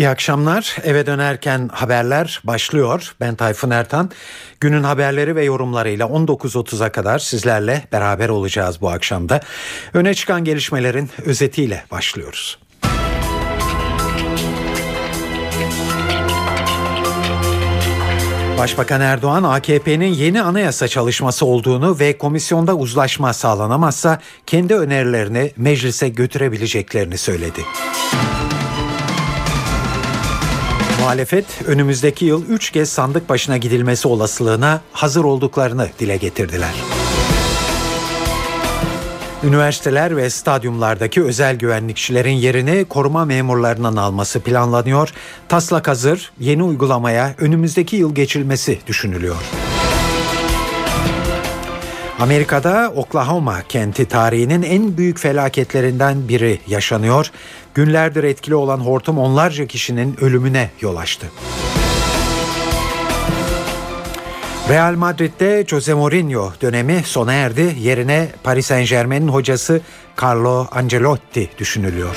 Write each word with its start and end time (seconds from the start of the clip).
İyi 0.00 0.08
akşamlar. 0.08 0.76
Eve 0.84 1.06
dönerken 1.06 1.70
haberler 1.72 2.40
başlıyor. 2.44 3.14
Ben 3.20 3.34
Tayfun 3.34 3.70
Ertan. 3.70 4.10
Günün 4.60 4.82
haberleri 4.82 5.36
ve 5.36 5.44
yorumlarıyla 5.44 6.06
19.30'a 6.06 6.92
kadar 6.92 7.18
sizlerle 7.18 7.84
beraber 7.92 8.28
olacağız 8.28 8.80
bu 8.80 8.90
akşamda. 8.90 9.40
Öne 9.94 10.14
çıkan 10.14 10.44
gelişmelerin 10.44 11.10
özetiyle 11.24 11.84
başlıyoruz. 11.90 12.58
Başbakan 18.58 19.00
Erdoğan 19.00 19.42
AKP'nin 19.42 20.14
yeni 20.14 20.42
anayasa 20.42 20.88
çalışması 20.88 21.46
olduğunu 21.46 21.98
ve 22.00 22.18
komisyonda 22.18 22.74
uzlaşma 22.76 23.32
sağlanamazsa 23.32 24.20
kendi 24.46 24.74
önerilerini 24.74 25.52
meclise 25.56 26.08
götürebileceklerini 26.08 27.18
söyledi. 27.18 27.60
Muhalefet 31.00 31.44
önümüzdeki 31.66 32.24
yıl 32.24 32.46
3 32.46 32.70
kez 32.70 32.90
sandık 32.90 33.28
başına 33.28 33.56
gidilmesi 33.56 34.08
olasılığına 34.08 34.80
hazır 34.92 35.24
olduklarını 35.24 35.88
dile 35.98 36.16
getirdiler. 36.16 36.74
Üniversiteler 39.44 40.16
ve 40.16 40.30
stadyumlardaki 40.30 41.22
özel 41.22 41.56
güvenlikçilerin 41.56 42.32
yerini 42.32 42.84
koruma 42.84 43.24
memurlarının 43.24 43.96
alması 43.96 44.40
planlanıyor. 44.40 45.12
Taslak 45.48 45.88
hazır, 45.88 46.32
yeni 46.40 46.62
uygulamaya 46.62 47.34
önümüzdeki 47.38 47.96
yıl 47.96 48.14
geçilmesi 48.14 48.78
düşünülüyor. 48.86 49.36
Amerika'da 52.20 52.92
Oklahoma 52.96 53.62
kenti 53.68 54.04
tarihinin 54.04 54.62
en 54.62 54.96
büyük 54.96 55.18
felaketlerinden 55.18 56.28
biri 56.28 56.58
yaşanıyor. 56.66 57.30
Günlerdir 57.74 58.24
etkili 58.24 58.54
olan 58.54 58.78
hortum 58.78 59.18
onlarca 59.18 59.66
kişinin 59.66 60.16
ölümüne 60.20 60.70
yol 60.80 60.96
açtı. 60.96 61.26
Real 64.68 64.94
Madrid'de 64.94 65.64
Jose 65.66 65.94
Mourinho 65.94 66.52
dönemi 66.62 67.02
sona 67.04 67.32
erdi. 67.32 67.74
Yerine 67.80 68.28
Paris 68.42 68.66
Saint 68.66 68.88
Germain'in 68.88 69.28
hocası 69.28 69.80
Carlo 70.22 70.66
Ancelotti 70.70 71.50
düşünülüyor. 71.58 72.16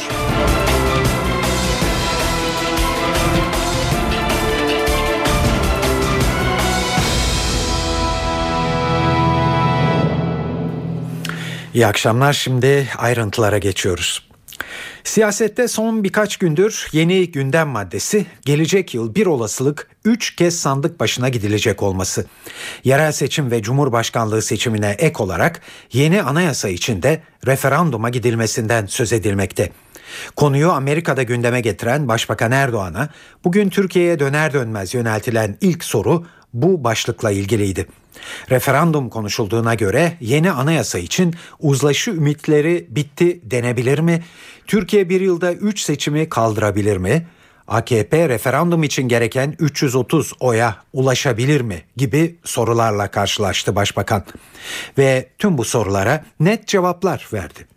İyi 11.73 11.88
akşamlar. 11.88 12.33
Şimdi 12.33 12.89
ayrıntılara 12.97 13.57
geçiyoruz. 13.57 14.29
Siyasette 15.03 15.67
son 15.67 16.03
birkaç 16.03 16.38
gündür 16.38 16.88
yeni 16.91 17.31
gündem 17.31 17.67
maddesi 17.67 18.25
gelecek 18.45 18.93
yıl 18.93 19.16
bir 19.16 19.25
olasılık 19.25 19.89
3 20.05 20.35
kez 20.35 20.59
sandık 20.59 20.99
başına 20.99 21.29
gidilecek 21.29 21.83
olması. 21.83 22.25
Yerel 22.83 23.11
seçim 23.11 23.51
ve 23.51 23.61
cumhurbaşkanlığı 23.61 24.41
seçimine 24.41 24.95
ek 24.99 25.23
olarak 25.23 25.61
yeni 25.94 26.23
anayasa 26.23 26.69
içinde 26.69 27.21
referanduma 27.47 28.09
gidilmesinden 28.09 28.85
söz 28.85 29.13
edilmekte. 29.13 29.69
Konuyu 30.35 30.71
Amerika'da 30.71 31.23
gündeme 31.23 31.61
getiren 31.61 32.07
Başbakan 32.07 32.51
Erdoğan'a 32.51 33.09
bugün 33.44 33.69
Türkiye'ye 33.69 34.19
döner 34.19 34.53
dönmez 34.53 34.94
yöneltilen 34.94 35.57
ilk 35.61 35.83
soru 35.83 36.25
bu 36.53 36.83
başlıkla 36.83 37.31
ilgiliydi. 37.31 37.87
Referandum 38.49 39.09
konuşulduğuna 39.09 39.73
göre 39.75 40.17
yeni 40.21 40.51
anayasa 40.51 40.99
için 40.99 41.35
uzlaşı 41.59 42.11
ümitleri 42.11 42.87
bitti 42.89 43.39
denebilir 43.43 43.99
mi? 43.99 44.23
Türkiye 44.67 45.09
bir 45.09 45.21
yılda 45.21 45.53
3 45.53 45.79
seçimi 45.79 46.29
kaldırabilir 46.29 46.97
mi? 46.97 47.27
AKP 47.67 48.29
referandum 48.29 48.83
için 48.83 49.07
gereken 49.07 49.55
330 49.59 50.33
oya 50.39 50.77
ulaşabilir 50.93 51.61
mi 51.61 51.81
gibi 51.97 52.35
sorularla 52.43 53.07
karşılaştı 53.07 53.75
başbakan 53.75 54.25
ve 54.97 55.29
tüm 55.38 55.57
bu 55.57 55.63
sorulara 55.63 56.25
net 56.39 56.67
cevaplar 56.67 57.28
verdi. 57.33 57.72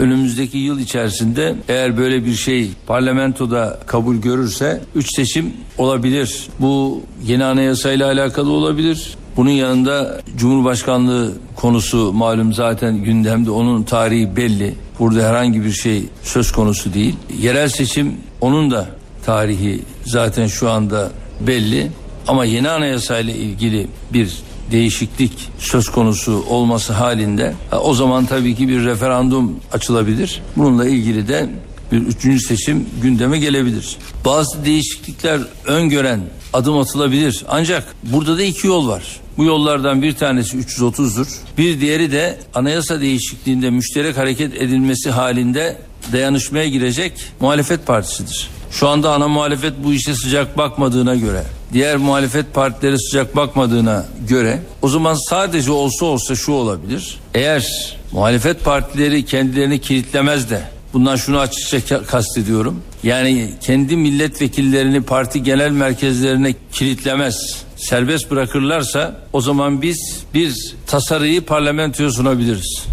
Önümüzdeki 0.00 0.58
yıl 0.58 0.78
içerisinde 0.78 1.54
eğer 1.68 1.96
böyle 1.96 2.24
bir 2.24 2.34
şey 2.34 2.70
parlamentoda 2.86 3.78
kabul 3.86 4.16
görürse 4.16 4.80
3 4.94 5.14
seçim 5.14 5.52
olabilir. 5.78 6.46
Bu 6.60 7.02
yeni 7.26 7.44
anayasayla 7.44 8.06
alakalı 8.06 8.50
olabilir. 8.50 9.14
Bunun 9.36 9.50
yanında 9.50 10.20
Cumhurbaşkanlığı 10.36 11.32
konusu 11.56 12.12
malum 12.12 12.52
zaten 12.52 12.96
gündemde 12.96 13.50
onun 13.50 13.82
tarihi 13.82 14.36
belli. 14.36 14.74
Burada 14.98 15.28
herhangi 15.28 15.64
bir 15.64 15.72
şey 15.72 16.04
söz 16.22 16.52
konusu 16.52 16.94
değil. 16.94 17.16
Yerel 17.40 17.68
seçim 17.68 18.16
onun 18.40 18.70
da 18.70 18.86
tarihi 19.26 19.82
zaten 20.04 20.46
şu 20.46 20.70
anda 20.70 21.10
belli. 21.40 21.90
Ama 22.28 22.44
yeni 22.44 22.70
anayasayla 22.70 23.34
ilgili 23.34 23.86
bir 24.12 24.42
değişiklik 24.70 25.32
söz 25.58 25.88
konusu 25.88 26.44
olması 26.48 26.92
halinde 26.92 27.54
o 27.82 27.94
zaman 27.94 28.26
tabii 28.26 28.54
ki 28.54 28.68
bir 28.68 28.84
referandum 28.84 29.56
açılabilir. 29.72 30.42
Bununla 30.56 30.88
ilgili 30.88 31.28
de 31.28 31.50
bir 31.92 31.98
üçüncü 31.98 32.40
seçim 32.40 32.86
gündeme 33.02 33.38
gelebilir. 33.38 33.96
Bazı 34.24 34.64
değişiklikler 34.64 35.40
öngören 35.66 36.20
adım 36.52 36.78
atılabilir. 36.78 37.44
Ancak 37.48 37.94
burada 38.02 38.38
da 38.38 38.42
iki 38.42 38.66
yol 38.66 38.88
var. 38.88 39.02
Bu 39.36 39.44
yollardan 39.44 40.02
bir 40.02 40.12
tanesi 40.12 40.58
330'dur. 40.58 41.26
Bir 41.58 41.80
diğeri 41.80 42.12
de 42.12 42.38
anayasa 42.54 43.00
değişikliğinde 43.00 43.70
müşterek 43.70 44.16
hareket 44.16 44.54
edilmesi 44.54 45.10
halinde 45.10 45.78
dayanışmaya 46.12 46.68
girecek 46.68 47.12
muhalefet 47.40 47.86
partisidir. 47.86 48.48
Şu 48.70 48.88
anda 48.88 49.12
ana 49.12 49.28
muhalefet 49.28 49.72
bu 49.84 49.92
işe 49.92 50.14
sıcak 50.14 50.58
bakmadığına 50.58 51.14
göre, 51.14 51.42
diğer 51.72 51.96
muhalefet 51.96 52.54
partileri 52.54 52.98
sıcak 52.98 53.36
bakmadığına 53.36 54.06
göre 54.28 54.58
o 54.82 54.88
zaman 54.88 55.14
sadece 55.14 55.72
olsa 55.72 56.04
olsa 56.06 56.34
şu 56.34 56.52
olabilir. 56.52 57.18
Eğer 57.34 57.96
muhalefet 58.12 58.64
partileri 58.64 59.24
kendilerini 59.24 59.80
kilitlemez 59.80 60.50
de 60.50 60.62
Bundan 60.92 61.16
şunu 61.16 61.38
açıkça 61.38 62.02
kastediyorum. 62.02 62.82
Yani 63.02 63.50
kendi 63.60 63.96
milletvekillerini 63.96 65.02
parti 65.02 65.42
genel 65.42 65.70
merkezlerine 65.70 66.54
kilitlemez, 66.72 67.64
serbest 67.76 68.30
bırakırlarsa 68.30 69.16
o 69.32 69.40
zaman 69.40 69.82
biz 69.82 70.24
bir 70.34 70.74
tasarıyı 70.86 71.40
parlamentoya 71.40 72.10
sunabiliriz. 72.10 72.84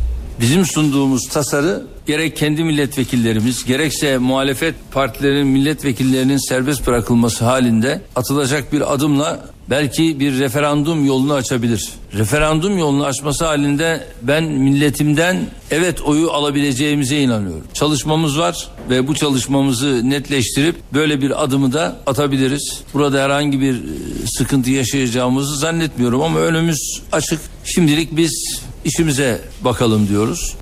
Bizim 0.41 0.65
sunduğumuz 0.65 1.27
tasarı 1.29 1.83
gerek 2.07 2.37
kendi 2.37 2.63
milletvekillerimiz 2.63 3.65
gerekse 3.65 4.17
muhalefet 4.17 4.75
partilerinin 4.91 5.47
milletvekillerinin 5.47 6.37
serbest 6.37 6.87
bırakılması 6.87 7.45
halinde 7.45 8.01
atılacak 8.15 8.73
bir 8.73 8.93
adımla 8.93 9.39
belki 9.69 10.19
bir 10.19 10.39
referandum 10.39 11.05
yolunu 11.05 11.33
açabilir. 11.33 11.89
Referandum 12.13 12.77
yolunu 12.77 13.05
açması 13.05 13.45
halinde 13.45 14.07
ben 14.21 14.43
milletimden 14.43 15.37
evet 15.71 16.01
oyu 16.01 16.31
alabileceğimize 16.31 17.19
inanıyorum. 17.19 17.63
Çalışmamız 17.73 18.39
var 18.39 18.67
ve 18.89 19.07
bu 19.07 19.15
çalışmamızı 19.15 20.09
netleştirip 20.09 20.75
böyle 20.93 21.21
bir 21.21 21.43
adımı 21.43 21.73
da 21.73 21.95
atabiliriz. 22.05 22.81
Burada 22.93 23.23
herhangi 23.23 23.61
bir 23.61 23.73
e, 23.73 24.27
sıkıntı 24.27 24.71
yaşayacağımızı 24.71 25.57
zannetmiyorum 25.57 26.21
ama 26.21 26.39
önümüz 26.39 27.01
açık. 27.11 27.39
Şimdilik 27.63 28.17
biz 28.17 28.61
işimize 28.87 29.41
bakalım 29.61 30.07
diyoruz. 30.07 30.57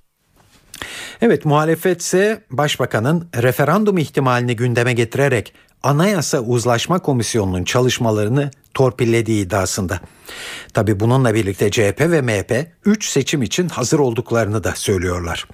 Evet 1.22 1.46
muhalefet 1.46 2.02
ise 2.02 2.44
başbakanın 2.52 3.28
referandum 3.36 3.98
ihtimalini 3.98 4.56
gündeme 4.56 4.94
getirerek 4.94 5.54
Anayasa 5.84 6.40
Uzlaşma 6.40 7.00
Komisyonu'nun 7.00 7.64
çalışmalarını 7.64 8.52
torpillediği 8.74 9.46
iddiasında. 9.46 10.00
Tabi 10.74 11.00
bununla 11.00 11.34
birlikte 11.34 11.72
CHP 11.72 12.02
ve 12.02 12.22
MHP 12.22 12.68
3 12.86 13.10
seçim 13.10 13.42
için 13.42 13.70
hazır 13.70 14.00
olduklarını 14.00 14.64
da 14.64 14.74
söylüyorlar. 14.76 15.48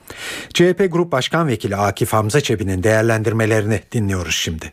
CHP 0.54 0.88
Grup 0.92 1.12
Başkan 1.12 1.48
Vekili 1.48 1.76
Akif 1.76 2.14
Hamza 2.14 2.42
Çebi'nin 2.42 2.84
değerlendirmelerini 2.84 3.82
dinliyoruz 3.92 4.36
şimdi. 4.36 4.72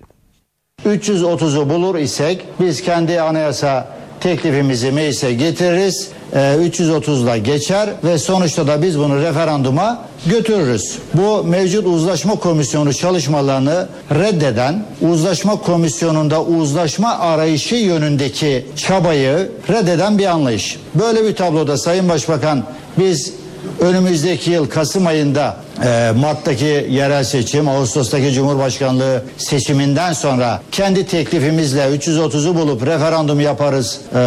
330'u 0.87 1.71
bulur 1.71 1.99
isek 1.99 2.45
biz 2.61 2.83
kendi 2.83 3.21
anayasa 3.21 3.99
teklifimizi 4.21 4.93
meclise 4.93 5.35
getiririz. 5.35 6.09
E, 6.33 6.39
330'la 6.39 7.37
geçer 7.37 7.91
ve 8.05 8.19
sonuçta 8.19 8.67
da 8.67 8.83
biz 8.83 8.99
bunu 8.99 9.23
referanduma 9.23 10.05
götürürüz. 10.27 10.99
Bu 11.15 11.45
mevcut 11.45 11.87
uzlaşma 11.87 12.35
komisyonu 12.35 12.95
çalışmalarını 12.95 13.89
reddeden, 14.11 14.85
uzlaşma 15.01 15.61
komisyonunda 15.61 16.43
uzlaşma 16.43 17.19
arayışı 17.19 17.75
yönündeki 17.75 18.67
çabayı 18.77 19.51
reddeden 19.69 20.19
bir 20.19 20.27
anlayış. 20.27 20.77
Böyle 20.95 21.25
bir 21.25 21.37
tabloda 21.37 21.77
Sayın 21.77 22.09
Başbakan 22.09 22.65
biz 22.99 23.33
önümüzdeki 23.81 24.51
yıl 24.51 24.69
Kasım 24.69 25.07
ayında 25.07 25.57
e, 25.85 26.13
Mart'taki 26.21 26.87
yerel 26.91 27.25
seçim, 27.25 27.69
Ağustos'taki 27.69 28.33
Cumhurbaşkanlığı 28.33 29.23
seçiminden 29.39 30.13
sonra 30.13 30.61
kendi 30.73 31.07
teklifimizle 31.07 31.81
330'u 31.81 32.55
bulup 32.55 32.87
referandum 32.87 33.41
yaparız 33.41 34.01
e, 34.15 34.19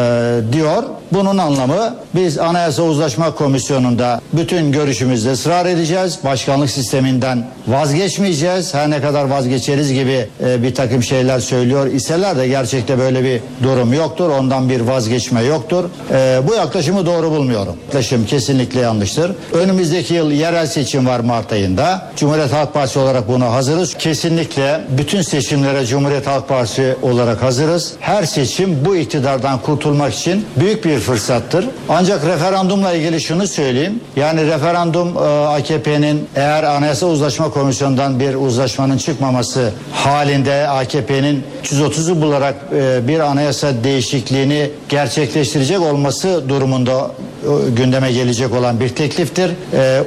diyor. 0.54 0.84
Bunun 1.12 1.38
anlamı 1.38 1.96
biz 2.16 2.38
Anayasa 2.38 2.84
Uzlaşma 2.84 3.36
Komisyonu'nda 3.36 4.22
bütün 4.34 4.72
görüşümüzde 4.72 5.32
ısrar 5.32 5.66
edeceğiz. 5.66 6.20
Başkanlık 6.24 6.70
sisteminden 6.70 7.48
vazgeçmeyeceğiz. 7.68 8.74
Her 8.74 8.90
ne 8.90 9.02
kadar 9.02 9.24
vazgeçeriz 9.24 9.94
gibi 9.94 10.28
e, 10.46 10.64
bir 10.64 10.76
takım 10.76 11.04
şeyler 11.04 11.40
söylüyor 11.40 11.88
iseler 11.88 12.38
de 12.38 12.48
gerçekte 12.48 13.00
böyle 13.00 13.24
bir 13.24 13.42
durum 13.64 13.94
yoktur. 13.94 14.30
Ondan 14.30 14.70
bir 14.70 14.82
vazgeçme 14.82 15.44
yoktur. 15.44 15.86
E, 16.12 16.40
bu 16.48 16.54
yaklaşımı 16.54 17.06
doğru 17.06 17.32
bulmuyorum. 17.32 17.76
Yaklaşım 17.86 18.26
kesinlikle 18.26 18.80
yanlıştır. 18.80 19.32
Önümüzdeki 19.54 20.14
yıl 20.14 20.32
yerel 20.32 20.68
seçim 20.68 21.06
var 21.08 21.20
Mart 21.20 21.41
ayında. 21.52 22.12
Cumhuriyet 22.16 22.54
Halk 22.54 22.74
Partisi 22.74 23.00
olarak 23.00 23.28
buna 23.28 23.52
hazırız. 23.52 23.94
Kesinlikle 23.94 24.82
bütün 24.90 25.22
seçimlere 25.22 25.86
Cumhuriyet 25.86 26.28
Halk 26.28 26.48
Partisi 26.48 26.96
olarak 27.02 27.44
hazırız. 27.44 27.94
Her 28.00 28.24
seçim 28.24 28.86
bu 28.86 28.96
iktidardan 28.96 29.62
kurtulmak 29.62 30.14
için 30.14 30.46
büyük 30.56 30.86
bir 30.86 31.00
fırsattır. 31.00 31.66
Ancak 31.90 32.26
referandumla 32.26 32.94
ilgili 32.94 33.22
şunu 33.22 33.48
söyleyeyim. 33.48 34.02
Yani 34.16 34.48
referandum 34.48 35.18
e, 35.18 35.20
AKP'nin 35.48 36.28
eğer 36.36 36.64
Anayasa 36.64 37.06
Uzlaşma 37.06 37.52
Komisyonu'ndan 37.52 38.20
bir 38.20 38.36
uzlaşmanın 38.36 38.98
çıkmaması 38.98 39.72
halinde 39.94 40.68
AKP'nin 40.68 41.44
330'u 41.64 42.22
bularak 42.22 42.56
e, 42.76 43.08
bir 43.08 43.20
anayasa 43.20 43.84
değişikliğini 43.84 44.70
gerçekleştirecek 44.90 45.82
olması 45.82 46.50
durumunda 46.50 47.12
e, 47.44 47.70
gündeme 47.70 48.12
gelecek 48.12 48.54
olan 48.54 48.80
bir 48.80 48.90
tekliftir. 48.90 49.52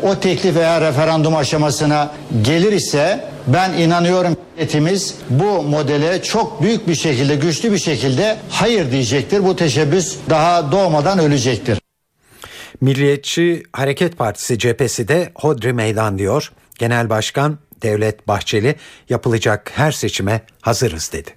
O 0.02 0.14
teklif 0.14 0.56
eğer 0.56 0.80
referandum 0.80 1.23
aşamasına 1.32 2.10
gelir 2.42 2.72
ise 2.72 3.24
ben 3.46 3.72
inanıyorum 3.72 4.36
milletimiz 4.56 5.14
bu 5.30 5.62
modele 5.62 6.22
çok 6.22 6.62
büyük 6.62 6.88
bir 6.88 6.94
şekilde 6.94 7.36
güçlü 7.36 7.72
bir 7.72 7.78
şekilde 7.78 8.36
hayır 8.50 8.90
diyecektir. 8.92 9.44
Bu 9.44 9.56
teşebbüs 9.56 10.16
daha 10.30 10.72
doğmadan 10.72 11.18
ölecektir. 11.18 11.78
Milliyetçi 12.80 13.62
Hareket 13.72 14.18
Partisi 14.18 14.58
cephesi 14.58 15.08
de 15.08 15.32
hodri 15.34 15.72
meydan 15.72 16.18
diyor. 16.18 16.52
Genel 16.78 17.10
Başkan 17.10 17.58
Devlet 17.82 18.28
Bahçeli 18.28 18.74
yapılacak 19.08 19.72
her 19.74 19.92
seçime 19.92 20.40
hazırız 20.60 21.12
dedi. 21.12 21.30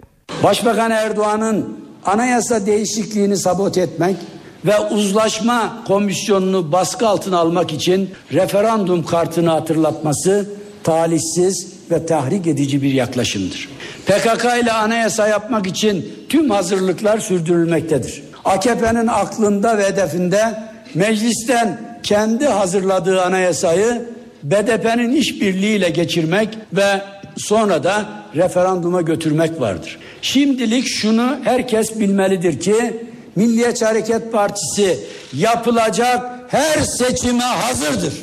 Başbakan 0.43 0.91
Erdoğan'ın 0.91 1.79
anayasa 2.05 2.65
değişikliğini 2.65 3.37
sabote 3.37 3.81
etmek 3.81 4.15
ve 4.65 4.79
uzlaşma 4.79 5.83
komisyonunu 5.87 6.71
baskı 6.71 7.07
altına 7.07 7.37
almak 7.37 7.73
için 7.73 8.09
referandum 8.33 9.05
kartını 9.05 9.49
hatırlatması 9.49 10.49
talihsiz 10.83 11.73
ve 11.91 12.05
tahrik 12.05 12.47
edici 12.47 12.81
bir 12.81 12.93
yaklaşımdır. 12.93 13.69
PKK 14.05 14.45
ile 14.63 14.71
anayasa 14.71 15.27
yapmak 15.27 15.67
için 15.67 16.13
tüm 16.29 16.49
hazırlıklar 16.49 17.17
sürdürülmektedir. 17.17 18.23
AKP'nin 18.45 19.07
aklında 19.07 19.77
ve 19.77 19.85
hedefinde 19.87 20.59
meclisten 20.93 21.81
kendi 22.03 22.45
hazırladığı 22.45 23.21
anayasayı 23.21 24.05
BDP'nin 24.43 25.15
işbirliğiyle 25.15 25.89
geçirmek 25.89 26.49
ve 26.73 27.01
sonra 27.37 27.83
da 27.83 28.05
referanduma 28.35 29.01
götürmek 29.01 29.61
vardır. 29.61 29.97
Şimdilik 30.21 30.87
şunu 30.87 31.37
herkes 31.43 31.99
bilmelidir 31.99 32.59
ki 32.59 33.06
Milliyetçi 33.37 33.85
Hareket 33.85 34.31
Partisi 34.31 34.99
yapılacak 35.33 36.25
her 36.47 36.81
seçime 36.81 37.43
hazırdır. 37.43 38.13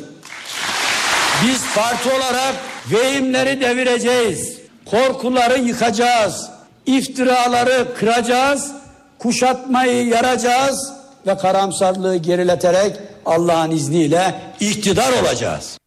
Biz 1.43 1.61
parti 1.75 2.09
olarak 2.09 2.55
vehimleri 2.91 3.61
devireceğiz. 3.61 4.57
Korkuları 4.85 5.59
yıkacağız. 5.59 6.49
iftiraları 6.85 7.87
kıracağız. 7.99 8.71
Kuşatmayı 9.19 10.07
yaracağız 10.07 10.93
ve 11.27 11.37
karamsarlığı 11.37 12.15
gerileterek 12.15 12.95
Allah'ın 13.25 13.71
izniyle 13.71 14.35
iktidar 14.59 15.13
olacağız. 15.23 15.77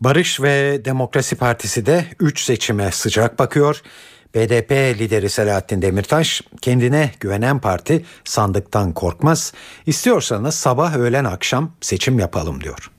Barış 0.00 0.40
ve 0.40 0.84
Demokrasi 0.84 1.36
Partisi 1.36 1.86
de 1.86 2.04
3 2.20 2.44
seçime 2.44 2.92
sıcak 2.92 3.38
bakıyor. 3.38 3.82
BDP 4.38 5.00
lideri 5.00 5.30
Selahattin 5.30 5.82
Demirtaş 5.82 6.42
kendine 6.60 7.10
güvenen 7.20 7.60
parti 7.60 8.04
sandıktan 8.24 8.92
korkmaz. 8.92 9.52
İstiyorsanız 9.86 10.54
sabah 10.54 10.96
öğlen 10.96 11.24
akşam 11.24 11.72
seçim 11.80 12.18
yapalım 12.18 12.64
diyor. 12.64 12.90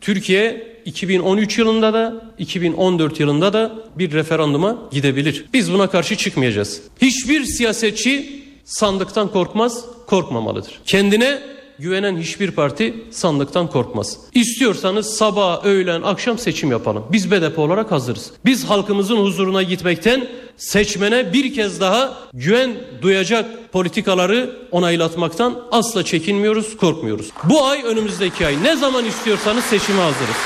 Türkiye 0.00 0.74
2013 0.84 1.58
yılında 1.58 1.94
da 1.94 2.32
2014 2.38 3.20
yılında 3.20 3.52
da 3.52 3.72
bir 3.98 4.12
referanduma 4.12 4.88
gidebilir. 4.90 5.46
Biz 5.52 5.72
buna 5.72 5.90
karşı 5.90 6.16
çıkmayacağız. 6.16 6.82
Hiçbir 7.00 7.44
siyasetçi 7.44 8.44
sandıktan 8.64 9.32
korkmaz, 9.32 9.84
korkmamalıdır. 10.06 10.80
Kendine 10.86 11.53
güvenen 11.78 12.16
hiçbir 12.16 12.50
parti 12.50 12.94
sandıktan 13.10 13.70
korkmaz. 13.70 14.18
İstiyorsanız 14.34 15.16
sabah, 15.16 15.64
öğlen, 15.64 16.02
akşam 16.02 16.38
seçim 16.38 16.70
yapalım. 16.70 17.04
Biz 17.12 17.30
BDP 17.30 17.58
olarak 17.58 17.92
hazırız. 17.92 18.30
Biz 18.44 18.64
halkımızın 18.64 19.16
huzuruna 19.16 19.62
gitmekten 19.62 20.28
seçmene 20.56 21.32
bir 21.32 21.54
kez 21.54 21.80
daha 21.80 22.18
güven 22.34 22.74
duyacak 23.02 23.72
politikaları 23.72 24.56
onaylatmaktan 24.70 25.62
asla 25.70 26.04
çekinmiyoruz, 26.04 26.76
korkmuyoruz. 26.76 27.30
Bu 27.44 27.64
ay 27.64 27.82
önümüzdeki 27.84 28.46
ay 28.46 28.62
ne 28.62 28.76
zaman 28.76 29.04
istiyorsanız 29.04 29.64
seçime 29.64 30.00
hazırız. 30.00 30.36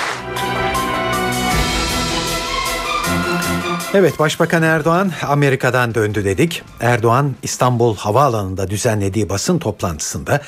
Evet 3.94 4.18
Başbakan 4.18 4.62
Erdoğan 4.62 5.12
Amerika'dan 5.26 5.94
döndü 5.94 6.24
dedik. 6.24 6.62
Erdoğan 6.80 7.34
İstanbul 7.42 7.96
Havaalanı'nda 7.96 8.70
düzenlediği 8.70 9.28
basın 9.28 9.58
toplantısında 9.58 10.40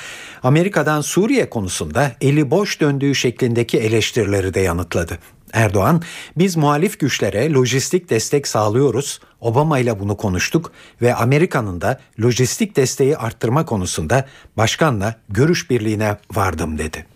Amerika'dan 0.42 1.00
Suriye 1.00 1.50
konusunda 1.50 2.12
eli 2.20 2.50
boş 2.50 2.80
döndüğü 2.80 3.14
şeklindeki 3.14 3.78
eleştirileri 3.78 4.54
de 4.54 4.60
yanıtladı. 4.60 5.18
Erdoğan, 5.52 6.02
biz 6.36 6.56
muhalif 6.56 7.00
güçlere 7.00 7.52
lojistik 7.52 8.10
destek 8.10 8.48
sağlıyoruz. 8.48 9.20
Obama 9.40 9.78
ile 9.78 10.00
bunu 10.00 10.16
konuştuk 10.16 10.72
ve 11.02 11.14
Amerika'nın 11.14 11.80
da 11.80 12.00
lojistik 12.22 12.76
desteği 12.76 13.16
arttırma 13.16 13.64
konusunda 13.64 14.26
başkanla 14.56 15.14
görüş 15.28 15.70
birliğine 15.70 16.16
vardım 16.34 16.78
dedi. 16.78 17.06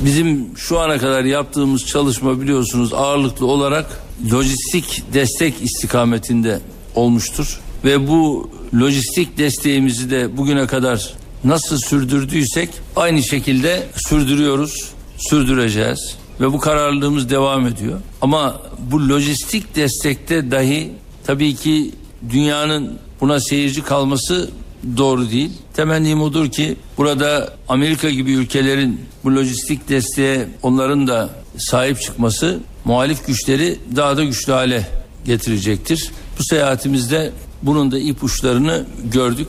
Bizim 0.00 0.58
şu 0.58 0.80
ana 0.80 0.98
kadar 0.98 1.24
yaptığımız 1.24 1.86
çalışma 1.86 2.40
biliyorsunuz 2.40 2.94
ağırlıklı 2.94 3.46
olarak 3.46 4.00
lojistik 4.32 5.02
destek 5.12 5.62
istikametinde 5.62 6.60
olmuştur. 6.94 7.60
Ve 7.84 8.08
bu 8.08 8.50
lojistik 8.80 9.38
desteğimizi 9.38 10.10
de 10.10 10.36
bugüne 10.36 10.66
kadar 10.66 11.14
nasıl 11.44 11.78
sürdürdüysek 11.78 12.70
aynı 12.96 13.22
şekilde 13.22 13.86
sürdürüyoruz, 13.96 14.90
sürdüreceğiz 15.18 16.16
ve 16.40 16.52
bu 16.52 16.58
kararlılığımız 16.58 17.30
devam 17.30 17.66
ediyor. 17.66 18.00
Ama 18.20 18.60
bu 18.78 19.08
lojistik 19.08 19.76
destekte 19.76 20.50
dahi 20.50 20.92
tabii 21.26 21.54
ki 21.54 21.90
dünyanın 22.30 22.98
buna 23.20 23.40
seyirci 23.40 23.82
kalması 23.82 24.50
doğru 24.96 25.30
değil. 25.30 25.50
Temennim 25.74 26.22
odur 26.22 26.50
ki 26.50 26.76
burada 26.96 27.54
Amerika 27.68 28.10
gibi 28.10 28.32
ülkelerin 28.32 29.00
bu 29.24 29.34
lojistik 29.34 29.88
desteğe 29.88 30.48
onların 30.62 31.06
da 31.06 31.30
sahip 31.58 32.00
çıkması 32.00 32.60
muhalif 32.84 33.26
güçleri 33.26 33.78
daha 33.96 34.16
da 34.16 34.24
güçlü 34.24 34.52
hale 34.52 34.86
getirecektir. 35.24 36.10
Bu 36.38 36.44
seyahatimizde 36.44 37.32
bunun 37.62 37.92
da 37.92 37.98
ipuçlarını 37.98 38.86
gördük. 39.12 39.48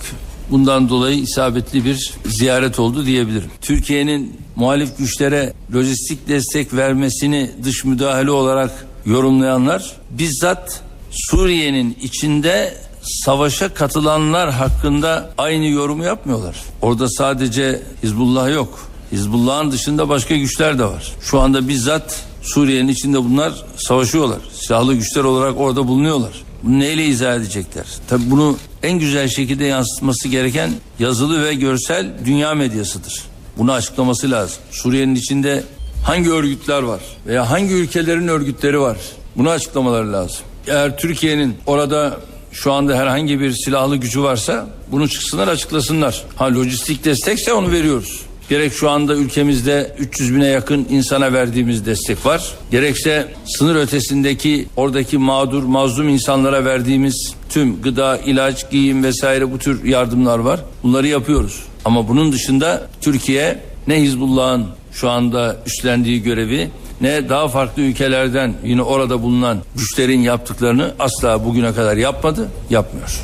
Bundan 0.51 0.89
dolayı 0.89 1.19
isabetli 1.19 1.85
bir 1.85 2.13
ziyaret 2.25 2.79
oldu 2.79 3.05
diyebilirim. 3.05 3.49
Türkiye'nin 3.61 4.35
muhalif 4.55 4.97
güçlere 4.97 5.53
lojistik 5.75 6.27
destek 6.27 6.73
vermesini 6.73 7.51
dış 7.63 7.85
müdahale 7.85 8.31
olarak 8.31 8.87
yorumlayanlar 9.05 9.95
bizzat 10.09 10.81
Suriye'nin 11.11 11.97
içinde 12.01 12.73
savaşa 13.07 13.73
katılanlar 13.73 14.51
hakkında 14.51 15.29
aynı 15.37 15.65
yorumu 15.65 16.03
yapmıyorlar. 16.03 16.55
Orada 16.81 17.09
sadece 17.09 17.81
Hizbullah 18.03 18.53
yok. 18.53 18.79
Hizbullah'ın 19.11 19.71
dışında 19.71 20.09
başka 20.09 20.35
güçler 20.35 20.79
de 20.79 20.85
var. 20.85 21.11
Şu 21.21 21.39
anda 21.39 21.67
bizzat 21.67 22.23
Suriye'nin 22.41 22.87
içinde 22.87 23.23
bunlar 23.23 23.53
savaşıyorlar. 23.77 24.39
Silahlı 24.53 24.93
güçler 24.93 25.23
olarak 25.23 25.59
orada 25.59 25.87
bulunuyorlar. 25.87 26.31
Bunu 26.63 26.79
neyle 26.79 27.05
izah 27.05 27.35
edecekler? 27.35 27.85
Tabi 28.09 28.31
bunu 28.31 28.57
en 28.83 28.99
güzel 28.99 29.27
şekilde 29.27 29.65
yansıtması 29.65 30.27
gereken 30.27 30.71
yazılı 30.99 31.43
ve 31.43 31.53
görsel 31.53 32.13
dünya 32.25 32.53
medyasıdır. 32.55 33.23
Bunu 33.57 33.71
açıklaması 33.71 34.31
lazım. 34.31 34.57
Suriye'nin 34.71 35.15
içinde 35.15 35.63
hangi 36.03 36.31
örgütler 36.31 36.81
var 36.81 36.99
veya 37.27 37.49
hangi 37.49 37.73
ülkelerin 37.73 38.27
örgütleri 38.27 38.79
var? 38.79 38.97
Bunu 39.35 39.49
açıklamaları 39.49 40.13
lazım. 40.13 40.37
Eğer 40.67 40.97
Türkiye'nin 40.97 41.55
orada 41.65 42.17
şu 42.63 42.73
anda 42.73 42.97
herhangi 42.97 43.39
bir 43.39 43.51
silahlı 43.51 43.95
gücü 43.95 44.23
varsa 44.23 44.67
bunu 44.91 45.09
çıksınlar 45.09 45.47
açıklasınlar. 45.47 46.23
Ha 46.35 46.45
lojistik 46.45 47.05
destekse 47.05 47.53
onu 47.53 47.71
veriyoruz. 47.71 48.21
Gerek 48.49 48.73
şu 48.73 48.89
anda 48.89 49.15
ülkemizde 49.15 49.95
300 49.99 50.35
bine 50.35 50.47
yakın 50.47 50.87
insana 50.89 51.33
verdiğimiz 51.33 51.85
destek 51.85 52.25
var. 52.25 52.51
Gerekse 52.71 53.33
sınır 53.45 53.75
ötesindeki 53.75 54.67
oradaki 54.75 55.17
mağdur, 55.17 55.63
mazlum 55.63 56.09
insanlara 56.09 56.65
verdiğimiz 56.65 57.33
tüm 57.49 57.81
gıda, 57.81 58.17
ilaç, 58.17 58.71
giyim 58.71 59.03
vesaire 59.03 59.51
bu 59.51 59.57
tür 59.57 59.83
yardımlar 59.83 60.39
var. 60.39 60.59
Bunları 60.83 61.07
yapıyoruz. 61.07 61.63
Ama 61.85 62.07
bunun 62.07 62.31
dışında 62.31 62.87
Türkiye 63.01 63.59
ne 63.87 64.01
Hizbullah'ın 64.01 64.65
şu 64.91 65.09
anda 65.09 65.57
üstlendiği 65.65 66.23
görevi 66.23 66.69
ne 67.01 67.29
daha 67.29 67.47
farklı 67.47 67.81
ülkelerden 67.81 68.53
yine 68.63 68.81
orada 68.81 69.21
bulunan 69.21 69.57
güçlerin 69.75 70.19
yaptıklarını 70.19 70.93
asla 70.99 71.45
bugüne 71.45 71.73
kadar 71.73 71.97
yapmadı, 71.97 72.49
yapmıyor. 72.69 73.19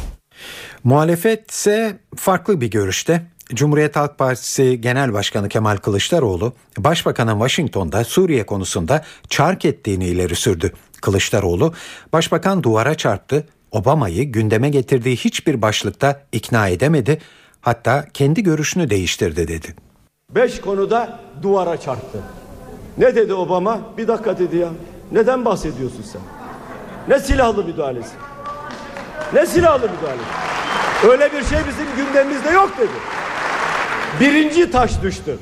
Muhalefet 0.83 1.51
ise 1.51 1.99
farklı 2.15 2.61
bir 2.61 2.71
görüşte. 2.71 3.23
Cumhuriyet 3.53 3.95
Halk 3.95 4.17
Partisi 4.17 4.81
Genel 4.81 5.13
Başkanı 5.13 5.49
Kemal 5.49 5.77
Kılıçdaroğlu, 5.77 6.53
Başbakanın 6.77 7.33
Washington'da 7.33 8.03
Suriye 8.03 8.45
konusunda 8.45 9.03
çark 9.29 9.65
ettiğini 9.65 10.05
ileri 10.05 10.35
sürdü. 10.35 10.73
Kılıçdaroğlu, 11.01 11.73
Başbakan 12.13 12.63
duvara 12.63 12.95
çarptı, 12.95 13.47
Obama'yı 13.71 14.23
gündeme 14.23 14.69
getirdiği 14.69 15.15
hiçbir 15.15 15.61
başlıkta 15.61 16.21
ikna 16.31 16.67
edemedi, 16.67 17.21
hatta 17.61 18.05
kendi 18.13 18.43
görüşünü 18.43 18.89
değiştirdi 18.89 19.47
dedi. 19.47 19.75
Beş 20.35 20.61
konuda 20.61 21.19
duvara 21.41 21.81
çarptı. 21.81 22.19
Ne 22.97 23.15
dedi 23.15 23.33
Obama? 23.33 23.79
Bir 23.97 24.07
dakika 24.07 24.37
dedi 24.37 24.57
ya. 24.57 24.69
Neden 25.11 25.45
bahsediyorsun 25.45 26.01
sen? 26.01 26.21
Ne 27.07 27.19
silahlı 27.19 27.63
müdahalesi? 27.63 28.13
Ne 29.33 29.45
silahlı 29.45 29.89
müdahalesi? 29.89 30.27
Öyle 31.11 31.25
bir 31.33 31.43
şey 31.45 31.57
bizim 31.67 32.05
gündemimizde 32.05 32.49
yok 32.49 32.71
dedi. 32.77 32.89
Birinci 34.19 34.71
taş 34.71 35.01
düştü. 35.01 35.37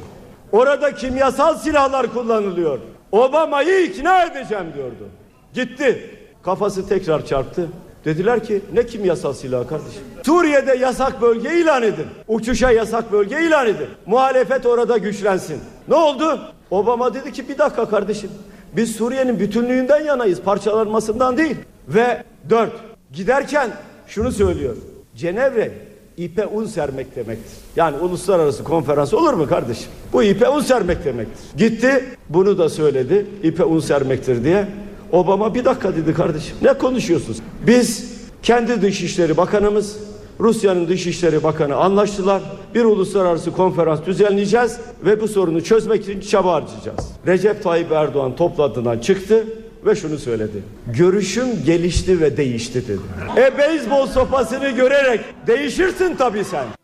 Orada 0.52 0.96
kimyasal 0.96 1.58
silahlar 1.58 2.14
kullanılıyor. 2.14 2.80
Obama'yı 3.12 3.84
ikna 3.86 4.24
edeceğim 4.26 4.66
diyordu. 4.76 5.10
Gitti. 5.54 6.18
Kafası 6.44 6.90
tekrar 6.90 7.26
çarptı. 7.26 7.68
Dediler 8.06 8.44
ki 8.44 8.62
ne 8.74 8.86
kimyasal 8.86 9.34
silah 9.34 9.68
kardeşim? 9.68 10.02
Suriye'de 10.26 10.74
yasak 10.76 11.22
bölge 11.22 11.60
ilan 11.60 11.84
edin. 11.84 12.08
Uçuşa 12.28 12.72
yasak 12.72 13.12
bölge 13.12 13.42
ilan 13.44 13.68
edin. 13.68 13.88
Muhalefet 14.06 14.66
orada 14.66 14.98
güçlensin. 14.98 15.62
Ne 15.88 15.96
oldu? 15.96 16.40
Obama 16.72 17.14
dedi 17.14 17.32
ki 17.32 17.50
bir 17.50 17.58
dakika 17.58 17.90
kardeşim. 17.90 18.30
Biz 18.76 18.96
Suriye'nin 18.96 19.40
bütünlüğünden 19.40 20.04
yanayız. 20.04 20.42
Parçalanmasından 20.42 21.38
değil. 21.38 21.56
Ve 21.88 22.24
dört. 22.50 22.72
Giderken 23.14 23.70
şunu 24.08 24.32
söylüyor. 24.32 24.76
Cenevre 25.16 25.72
ipe 26.18 26.46
un 26.46 26.66
sermek 26.66 27.16
demektir. 27.16 27.58
Yani 27.76 27.98
uluslararası 27.98 28.64
konferans 28.64 29.14
olur 29.14 29.34
mu 29.34 29.48
kardeşim? 29.48 29.88
Bu 30.14 30.24
ipe 30.24 30.50
un 30.50 30.62
sermek 30.62 31.06
demektir. 31.06 31.58
Gitti 31.58 32.06
bunu 32.30 32.58
da 32.58 32.70
söyledi. 32.70 33.26
İpe 33.44 33.64
un 33.64 33.80
sermektir 33.80 34.44
diye. 34.44 34.68
Obama 35.12 35.56
bir 35.56 35.66
dakika 35.66 35.96
dedi 35.96 36.14
kardeşim. 36.14 36.58
Ne 36.62 36.74
konuşuyorsunuz? 36.74 37.38
Biz 37.68 38.12
kendi 38.44 38.82
Dışişleri 38.82 39.38
Bakanımız 39.38 39.98
Rusya'nın 40.42 40.88
Dışişleri 40.88 41.44
Bakanı 41.44 41.76
anlaştılar. 41.76 42.42
Bir 42.76 42.86
uluslararası 42.86 43.52
konferans 43.52 44.06
düzenleyeceğiz 44.06 44.78
ve 45.06 45.22
bu 45.22 45.28
sorunu 45.28 45.64
çözmek 45.64 46.04
için 46.04 46.20
çaba 46.20 46.54
harcayacağız. 46.54 47.12
Recep 47.28 47.64
Tayyip 47.64 47.92
Erdoğan 47.92 48.36
toplantından 48.36 49.00
çıktı 49.00 49.46
ve 49.86 49.96
şunu 49.96 50.18
söyledi. 50.18 50.64
Görüşüm 50.88 51.48
gelişti 51.66 52.22
ve 52.22 52.38
değişti 52.38 52.88
dedi. 52.88 53.00
E 53.38 53.58
beyzbol 53.58 54.08
sopasını 54.08 54.70
görerek 54.70 55.22
değişirsin 55.48 56.16
tabii 56.18 56.44
sen. 56.44 56.81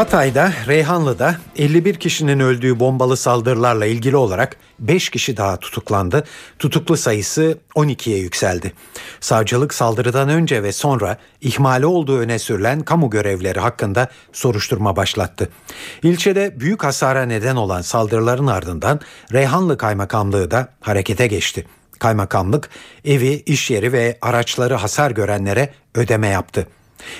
Hatay'da, 0.00 0.52
Reyhanlı'da 0.66 1.36
51 1.56 1.94
kişinin 1.94 2.40
öldüğü 2.40 2.80
bombalı 2.80 3.16
saldırılarla 3.16 3.86
ilgili 3.86 4.16
olarak 4.16 4.56
5 4.78 5.10
kişi 5.10 5.36
daha 5.36 5.56
tutuklandı. 5.56 6.24
Tutuklu 6.58 6.96
sayısı 6.96 7.58
12'ye 7.76 8.18
yükseldi. 8.18 8.72
Savcılık 9.20 9.74
saldırıdan 9.74 10.28
önce 10.28 10.62
ve 10.62 10.72
sonra 10.72 11.16
ihmali 11.40 11.86
olduğu 11.86 12.18
öne 12.18 12.38
sürülen 12.38 12.80
kamu 12.80 13.10
görevleri 13.10 13.60
hakkında 13.60 14.08
soruşturma 14.32 14.96
başlattı. 14.96 15.48
İlçede 16.02 16.60
büyük 16.60 16.84
hasara 16.84 17.22
neden 17.22 17.56
olan 17.56 17.82
saldırıların 17.82 18.46
ardından 18.46 19.00
Reyhanlı 19.32 19.78
Kaymakamlığı 19.78 20.50
da 20.50 20.68
harekete 20.80 21.26
geçti. 21.26 21.66
Kaymakamlık 21.98 22.70
evi, 23.04 23.42
iş 23.46 23.70
yeri 23.70 23.92
ve 23.92 24.18
araçları 24.20 24.74
hasar 24.74 25.10
görenlere 25.10 25.72
ödeme 25.94 26.28
yaptı. 26.28 26.66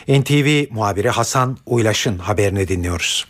NTV 0.09 0.75
muhabiri 0.75 1.09
Hasan 1.09 1.57
Uylaş'ın 1.67 2.19
haberini 2.19 2.69
dinliyoruz. 2.69 3.27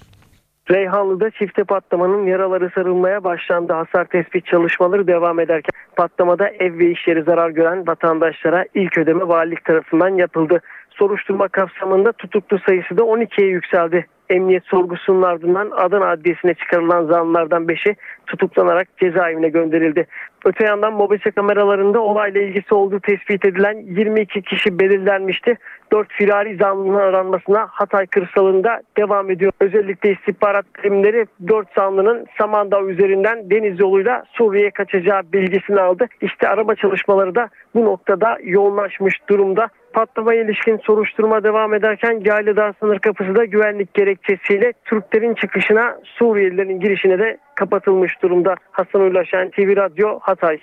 Reyhanlı'da 0.71 1.30
çifte 1.30 1.64
patlamanın 1.64 2.26
yaraları 2.26 2.71
sarılmaya 2.75 3.25
başlandı. 3.25 3.73
Hasar 3.73 4.04
tespit 4.04 4.47
çalışmaları 4.47 5.07
devam 5.07 5.40
ederken 5.40 5.73
patlamada 5.97 6.49
ev 6.49 6.78
ve 6.78 6.90
iş 6.90 7.09
yeri 7.09 7.23
zarar 7.23 7.50
gören 7.50 7.87
vatandaşlara 7.87 8.64
ilk 8.75 8.99
ödeme 8.99 9.28
valilik 9.28 9.64
tarafından 9.64 10.09
yapıldı. 10.09 10.61
Soruşturma 10.90 11.49
kapsamında 11.49 12.12
tutuklu 12.12 12.59
sayısı 12.59 12.99
da 12.99 13.02
12'ye 13.02 13.49
yükseldi. 13.49 14.07
Emniyet 14.30 14.64
sorgusunun 14.66 15.23
ardından 15.23 15.71
Adana 15.71 16.07
Adliyesi'ne 16.07 16.54
çıkarılan 16.54 17.04
zanlılardan 17.04 17.64
5'i 17.64 17.97
tutuklanarak 18.26 18.88
cezaevine 18.99 19.49
gönderildi. 19.49 20.07
Öte 20.45 20.66
yandan 20.66 20.92
mobese 20.92 21.30
kameralarında 21.30 22.00
olayla 22.00 22.40
ilgisi 22.40 22.75
olduğu 22.75 23.00
tespit 23.00 23.45
edilen 23.45 23.76
22 23.87 24.42
kişi 24.42 24.78
belirlenmişti. 24.78 25.57
4 25.92 26.09
firari 26.12 26.56
zanlının 26.56 26.99
aranmasına 26.99 27.66
Hatay 27.70 28.06
kırsalında 28.06 28.80
devam 28.97 29.30
ediyor. 29.30 29.52
Özellikle 29.61 30.12
istihbarat 30.12 30.66
birimleri 30.78 31.26
4 31.49 31.68
zanlının 31.75 32.26
Samandağ 32.38 32.82
üzerinden 32.82 33.50
deniz 33.50 33.80
yoluyla 33.80 34.25
Suriye'ye 34.32 34.70
kaçacağı 34.70 35.23
bilgisini 35.32 35.80
aldı. 35.80 36.06
İşte 36.20 36.49
arama 36.49 36.75
çalışmaları 36.75 37.35
da 37.35 37.49
bu 37.75 37.85
noktada 37.85 38.38
yoğunlaşmış 38.42 39.14
durumda. 39.28 39.68
Patlamaya 39.92 40.42
ilişkin 40.42 40.76
soruşturma 40.76 41.44
devam 41.44 41.75
ederken 41.75 42.23
Yaylıdağ 42.25 42.73
sınır 42.80 42.99
kapısı 42.99 43.35
da 43.35 43.44
güvenlik 43.44 43.94
gerekçesiyle 43.94 44.73
Türklerin 44.85 45.35
çıkışına 45.35 45.99
Suriyelilerin 46.04 46.80
girişine 46.80 47.18
de 47.18 47.38
kapatılmış 47.54 48.23
durumda. 48.23 48.54
Hasan 48.70 49.02
Uylaşan 49.02 49.50
TV 49.50 49.76
Radyo 49.76 50.18
Hatay. 50.20 50.59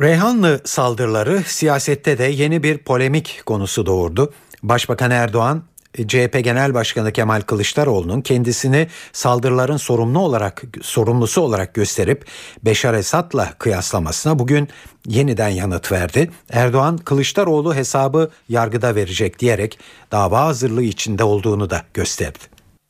Reyhanlı 0.00 0.60
saldırıları 0.64 1.42
siyasette 1.46 2.18
de 2.18 2.24
yeni 2.24 2.62
bir 2.62 2.78
polemik 2.78 3.42
konusu 3.46 3.86
doğurdu. 3.86 4.32
Başbakan 4.62 5.10
Erdoğan 5.10 5.62
CHP 6.06 6.40
Genel 6.44 6.74
Başkanı 6.74 7.12
Kemal 7.12 7.40
Kılıçdaroğlu'nun 7.40 8.20
kendisini 8.20 8.88
saldırıların 9.12 9.76
sorumlu 9.76 10.18
olarak 10.18 10.62
sorumlusu 10.82 11.40
olarak 11.40 11.74
gösterip 11.74 12.26
Beşar 12.64 12.94
Esad'la 12.94 13.52
kıyaslamasına 13.58 14.38
bugün 14.38 14.68
yeniden 15.06 15.48
yanıt 15.48 15.92
verdi. 15.92 16.30
Erdoğan 16.50 16.96
Kılıçdaroğlu 16.96 17.74
hesabı 17.74 18.30
yargıda 18.48 18.94
verecek 18.94 19.38
diyerek 19.38 19.78
dava 20.12 20.40
hazırlığı 20.40 20.82
içinde 20.82 21.24
olduğunu 21.24 21.70
da 21.70 21.82
gösterdi. 21.94 22.38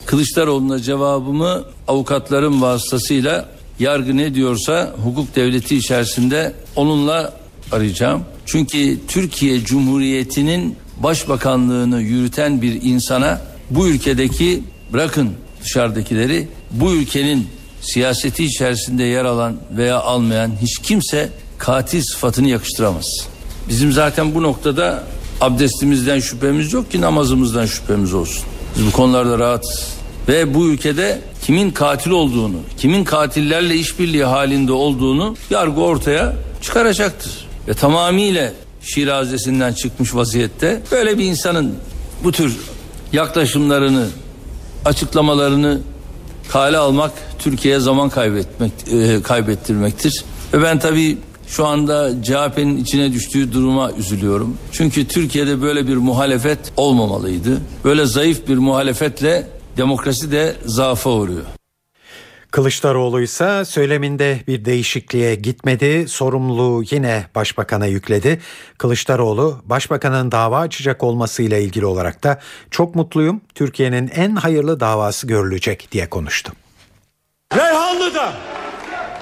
Kılıçdaroğlu'na 0.07 0.79
cevabımı 0.79 1.65
avukatların 1.89 2.63
vasıtasıyla 2.63 3.49
yargı 3.79 4.17
ne 4.17 4.35
diyorsa 4.35 4.95
hukuk 5.05 5.37
devleti 5.37 5.77
içerisinde 5.77 6.53
onunla 6.77 7.33
arayacağım. 7.73 8.23
Çünkü 8.47 8.99
Türkiye 9.09 9.65
Cumhuriyeti'nin 9.65 10.77
başbakanlığını 11.03 12.01
yürüten 12.01 12.63
bir 12.63 12.83
insana 12.83 13.41
bu 13.71 13.89
ülkedeki 13.89 14.63
bırakın 14.93 15.33
dışarıdakileri 15.65 16.49
bu 16.71 16.93
ülkenin 16.93 17.47
siyaseti 17.81 18.45
içerisinde 18.45 19.05
yer 19.05 19.25
alan 19.25 19.57
veya 19.77 20.01
almayan 20.01 20.53
hiç 20.63 20.79
kimse 20.79 21.31
katil 21.59 22.03
sıfatını 22.03 22.49
yakıştıramaz. 22.49 23.27
Bizim 23.69 23.93
zaten 23.93 24.35
bu 24.35 24.43
noktada 24.43 25.05
abdestimizden 25.41 26.21
şüphemiz 26.21 26.73
yok 26.73 26.91
ki 26.93 27.01
namazımızdan 27.01 27.67
şüphemiz 27.67 28.15
olsun. 28.15 28.45
Biz 28.79 28.87
bu 28.87 28.93
konularda 28.93 29.39
rahatız. 29.39 29.96
Ve 30.29 30.55
bu 30.55 30.67
ülkede 30.67 31.21
kimin 31.43 31.71
katil 31.71 32.11
olduğunu, 32.11 32.57
kimin 32.79 33.05
katillerle 33.05 33.75
işbirliği 33.75 34.25
halinde 34.25 34.73
olduğunu 34.73 35.37
yargı 35.51 35.81
ortaya 35.81 36.33
çıkaracaktır. 36.63 37.47
Ve 37.69 37.75
tamamıyla 37.75 38.53
şirazesinden 38.81 39.73
çıkmış 39.73 40.15
vaziyette 40.15 40.83
böyle 40.93 41.19
bir 41.19 41.25
insanın 41.25 41.75
bu 42.25 42.33
tür 42.33 42.57
yaklaşımlarını, 43.13 44.07
açıklamalarını 44.85 45.81
kale 46.49 46.77
almak 46.77 47.13
Türkiye'ye 47.39 47.81
zaman 47.81 48.09
kaybetmek 48.09 48.73
e, 48.93 49.23
kaybettirmektir. 49.23 50.25
Ve 50.53 50.63
ben 50.63 50.79
tabii 50.79 51.19
şu 51.49 51.67
anda 51.67 52.23
CHP'nin 52.23 52.77
içine 52.77 53.13
düştüğü 53.13 53.53
duruma 53.53 53.93
üzülüyorum. 53.93 54.57
Çünkü 54.73 55.09
Türkiye'de 55.09 55.63
böyle 55.63 55.89
bir 55.89 55.97
muhalefet 55.97 56.59
olmamalıydı. 56.77 57.61
Böyle 57.85 58.07
zayıf 58.07 58.49
bir 58.49 58.59
muhalefetle 58.59 59.56
demokrasi 59.77 60.33
de 60.33 60.57
zaafa 60.65 61.11
uğruyor. 61.11 61.45
Kılıçdaroğlu 62.51 63.21
ise 63.21 63.65
söyleminde 63.65 64.41
bir 64.47 64.65
değişikliğe 64.65 65.35
gitmedi. 65.35 66.09
Sorumluluğu 66.09 66.85
yine 66.91 67.27
başbakana 67.35 67.87
yükledi. 67.87 68.41
Kılıçdaroğlu 68.79 69.61
başbakanın 69.65 70.33
dava 70.33 70.59
açacak 70.59 71.03
olmasıyla 71.03 71.59
ilgili 71.59 71.87
olarak 71.87 72.25
da 72.25 72.41
çok 72.71 72.95
mutluyum. 72.95 73.41
Türkiye'nin 73.55 74.11
en 74.15 74.37
hayırlı 74.37 74.81
davası 74.81 75.27
görülecek 75.27 75.89
diye 75.93 76.11
konuştu. 76.11 76.53
Reyhanlı'da 77.57 78.33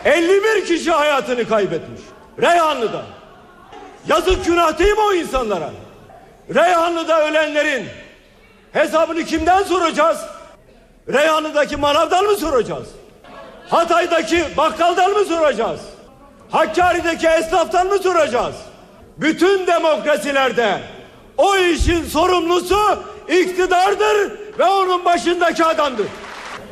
51 0.04 0.66
kişi 0.66 0.90
hayatını 0.90 1.48
kaybetmiş. 1.48 2.00
Reyhanlı'da. 2.42 3.06
Yazık 4.08 4.44
günah 4.46 4.78
değil 4.78 4.92
mi 4.92 5.00
o 5.10 5.14
insanlara? 5.14 5.72
Reyhanlı'da 6.54 7.28
ölenlerin 7.28 7.86
hesabını 8.72 9.24
kimden 9.24 9.62
soracağız? 9.62 10.18
Reyhanlı'daki 11.08 11.76
manavdan 11.76 12.24
mı 12.24 12.36
soracağız? 12.36 12.88
Hatay'daki 13.68 14.44
bakkaldan 14.56 15.10
mı 15.10 15.24
soracağız? 15.24 15.80
Hakkari'deki 16.50 17.26
esnaftan 17.26 17.86
mı 17.86 17.98
soracağız? 17.98 18.54
Bütün 19.16 19.66
demokrasilerde 19.66 20.80
o 21.36 21.56
işin 21.56 22.04
sorumlusu 22.04 22.78
iktidardır 23.28 24.32
ve 24.58 24.64
onun 24.64 25.04
başındaki 25.04 25.64
adamdır. 25.64 26.06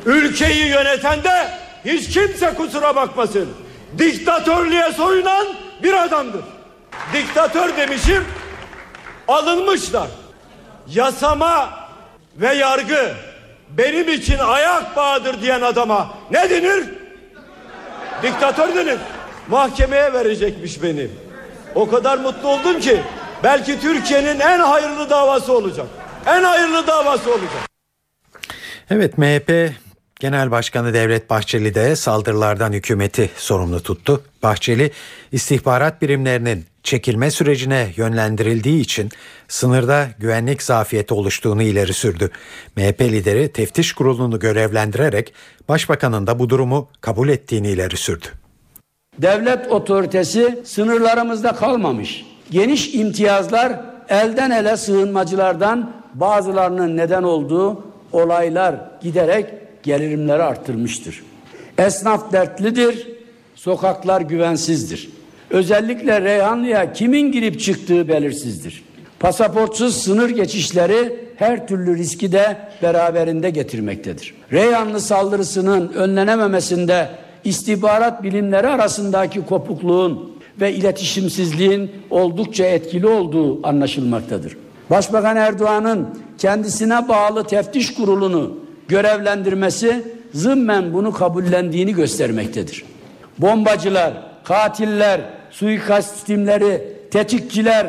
Ülkeyi 0.05 0.67
yöneten 0.67 1.23
de 1.23 1.47
hiç 1.85 2.09
kimse 2.09 2.53
kusura 2.53 2.95
bakmasın. 2.95 3.49
Diktatörlüğe 3.97 4.91
soyunan 4.91 5.47
bir 5.83 6.03
adamdır. 6.03 6.41
Diktatör 7.13 7.77
demişim 7.77 8.25
alınmışlar. 9.27 10.07
Yasama 10.87 11.69
ve 12.35 12.53
yargı 12.53 13.13
benim 13.77 14.09
için 14.09 14.37
ayak 14.37 14.95
bağıdır 14.95 15.41
diyen 15.41 15.61
adama 15.61 16.13
ne 16.31 16.49
denir? 16.49 16.83
Diktatör 18.23 18.75
denir. 18.75 18.97
Mahkemeye 19.47 20.13
verecekmiş 20.13 20.83
beni. 20.83 21.07
O 21.75 21.89
kadar 21.89 22.17
mutlu 22.17 22.47
oldum 22.47 22.79
ki 22.79 23.01
belki 23.43 23.79
Türkiye'nin 23.79 24.39
en 24.39 24.59
hayırlı 24.59 25.09
davası 25.09 25.53
olacak. 25.53 25.87
En 26.25 26.43
hayırlı 26.43 26.87
davası 26.87 27.31
olacak. 27.31 27.69
Evet 28.89 29.17
MHP 29.17 29.73
Genel 30.19 30.51
Başkanı 30.51 30.93
Devlet 30.93 31.29
Bahçeli 31.29 31.75
de 31.75 31.95
saldırılardan 31.95 32.73
hükümeti 32.73 33.29
sorumlu 33.37 33.83
tuttu. 33.83 34.23
Bahçeli 34.43 34.91
istihbarat 35.31 36.01
birimlerinin 36.01 36.65
çekilme 36.83 37.31
sürecine 37.31 37.93
yönlendirildiği 37.95 38.81
için 38.81 39.09
sınırda 39.47 40.07
güvenlik 40.19 40.63
zafiyeti 40.63 41.13
oluştuğunu 41.13 41.63
ileri 41.63 41.93
sürdü. 41.93 42.31
MHP 42.75 43.01
lideri 43.01 43.51
teftiş 43.51 43.93
kurulunu 43.93 44.39
görevlendirerek 44.39 45.33
başbakanın 45.69 46.27
da 46.27 46.39
bu 46.39 46.49
durumu 46.49 46.89
kabul 47.01 47.29
ettiğini 47.29 47.67
ileri 47.67 47.97
sürdü. 47.97 48.25
Devlet 49.17 49.71
otoritesi 49.71 50.59
sınırlarımızda 50.63 51.55
kalmamış. 51.55 52.25
Geniş 52.51 52.95
imtiyazlar 52.95 53.81
elden 54.09 54.51
ele 54.51 54.77
sığınmacılardan 54.77 55.93
bazılarının 56.13 56.97
neden 56.97 57.23
olduğu 57.23 57.83
olaylar 58.11 58.75
giderek 59.01 59.45
gelirimleri 59.83 60.43
arttırmıştır. 60.43 61.23
Esnaf 61.77 62.31
dertlidir, 62.33 63.07
sokaklar 63.55 64.21
güvensizdir. 64.21 65.09
Özellikle 65.53 66.21
Reyhanlı'ya 66.21 66.93
kimin 66.93 67.31
girip 67.31 67.59
çıktığı 67.59 68.07
belirsizdir. 68.07 68.83
Pasaportsuz 69.19 69.97
sınır 69.97 70.29
geçişleri 70.29 71.19
her 71.35 71.67
türlü 71.67 71.97
riski 71.97 72.31
de 72.31 72.57
beraberinde 72.81 73.49
getirmektedir. 73.49 74.35
Reyhanlı 74.51 75.01
saldırısının 75.01 75.93
önlenememesinde 75.93 77.07
istihbarat 77.43 78.23
bilimleri 78.23 78.67
arasındaki 78.67 79.45
kopukluğun 79.45 80.33
ve 80.61 80.73
iletişimsizliğin 80.73 81.91
oldukça 82.09 82.65
etkili 82.65 83.07
olduğu 83.07 83.67
anlaşılmaktadır. 83.67 84.57
Başbakan 84.89 85.37
Erdoğan'ın 85.37 86.07
kendisine 86.37 87.09
bağlı 87.09 87.43
teftiş 87.43 87.93
kurulunu 87.93 88.57
görevlendirmesi 88.87 90.03
zımmen 90.33 90.93
bunu 90.93 91.13
kabullendiğini 91.13 91.93
göstermektedir. 91.93 92.85
Bombacılar, 93.37 94.13
katiller, 94.43 95.21
suikast 95.53 96.25
timleri, 96.25 96.81
tetikçiler, 97.11 97.87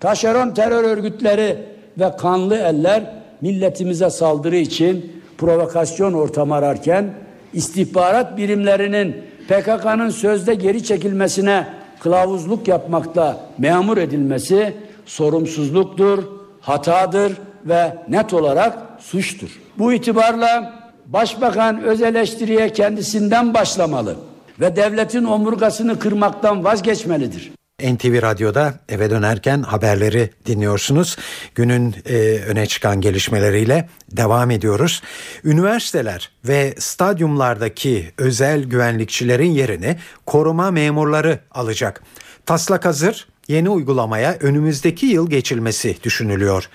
taşeron 0.00 0.50
terör 0.50 0.84
örgütleri 0.84 1.56
ve 1.98 2.16
kanlı 2.16 2.56
eller 2.56 3.14
milletimize 3.40 4.10
saldırı 4.10 4.56
için 4.56 5.22
provokasyon 5.38 6.12
ortamı 6.12 6.54
ararken 6.54 7.10
istihbarat 7.52 8.36
birimlerinin 8.36 9.16
PKK'nın 9.48 10.10
sözde 10.10 10.54
geri 10.54 10.84
çekilmesine 10.84 11.66
kılavuzluk 12.00 12.68
yapmakla 12.68 13.40
memur 13.58 13.96
edilmesi 13.96 14.74
sorumsuzluktur, 15.06 16.24
hatadır 16.60 17.32
ve 17.64 17.96
net 18.08 18.34
olarak 18.34 18.78
suçtur. 19.00 19.60
Bu 19.78 19.92
itibarla 19.92 20.78
Başbakan 21.06 21.82
öz 21.82 22.02
eleştiriye 22.02 22.72
kendisinden 22.72 23.54
başlamalı 23.54 24.16
ve 24.60 24.76
devletin 24.76 25.24
omurgasını 25.24 25.98
kırmaktan 25.98 26.64
vazgeçmelidir. 26.64 27.52
NTV 27.82 28.22
Radyo'da 28.22 28.74
eve 28.88 29.10
dönerken 29.10 29.62
haberleri 29.62 30.30
dinliyorsunuz. 30.46 31.16
Günün 31.54 31.94
e, 32.06 32.14
öne 32.46 32.66
çıkan 32.66 33.00
gelişmeleriyle 33.00 33.88
devam 34.10 34.50
ediyoruz. 34.50 35.02
Üniversiteler 35.44 36.30
ve 36.44 36.74
stadyumlardaki 36.78 38.12
özel 38.18 38.64
güvenlikçilerin 38.64 39.50
yerini 39.50 39.96
koruma 40.26 40.70
memurları 40.70 41.38
alacak. 41.50 42.02
Taslak 42.46 42.84
hazır, 42.84 43.28
yeni 43.48 43.70
uygulamaya 43.70 44.36
önümüzdeki 44.40 45.06
yıl 45.06 45.30
geçilmesi 45.30 45.96
düşünülüyor. 46.02 46.68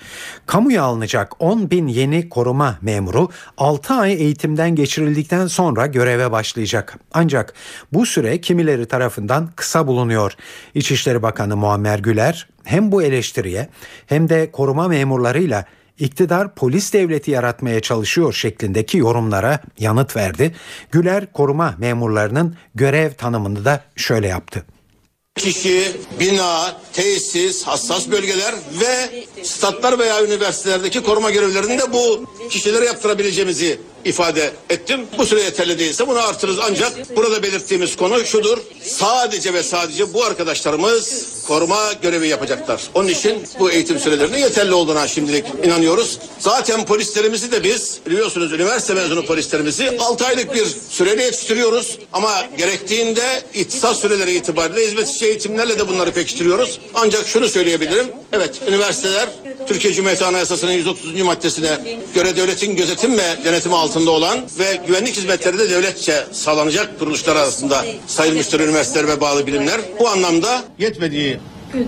Kamuya 0.46 0.84
alınacak 0.84 1.42
10 1.42 1.70
bin 1.70 1.88
yeni 1.88 2.30
koruma 2.30 2.78
memuru 2.82 3.30
6 3.58 3.94
ay 3.94 4.14
eğitimden 4.14 4.76
geçirildikten 4.76 5.48
sonra 5.48 5.88
göreve 5.88 6.32
başlayacak. 6.32 7.00
Ancak 7.14 7.54
bu 7.94 8.06
süre 8.06 8.42
kimileri 8.42 8.86
tarafından 8.86 9.50
kısa 9.56 9.88
bulunuyor. 9.88 10.34
İçişleri 10.74 11.22
Bakanı 11.22 11.58
Muammer 11.58 12.00
Güler 12.00 12.48
hem 12.64 12.92
bu 12.92 13.04
eleştiriye 13.04 13.70
hem 14.08 14.30
de 14.30 14.52
koruma 14.52 14.88
memurlarıyla 14.88 15.66
iktidar 16.00 16.56
polis 16.56 16.94
devleti 16.94 17.32
yaratmaya 17.32 17.80
çalışıyor 17.80 18.34
şeklindeki 18.34 18.98
yorumlara 18.98 19.60
yanıt 19.80 20.16
verdi. 20.16 20.56
Güler 20.92 21.34
koruma 21.34 21.76
memurlarının 21.78 22.56
görev 22.76 23.12
tanımını 23.12 23.66
da 23.66 23.84
şöyle 23.96 24.28
yaptı. 24.28 24.66
Kişi, 25.36 25.92
bina, 26.20 26.82
tesis, 26.94 27.64
hassas 27.64 28.12
bölgeler 28.12 28.56
ve 28.82 29.24
statlar 29.44 30.00
veya 30.00 30.24
üniversitelerdeki 30.24 31.04
koruma 31.04 31.32
görevlerini 31.32 31.80
de 31.80 31.94
bu 31.94 32.26
kişilere 32.50 32.86
yaptırabileceğimizi 32.86 33.80
ifade 34.06 34.52
ettim. 34.70 35.02
Bu 35.18 35.26
süre 35.26 35.42
yeterli 35.42 35.80
değilse 35.80 36.08
bunu 36.08 36.20
artırırız 36.20 36.60
ancak 36.70 37.16
burada 37.16 37.44
belirttiğimiz 37.44 37.96
konu 37.96 38.26
şudur. 38.26 38.58
Sadece 38.84 39.54
ve 39.54 39.64
sadece 39.64 40.14
bu 40.14 40.24
arkadaşlarımız 40.24 41.26
koruma 41.48 41.94
görevi 42.02 42.28
yapacaklar. 42.28 42.82
Onun 42.96 43.08
için 43.08 43.44
bu 43.60 43.72
eğitim 43.72 44.00
sürelerinin 44.00 44.38
yeterli 44.38 44.74
olduğuna 44.74 45.08
şimdilik 45.08 45.46
inanıyoruz. 45.64 46.20
Zaten 46.40 46.86
polislerimizi 46.86 47.52
de 47.52 47.64
biz 47.64 48.00
biliyorsunuz 48.08 48.54
üniversite 48.54 48.94
mezunu 48.94 49.26
polislerimizi 49.26 49.98
6 50.00 50.26
aylık 50.26 50.56
bir 50.56 50.66
süreyle 50.90 51.24
yetiştiriyoruz. 51.24 51.98
Ama 52.14 52.32
gerektiğinde 52.58 53.42
ihtisas 53.54 54.00
süreleri 54.00 54.36
itibariyle 54.36 54.88
hizmet 54.88 55.24
eğitimlerle 55.24 55.80
de 55.80 55.88
bunları 55.88 56.12
pekiştiriyoruz. 56.12 56.80
Ancak 56.94 57.28
şunu 57.28 57.48
söyleyebilirim. 57.48 58.08
Evet 58.32 58.62
üniversiteler 58.68 59.30
Türkiye 59.68 59.94
Cumhuriyeti 59.94 60.26
Anayasası'nın 60.26 60.72
130. 60.72 61.22
maddesine 61.22 62.00
göre 62.16 62.36
devletin 62.36 62.76
gözetim 62.76 63.18
ve 63.18 63.24
denetimi 63.46 63.76
altında 63.76 63.93
olan 64.12 64.40
ve 64.60 64.80
güvenlik 64.88 65.18
hizmetleri 65.18 65.60
de 65.60 65.70
devletçe 65.70 66.24
sağlanacak 66.32 67.00
kuruluşlar 67.00 67.36
arasında 67.36 67.86
sayılmıştır 68.08 68.60
üniversiteler 68.60 69.08
ve 69.08 69.22
bağlı 69.22 69.48
bilimler. 69.48 69.82
Bu 70.00 70.10
anlamda 70.10 70.64
yetmediği 70.80 71.40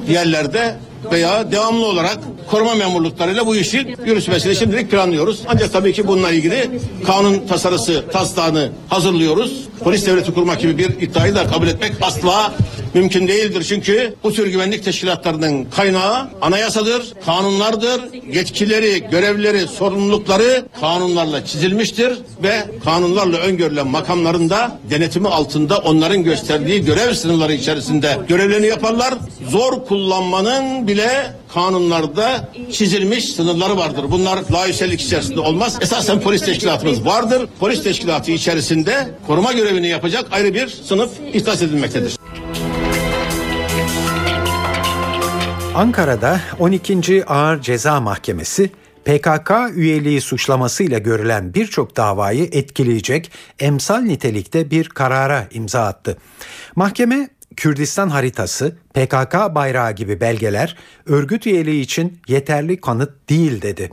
yerlerde 0.10 0.76
veya 1.12 1.52
devamlı 1.52 1.86
olarak 1.86 2.18
koruma 2.52 2.76
memurluklarıyla 2.76 3.48
bu 3.48 3.56
işi 3.56 3.96
yürütmesini 4.06 4.56
şimdilik 4.56 4.92
planlıyoruz. 4.92 5.40
Ancak 5.48 5.74
tabii 5.74 5.94
ki 5.94 6.08
bununla 6.08 6.32
ilgili 6.32 6.70
kanun 7.06 7.48
tasarısı 7.48 8.06
taslağını 8.12 8.70
hazırlıyoruz. 8.90 9.66
Polis 9.80 10.06
devleti 10.06 10.34
kurmak 10.34 10.60
gibi 10.60 10.78
bir 10.78 10.90
iddiayı 11.02 11.36
da 11.36 11.48
kabul 11.48 11.68
etmek 11.68 11.92
asla 12.02 12.54
mümkün 12.94 13.28
değildir. 13.28 13.66
Çünkü 13.70 14.16
bu 14.24 14.34
tür 14.34 14.48
güvenlik 14.48 14.84
teşkilatlarının 14.86 15.66
kaynağı 15.66 16.28
anayasadır, 16.42 17.14
kanunlardır. 17.26 18.02
Yetkileri, 18.34 19.10
görevleri, 19.12 19.68
sorumlulukları 19.68 20.66
kanunlarla 20.82 21.46
çizilmiştir 21.46 22.18
ve 22.44 22.64
kanunlarla 22.84 23.38
öngörülen 23.38 23.88
makamlarında 23.88 24.80
denetimi 24.90 25.28
altında 25.28 25.78
onların 25.78 26.24
gösterdiği 26.24 26.86
görev 26.86 27.14
sınırları 27.14 27.54
içerisinde 27.54 28.18
görevlerini 28.28 28.68
yaparlar. 28.68 29.14
Zor 29.50 29.86
kullanmanın 29.86 30.88
bile 30.96 31.34
kanunlarda 31.54 32.50
çizilmiş 32.72 33.34
sınırları 33.34 33.78
vardır. 33.78 34.06
Bunlar 34.12 34.40
layıksellik 34.52 35.02
içerisinde 35.02 35.40
olmaz. 35.40 35.78
Esasen 35.82 36.22
polis 36.22 36.42
teşkilatımız 36.42 37.06
vardır. 37.06 37.48
Polis 37.60 37.84
teşkilatı 37.84 38.32
içerisinde 38.32 39.10
koruma 39.28 39.54
görevini 39.54 39.88
yapacak 39.88 40.26
ayrı 40.32 40.54
bir 40.54 40.68
sınıf 40.68 41.12
ihtas 41.34 41.62
edilmektedir. 41.62 42.18
Ankara'da 45.76 46.42
12. 46.60 47.26
Ağır 47.28 47.62
Ceza 47.62 48.02
Mahkemesi 48.02 48.70
PKK 49.06 49.52
üyeliği 49.76 50.22
suçlamasıyla 50.22 50.98
görülen 50.98 51.54
birçok 51.54 51.98
davayı 51.98 52.50
etkileyecek 52.52 53.32
emsal 53.60 54.00
nitelikte 54.00 54.72
bir 54.72 54.90
karara 54.90 55.48
imza 55.52 55.82
attı. 55.82 56.18
Mahkeme 56.76 57.30
Kürdistan 57.58 58.10
haritası, 58.10 58.76
PKK 58.94 59.34
bayrağı 59.56 59.92
gibi 59.92 60.22
belgeler 60.22 60.78
örgüt 61.06 61.48
üyeliği 61.48 61.82
için 61.82 62.20
yeterli 62.28 62.82
kanıt 62.82 63.30
değil 63.30 63.62
dedi. 63.62 63.92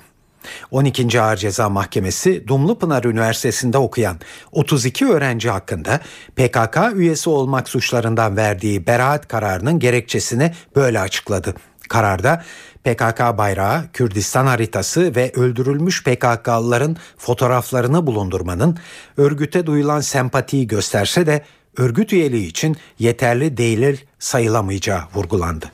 12. 0.71 1.21
Ağır 1.21 1.37
Ceza 1.37 1.69
Mahkemesi 1.69 2.49
Dumlupınar 2.49 3.05
Üniversitesi'nde 3.05 3.79
okuyan 3.79 4.17
32 4.53 5.07
öğrenci 5.07 5.51
hakkında 5.51 6.01
PKK 6.37 6.79
üyesi 6.95 7.31
olmak 7.31 7.69
suçlarından 7.69 8.37
verdiği 8.37 8.87
beraat 8.87 9.29
kararının 9.29 9.79
gerekçesini 9.79 10.53
böyle 10.77 11.01
açıkladı. 11.01 11.55
Kararda 11.89 12.43
PKK 12.85 13.39
bayrağı, 13.39 13.85
Kürdistan 13.93 14.47
haritası 14.47 15.15
ve 15.17 15.33
öldürülmüş 15.35 16.05
PKK'lıların 16.05 16.97
fotoğraflarını 17.19 18.07
bulundurmanın 18.07 18.79
örgüte 19.17 19.67
duyulan 19.67 20.01
sempatiyi 20.01 20.67
gösterse 20.67 21.27
de 21.27 21.43
örgüt 21.77 22.13
üyeliği 22.13 22.47
için 22.47 22.77
yeterli 22.99 23.57
değil 23.57 24.05
sayılamayacağı 24.19 25.03
vurgulandı. 25.15 25.73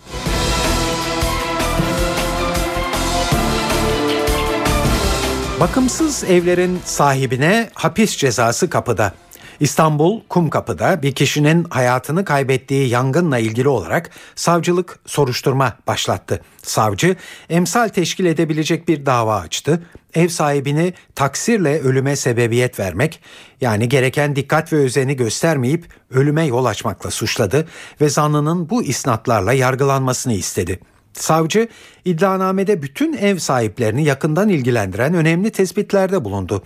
Bakımsız 5.61 6.25
evlerin 6.25 6.81
sahibine 6.85 7.71
hapis 7.75 8.17
cezası 8.17 8.71
kapıda. 8.71 9.15
İstanbul 9.61 10.21
Kumkapı'da 10.29 11.03
bir 11.03 11.15
kişinin 11.15 11.65
hayatını 11.65 12.25
kaybettiği 12.25 12.89
yangınla 12.89 13.39
ilgili 13.39 13.69
olarak 13.69 14.11
savcılık 14.35 14.99
soruşturma 15.07 15.73
başlattı. 15.87 16.41
Savcı 16.63 17.17
emsal 17.51 17.89
teşkil 17.89 18.25
edebilecek 18.25 18.89
bir 18.89 19.07
dava 19.07 19.37
açtı. 19.37 19.83
Ev 20.19 20.29
sahibini 20.29 20.95
taksirle 21.15 21.81
ölüme 21.81 22.17
sebebiyet 22.17 22.81
vermek 22.81 23.21
yani 23.61 23.89
gereken 23.89 24.37
dikkat 24.37 24.73
ve 24.73 24.77
özeni 24.77 25.17
göstermeyip 25.17 25.87
ölüme 26.11 26.47
yol 26.47 26.65
açmakla 26.65 27.11
suçladı 27.11 27.69
ve 28.01 28.09
zanlının 28.09 28.71
bu 28.71 28.83
isnatlarla 28.83 29.53
yargılanmasını 29.53 30.33
istedi. 30.33 30.81
Savcı 31.13 31.69
iddianamede 32.05 32.83
bütün 32.83 33.13
ev 33.13 33.39
sahiplerini 33.39 34.05
yakından 34.05 34.49
ilgilendiren 34.49 35.15
önemli 35.15 35.51
tespitlerde 35.51 36.25
bulundu. 36.25 36.63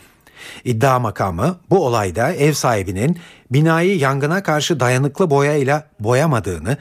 İddia 0.65 0.99
makamı 0.99 1.61
bu 1.71 1.87
olayda 1.87 2.33
ev 2.33 2.53
sahibinin 2.53 3.19
binayı 3.51 3.99
yangına 3.99 4.43
karşı 4.43 4.81
dayanıklı 4.81 5.31
boyayla 5.31 5.91
boyamadığını, 6.01 6.77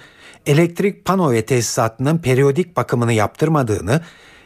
elektrik 0.45 1.05
pano 1.05 1.41
tesisatının 1.41 2.17
periyodik 2.17 2.77
bakımını 2.77 3.13
yaptırmadığını, 3.13 4.01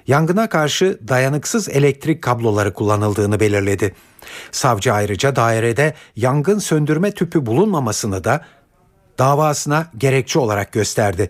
yangına 0.07 0.49
karşı 0.49 0.99
dayanıksız 1.07 1.69
elektrik 1.69 2.21
kabloları 2.21 2.73
kullanıldığını 2.73 3.39
belirledi. 3.39 3.95
Savcı 4.51 4.93
ayrıca 4.93 5.35
dairede 5.35 5.93
yangın 6.15 6.59
söndürme 6.59 7.11
tüpü 7.11 7.45
bulunmamasını 7.45 8.23
da 8.23 8.45
davasına 9.19 9.87
gerekçe 9.97 10.39
olarak 10.39 10.71
gösterdi. 10.71 11.29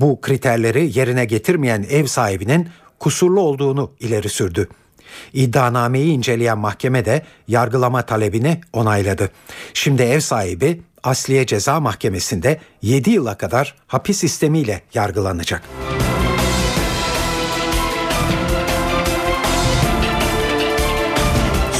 Bu 0.00 0.20
kriterleri 0.20 0.98
yerine 0.98 1.24
getirmeyen 1.24 1.86
ev 1.90 2.06
sahibinin 2.06 2.68
kusurlu 2.98 3.40
olduğunu 3.40 3.92
ileri 4.00 4.28
sürdü. 4.28 4.68
İddianameyi 5.32 6.12
inceleyen 6.12 6.58
mahkeme 6.58 7.04
de 7.04 7.22
yargılama 7.48 8.02
talebini 8.02 8.60
onayladı. 8.72 9.30
Şimdi 9.74 10.02
ev 10.02 10.20
sahibi 10.20 10.80
Asliye 11.02 11.46
Ceza 11.46 11.80
Mahkemesi'nde 11.80 12.60
7 12.82 13.10
yıla 13.10 13.38
kadar 13.38 13.74
hapis 13.86 14.18
sistemiyle 14.18 14.82
yargılanacak. 14.94 15.62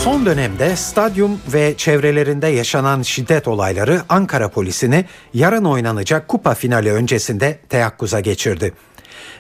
Son 0.08 0.26
dönemde 0.26 0.76
stadyum 0.76 1.40
ve 1.52 1.74
çevrelerinde 1.76 2.46
yaşanan 2.46 3.02
şiddet 3.02 3.48
olayları 3.48 4.02
Ankara 4.08 4.48
polisini 4.48 5.04
yarın 5.34 5.64
oynanacak 5.64 6.28
kupa 6.28 6.54
finali 6.54 6.92
öncesinde 6.92 7.58
teyakkuza 7.68 8.20
geçirdi. 8.20 8.72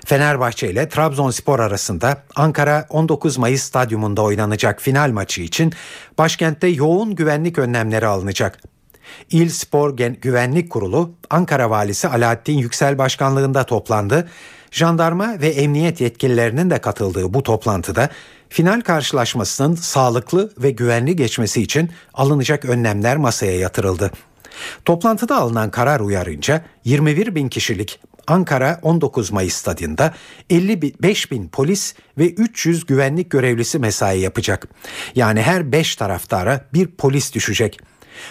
Fenerbahçe 0.06 0.70
ile 0.70 0.88
Trabzonspor 0.88 1.60
arasında 1.60 2.22
Ankara 2.36 2.86
19 2.88 3.38
Mayıs 3.38 3.62
stadyumunda 3.62 4.22
oynanacak 4.22 4.82
final 4.82 5.10
maçı 5.10 5.42
için 5.42 5.72
başkentte 6.18 6.66
yoğun 6.66 7.14
güvenlik 7.14 7.58
önlemleri 7.58 8.06
alınacak. 8.06 8.58
İl 9.30 9.48
Spor 9.48 9.96
Güvenlik 9.96 10.70
Kurulu 10.70 11.14
Ankara 11.30 11.70
Valisi 11.70 12.08
Alaaddin 12.08 12.58
Yüksel 12.58 12.98
Başkanlığında 12.98 13.66
toplandı. 13.66 14.28
Jandarma 14.70 15.40
ve 15.40 15.48
emniyet 15.48 16.00
yetkililerinin 16.00 16.70
de 16.70 16.78
katıldığı 16.78 17.34
bu 17.34 17.42
toplantıda 17.42 18.08
final 18.48 18.80
karşılaşmasının 18.80 19.74
sağlıklı 19.74 20.52
ve 20.58 20.70
güvenli 20.70 21.16
geçmesi 21.16 21.62
için 21.62 21.90
alınacak 22.14 22.64
önlemler 22.64 23.16
masaya 23.16 23.58
yatırıldı. 23.58 24.10
Toplantıda 24.84 25.36
alınan 25.36 25.70
karar 25.70 26.00
uyarınca 26.00 26.64
21 26.84 27.34
bin 27.34 27.48
kişilik 27.48 28.00
Ankara 28.26 28.80
19 28.82 29.30
Mayıs 29.30 29.54
stadında 29.54 30.14
55 30.50 31.30
bin 31.30 31.48
polis 31.48 31.94
ve 32.18 32.30
300 32.30 32.86
güvenlik 32.86 33.30
görevlisi 33.30 33.78
mesai 33.78 34.20
yapacak. 34.20 34.68
Yani 35.14 35.42
her 35.42 35.72
5 35.72 35.96
taraftara 35.96 36.64
bir 36.74 36.86
polis 36.86 37.34
düşecek. 37.34 37.80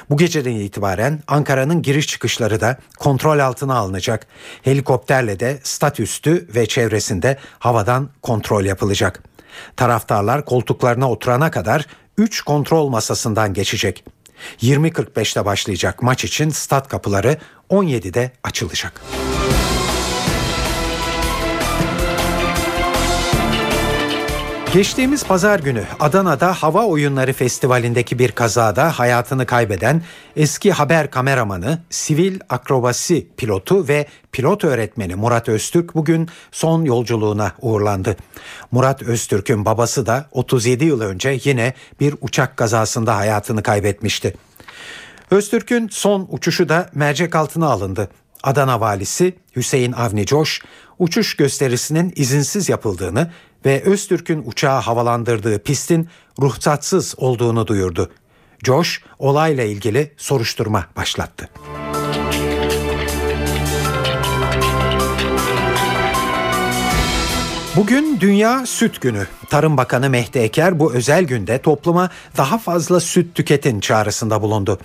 Bu 0.09 0.17
geceden 0.17 0.51
itibaren 0.51 1.19
Ankara'nın 1.27 1.81
giriş 1.81 2.07
çıkışları 2.07 2.61
da 2.61 2.77
kontrol 2.99 3.39
altına 3.39 3.75
alınacak. 3.75 4.27
Helikopterle 4.61 5.39
de 5.39 5.59
stat 5.63 5.99
üstü 5.99 6.47
ve 6.55 6.65
çevresinde 6.65 7.37
havadan 7.59 8.09
kontrol 8.21 8.65
yapılacak. 8.65 9.23
Taraftarlar 9.75 10.45
koltuklarına 10.45 11.11
oturana 11.11 11.51
kadar 11.51 11.85
3 12.17 12.41
kontrol 12.41 12.89
masasından 12.89 13.53
geçecek. 13.53 14.03
20.45'te 14.61 15.45
başlayacak 15.45 16.01
maç 16.01 16.23
için 16.23 16.49
stat 16.49 16.87
kapıları 16.87 17.37
17'de 17.69 18.31
açılacak. 18.43 19.01
Geçtiğimiz 24.73 25.23
pazar 25.23 25.59
günü 25.59 25.83
Adana'da 25.99 26.53
Hava 26.53 26.85
Oyunları 26.85 27.33
Festivali'ndeki 27.33 28.19
bir 28.19 28.31
kazada 28.31 28.99
hayatını 28.99 29.45
kaybeden 29.45 30.01
eski 30.35 30.71
haber 30.71 31.11
kameramanı, 31.11 31.79
sivil 31.89 32.39
akrobasi 32.49 33.27
pilotu 33.37 33.87
ve 33.87 34.07
pilot 34.31 34.63
öğretmeni 34.63 35.15
Murat 35.15 35.49
Öztürk 35.49 35.95
bugün 35.95 36.29
son 36.51 36.83
yolculuğuna 36.83 37.51
uğurlandı. 37.61 38.15
Murat 38.71 39.03
Öztürk'ün 39.03 39.65
babası 39.65 40.05
da 40.05 40.25
37 40.31 40.85
yıl 40.85 41.01
önce 41.01 41.39
yine 41.43 41.73
bir 41.99 42.15
uçak 42.21 42.57
kazasında 42.57 43.17
hayatını 43.17 43.63
kaybetmişti. 43.63 44.35
Öztürk'ün 45.31 45.87
son 45.91 46.27
uçuşu 46.31 46.69
da 46.69 46.89
mercek 46.93 47.35
altına 47.35 47.67
alındı. 47.67 48.09
Adana 48.43 48.79
valisi 48.79 49.35
Hüseyin 49.55 49.91
Avni 49.91 50.25
Coş, 50.25 50.61
uçuş 50.99 51.35
gösterisinin 51.35 52.13
izinsiz 52.15 52.69
yapıldığını 52.69 53.31
ve 53.65 53.83
Öztürk'ün 53.83 54.43
uçağı 54.45 54.79
havalandırdığı 54.79 55.63
pistin 55.63 56.09
ruhsatsız 56.41 57.15
olduğunu 57.17 57.67
duyurdu. 57.67 58.11
Josh 58.65 59.01
olayla 59.19 59.63
ilgili 59.63 60.11
soruşturma 60.17 60.85
başlattı. 60.95 61.49
Bugün 67.77 68.17
Dünya 68.19 68.65
Süt 68.65 69.01
Günü. 69.01 69.27
Tarım 69.49 69.77
Bakanı 69.77 70.09
Mehdi 70.09 70.39
Eker 70.39 70.79
bu 70.79 70.93
özel 70.93 71.23
günde 71.23 71.61
topluma 71.61 72.09
daha 72.37 72.57
fazla 72.57 72.99
süt 72.99 73.35
tüketin 73.35 73.79
çağrısında 73.79 74.41
bulundu. 74.41 74.79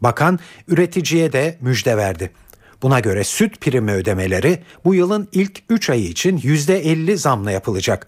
Bakan 0.00 0.38
üreticiye 0.68 1.32
de 1.32 1.58
müjde 1.60 1.96
verdi. 1.96 2.30
Buna 2.84 3.00
göre 3.00 3.24
süt 3.24 3.60
primi 3.60 3.92
ödemeleri 3.92 4.62
bu 4.84 4.94
yılın 4.94 5.28
ilk 5.32 5.62
3 5.68 5.90
ayı 5.90 6.04
için 6.04 6.38
%50 6.38 7.16
zamla 7.16 7.50
yapılacak 7.50 8.06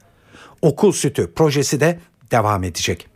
okul 0.62 0.92
sütü 0.92 1.32
projesi 1.34 1.80
de 1.80 1.98
devam 2.30 2.64
edecek. 2.64 3.06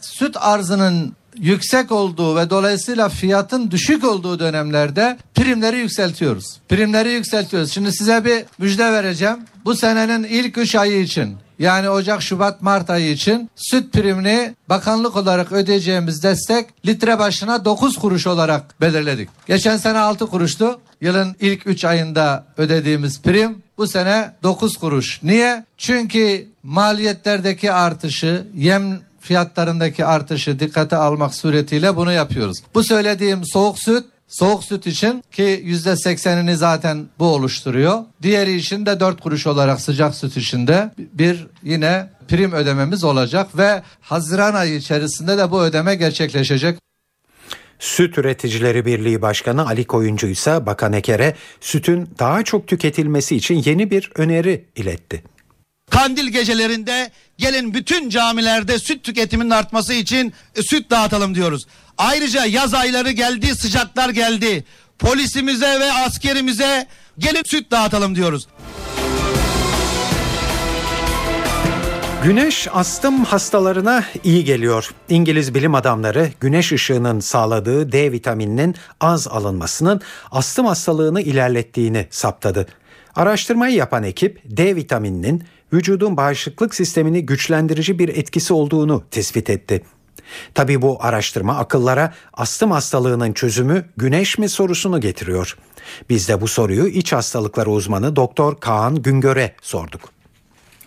Süt 0.00 0.36
arzının 0.36 1.16
yüksek 1.38 1.92
olduğu 1.92 2.36
ve 2.36 2.50
dolayısıyla 2.50 3.08
fiyatın 3.08 3.70
düşük 3.70 4.04
olduğu 4.04 4.38
dönemlerde 4.38 5.18
primleri 5.34 5.76
yükseltiyoruz. 5.78 6.60
Primleri 6.68 7.10
yükseltiyoruz. 7.10 7.72
Şimdi 7.72 7.92
size 7.92 8.24
bir 8.24 8.44
müjde 8.58 8.92
vereceğim. 8.92 9.36
Bu 9.64 9.74
senenin 9.74 10.24
ilk 10.24 10.58
3 10.58 10.74
ayı 10.74 11.00
için 11.00 11.36
yani 11.58 11.90
Ocak, 11.90 12.22
Şubat, 12.22 12.62
Mart 12.62 12.90
ayı 12.90 13.10
için 13.10 13.50
süt 13.56 13.92
primini 13.92 14.54
bakanlık 14.68 15.16
olarak 15.16 15.52
ödeyeceğimiz 15.52 16.22
destek 16.22 16.86
litre 16.86 17.18
başına 17.18 17.64
9 17.64 17.98
kuruş 17.98 18.26
olarak 18.26 18.80
belirledik. 18.80 19.28
Geçen 19.46 19.76
sene 19.76 19.98
6 19.98 20.26
kuruştu. 20.26 20.80
Yılın 21.00 21.36
ilk 21.40 21.66
3 21.66 21.84
ayında 21.84 22.44
ödediğimiz 22.56 23.22
prim 23.22 23.62
bu 23.78 23.86
sene 23.86 24.32
9 24.42 24.76
kuruş. 24.76 25.22
Niye? 25.22 25.64
Çünkü 25.76 26.46
maliyetlerdeki 26.62 27.72
artışı, 27.72 28.46
yem 28.54 29.00
fiyatlarındaki 29.20 30.04
artışı 30.04 30.60
dikkate 30.60 30.96
almak 30.96 31.34
suretiyle 31.34 31.96
bunu 31.96 32.12
yapıyoruz. 32.12 32.58
Bu 32.74 32.84
söylediğim 32.84 33.44
soğuk 33.44 33.78
süt 33.78 34.04
Soğuk 34.28 34.64
süt 34.64 34.86
için 34.86 35.24
ki 35.32 35.60
yüzde 35.64 35.96
seksenini 35.96 36.56
zaten 36.56 37.06
bu 37.18 37.24
oluşturuyor. 37.24 38.04
Diğeri 38.22 38.56
için 38.56 38.86
de 38.86 39.00
4 39.00 39.20
kuruş 39.20 39.46
olarak 39.46 39.80
sıcak 39.80 40.14
süt 40.14 40.36
için 40.36 40.66
de 40.66 40.90
bir 40.98 41.46
yine 41.62 42.10
prim 42.28 42.52
ödememiz 42.52 43.04
olacak 43.04 43.58
ve 43.58 43.82
Haziran 44.00 44.54
ayı 44.54 44.76
içerisinde 44.76 45.38
de 45.38 45.50
bu 45.50 45.62
ödeme 45.62 45.94
gerçekleşecek. 45.94 46.78
Süt 47.78 48.18
Üreticileri 48.18 48.86
Birliği 48.86 49.22
Başkanı 49.22 49.66
Ali 49.66 49.84
Koyuncu 49.84 50.26
ise 50.26 50.66
Bakan 50.66 50.92
Eker'e 50.92 51.34
sütün 51.60 52.08
daha 52.18 52.42
çok 52.42 52.66
tüketilmesi 52.66 53.36
için 53.36 53.62
yeni 53.64 53.90
bir 53.90 54.10
öneri 54.16 54.64
iletti. 54.76 55.22
Kandil 55.90 56.28
gecelerinde 56.28 57.10
gelin 57.38 57.74
bütün 57.74 58.10
camilerde 58.10 58.78
süt 58.78 59.04
tüketiminin 59.04 59.50
artması 59.50 59.94
için 59.94 60.32
e, 60.56 60.62
süt 60.62 60.90
dağıtalım 60.90 61.34
diyoruz. 61.34 61.66
Ayrıca 61.98 62.44
yaz 62.46 62.74
ayları 62.74 63.10
geldi, 63.10 63.54
sıcaklar 63.54 64.08
geldi. 64.08 64.64
Polisimize 64.98 65.80
ve 65.80 65.92
askerimize 65.92 66.86
gelin 67.18 67.42
süt 67.46 67.70
dağıtalım 67.70 68.14
diyoruz. 68.14 68.48
Güneş 72.24 72.68
astım 72.72 73.24
hastalarına 73.24 74.04
iyi 74.24 74.44
geliyor. 74.44 74.90
İngiliz 75.08 75.54
bilim 75.54 75.74
adamları 75.74 76.30
güneş 76.40 76.72
ışığının 76.72 77.20
sağladığı 77.20 77.92
D 77.92 78.12
vitamininin 78.12 78.74
az 79.00 79.28
alınmasının 79.28 80.00
astım 80.30 80.66
hastalığını 80.66 81.20
ilerlettiğini 81.20 82.06
saptadı. 82.10 82.66
Araştırmayı 83.14 83.76
yapan 83.76 84.02
ekip 84.02 84.40
D 84.44 84.76
vitamininin 84.76 85.44
vücudun 85.72 86.16
bağışıklık 86.16 86.74
sistemini 86.74 87.26
güçlendirici 87.26 87.98
bir 87.98 88.08
etkisi 88.08 88.52
olduğunu 88.52 89.04
tespit 89.10 89.50
etti. 89.50 89.82
Tabi 90.54 90.82
bu 90.82 90.98
araştırma 91.00 91.56
akıllara 91.56 92.14
astım 92.34 92.70
hastalığının 92.70 93.32
çözümü 93.32 93.84
güneş 93.96 94.38
mi 94.38 94.48
sorusunu 94.48 95.00
getiriyor. 95.00 95.56
Biz 96.10 96.28
de 96.28 96.40
bu 96.40 96.48
soruyu 96.48 96.86
iç 96.86 97.12
hastalıkları 97.12 97.70
uzmanı 97.70 98.16
Doktor 98.16 98.56
Kaan 98.60 99.02
Güngör'e 99.02 99.54
sorduk. 99.62 100.17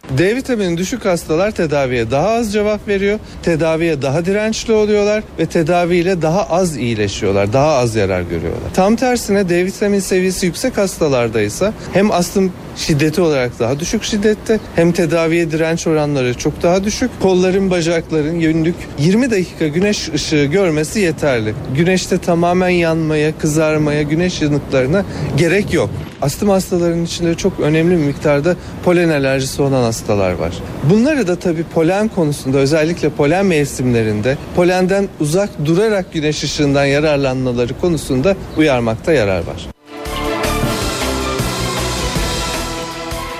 D 0.09 0.35
vitamini 0.35 0.77
düşük 0.77 1.05
hastalar 1.05 1.51
tedaviye 1.51 2.11
daha 2.11 2.29
az 2.29 2.53
cevap 2.53 2.87
veriyor, 2.87 3.19
tedaviye 3.43 4.01
daha 4.01 4.25
dirençli 4.25 4.73
oluyorlar 4.73 5.23
ve 5.39 5.45
tedaviyle 5.45 6.21
daha 6.21 6.43
az 6.43 6.77
iyileşiyorlar, 6.77 7.53
daha 7.53 7.73
az 7.77 7.95
yarar 7.95 8.21
görüyorlar. 8.21 8.73
Tam 8.73 8.95
tersine 8.95 9.49
D 9.49 9.65
vitamin 9.65 9.99
seviyesi 9.99 10.45
yüksek 10.45 10.77
hastalarda 10.77 11.41
ise 11.41 11.73
hem 11.93 12.11
astım 12.11 12.53
şiddeti 12.75 13.21
olarak 13.21 13.59
daha 13.59 13.79
düşük 13.79 14.03
şiddette 14.03 14.59
hem 14.75 14.91
tedaviye 14.91 15.51
direnç 15.51 15.87
oranları 15.87 16.33
çok 16.33 16.63
daha 16.63 16.83
düşük. 16.83 17.11
Kolların, 17.21 17.71
bacakların 17.71 18.39
günlük 18.39 18.75
20 18.99 19.31
dakika 19.31 19.67
güneş 19.67 20.09
ışığı 20.09 20.45
görmesi 20.45 20.99
yeterli. 20.99 21.53
Güneşte 21.75 22.17
tamamen 22.17 22.69
yanmaya, 22.69 23.37
kızarmaya, 23.37 24.01
güneş 24.01 24.41
yanıklarına 24.41 25.05
gerek 25.37 25.73
yok. 25.73 25.89
Astım 26.21 26.49
hastalarının 26.49 27.05
içinde 27.05 27.35
çok 27.35 27.59
önemli 27.59 27.91
bir 27.91 28.03
miktarda 28.05 28.55
polen 28.83 29.09
alerjisi 29.09 29.61
olan 29.61 29.83
hastalar 29.91 30.33
var. 30.33 30.53
Bunları 30.89 31.27
da 31.27 31.35
tabii 31.35 31.63
polen 31.63 32.07
konusunda 32.07 32.57
özellikle 32.57 33.09
polen 33.09 33.45
mevsimlerinde 33.45 34.37
polenden 34.55 35.09
uzak 35.19 35.65
durarak 35.65 36.13
güneş 36.13 36.43
ışığından 36.43 36.85
yararlanmaları 36.85 37.79
konusunda 37.81 38.35
uyarmakta 38.57 39.13
yarar 39.13 39.39
var. 39.39 39.67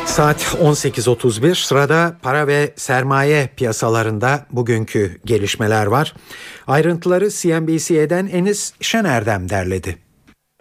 Saat 0.05 0.41
18.31 0.41 1.55
sırada 1.55 2.15
para 2.21 2.47
ve 2.47 2.73
sermaye 2.75 3.49
piyasalarında 3.55 4.45
bugünkü 4.51 5.17
gelişmeler 5.25 5.85
var. 5.85 6.13
Ayrıntıları 6.67 7.29
CNBC'den 7.29 8.27
Enis 8.27 8.73
Şenerdem 8.81 9.49
derledi. 9.49 10.10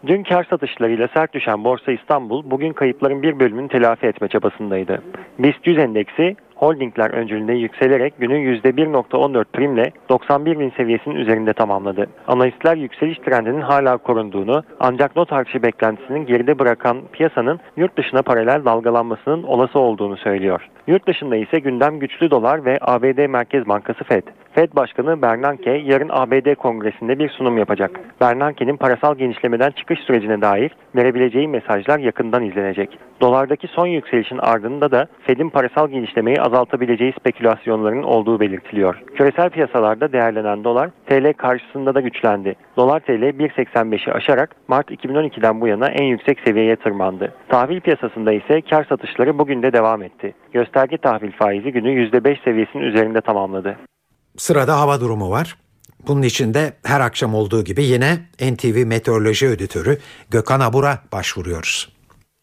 Dün 0.06 0.22
kar 0.22 0.44
satışlarıyla 0.44 1.08
sert 1.14 1.34
düşen 1.34 1.64
Borsa 1.64 1.92
İstanbul 1.92 2.50
bugün 2.50 2.72
kayıpların 2.72 3.22
bir 3.22 3.40
bölümünü 3.40 3.68
telafi 3.68 4.06
etme 4.06 4.28
çabasındaydı. 4.28 5.02
BIST 5.38 5.66
100 5.66 5.78
endeksi 5.78 6.36
holdingler 6.54 7.10
öncülüğünde 7.10 7.52
yükselerek 7.52 8.18
günü 8.18 8.34
%1.14 8.34 9.44
primle 9.52 9.92
91 10.08 10.58
bin 10.58 10.70
seviyesinin 10.70 11.14
üzerinde 11.14 11.52
tamamladı. 11.52 12.06
Analistler 12.28 12.76
yükseliş 12.76 13.18
trendinin 13.18 13.60
hala 13.60 13.96
korunduğunu 13.96 14.62
ancak 14.80 15.16
not 15.16 15.32
artışı 15.32 15.62
beklentisinin 15.62 16.26
geride 16.26 16.58
bırakan 16.58 17.00
piyasanın 17.12 17.60
yurt 17.76 17.96
dışına 17.96 18.22
paralel 18.22 18.64
dalgalanmasının 18.64 19.42
olası 19.42 19.78
olduğunu 19.78 20.16
söylüyor. 20.16 20.68
Yurt 20.86 21.06
dışında 21.06 21.36
ise 21.36 21.58
gündem 21.58 21.98
güçlü 21.98 22.30
dolar 22.30 22.64
ve 22.64 22.78
ABD 22.80 23.26
Merkez 23.26 23.68
Bankası 23.68 24.04
Fed. 24.04 24.22
Fed 24.54 24.76
Başkanı 24.76 25.22
Bernanke 25.22 25.70
yarın 25.70 26.08
ABD 26.12 26.54
Kongresi'nde 26.54 27.18
bir 27.18 27.28
sunum 27.28 27.58
yapacak. 27.58 28.00
Bernanke'nin 28.20 28.76
parasal 28.76 29.14
genişlemeden 29.14 29.70
çıkış 29.70 30.00
sürecine 30.00 30.40
dair 30.40 30.72
verebileceği 30.96 31.48
mesajlar 31.48 31.98
yakından 31.98 32.44
izlenecek. 32.44 32.98
Dolardaki 33.20 33.68
son 33.68 33.86
yükselişin 33.86 34.38
ardında 34.38 34.90
da 34.90 35.06
Fed'in 35.26 35.48
parasal 35.48 35.88
genişlemeyi 35.88 36.40
azaltabileceği 36.40 37.12
spekülasyonlarının 37.20 38.02
olduğu 38.02 38.40
belirtiliyor. 38.40 39.02
Küresel 39.14 39.50
piyasalarda 39.50 40.12
değerlenen 40.12 40.64
dolar 40.64 40.90
TL 41.06 41.32
karşısında 41.32 41.94
da 41.94 42.00
güçlendi. 42.00 42.54
Dolar 42.76 43.00
TL 43.00 43.22
1.85'i 43.22 44.12
aşarak 44.12 44.56
Mart 44.68 44.90
2012'den 44.90 45.60
bu 45.60 45.66
yana 45.66 45.86
en 45.88 46.04
yüksek 46.04 46.40
seviyeye 46.40 46.76
tırmandı. 46.76 47.34
Tahvil 47.48 47.80
piyasasında 47.80 48.32
ise 48.32 48.60
kar 48.60 48.84
satışları 48.84 49.38
bugün 49.38 49.62
de 49.62 49.72
devam 49.72 50.02
etti. 50.02 50.34
Gösterge 50.52 50.96
tahvil 50.96 51.32
faizi 51.32 51.72
günü 51.72 51.88
%5 51.88 52.44
seviyesinin 52.44 52.82
üzerinde 52.82 53.20
tamamladı. 53.20 53.76
Sırada 54.36 54.80
hava 54.80 55.00
durumu 55.00 55.30
var. 55.30 55.56
Bunun 56.06 56.22
için 56.22 56.54
de 56.54 56.72
her 56.82 57.00
akşam 57.00 57.34
olduğu 57.34 57.64
gibi 57.64 57.84
yine 57.84 58.28
NTV 58.40 58.86
Meteoroloji 58.86 59.48
Ödütörü 59.48 59.98
Gökhan 60.30 60.60
Abur'a 60.60 61.02
başvuruyoruz. 61.12 61.99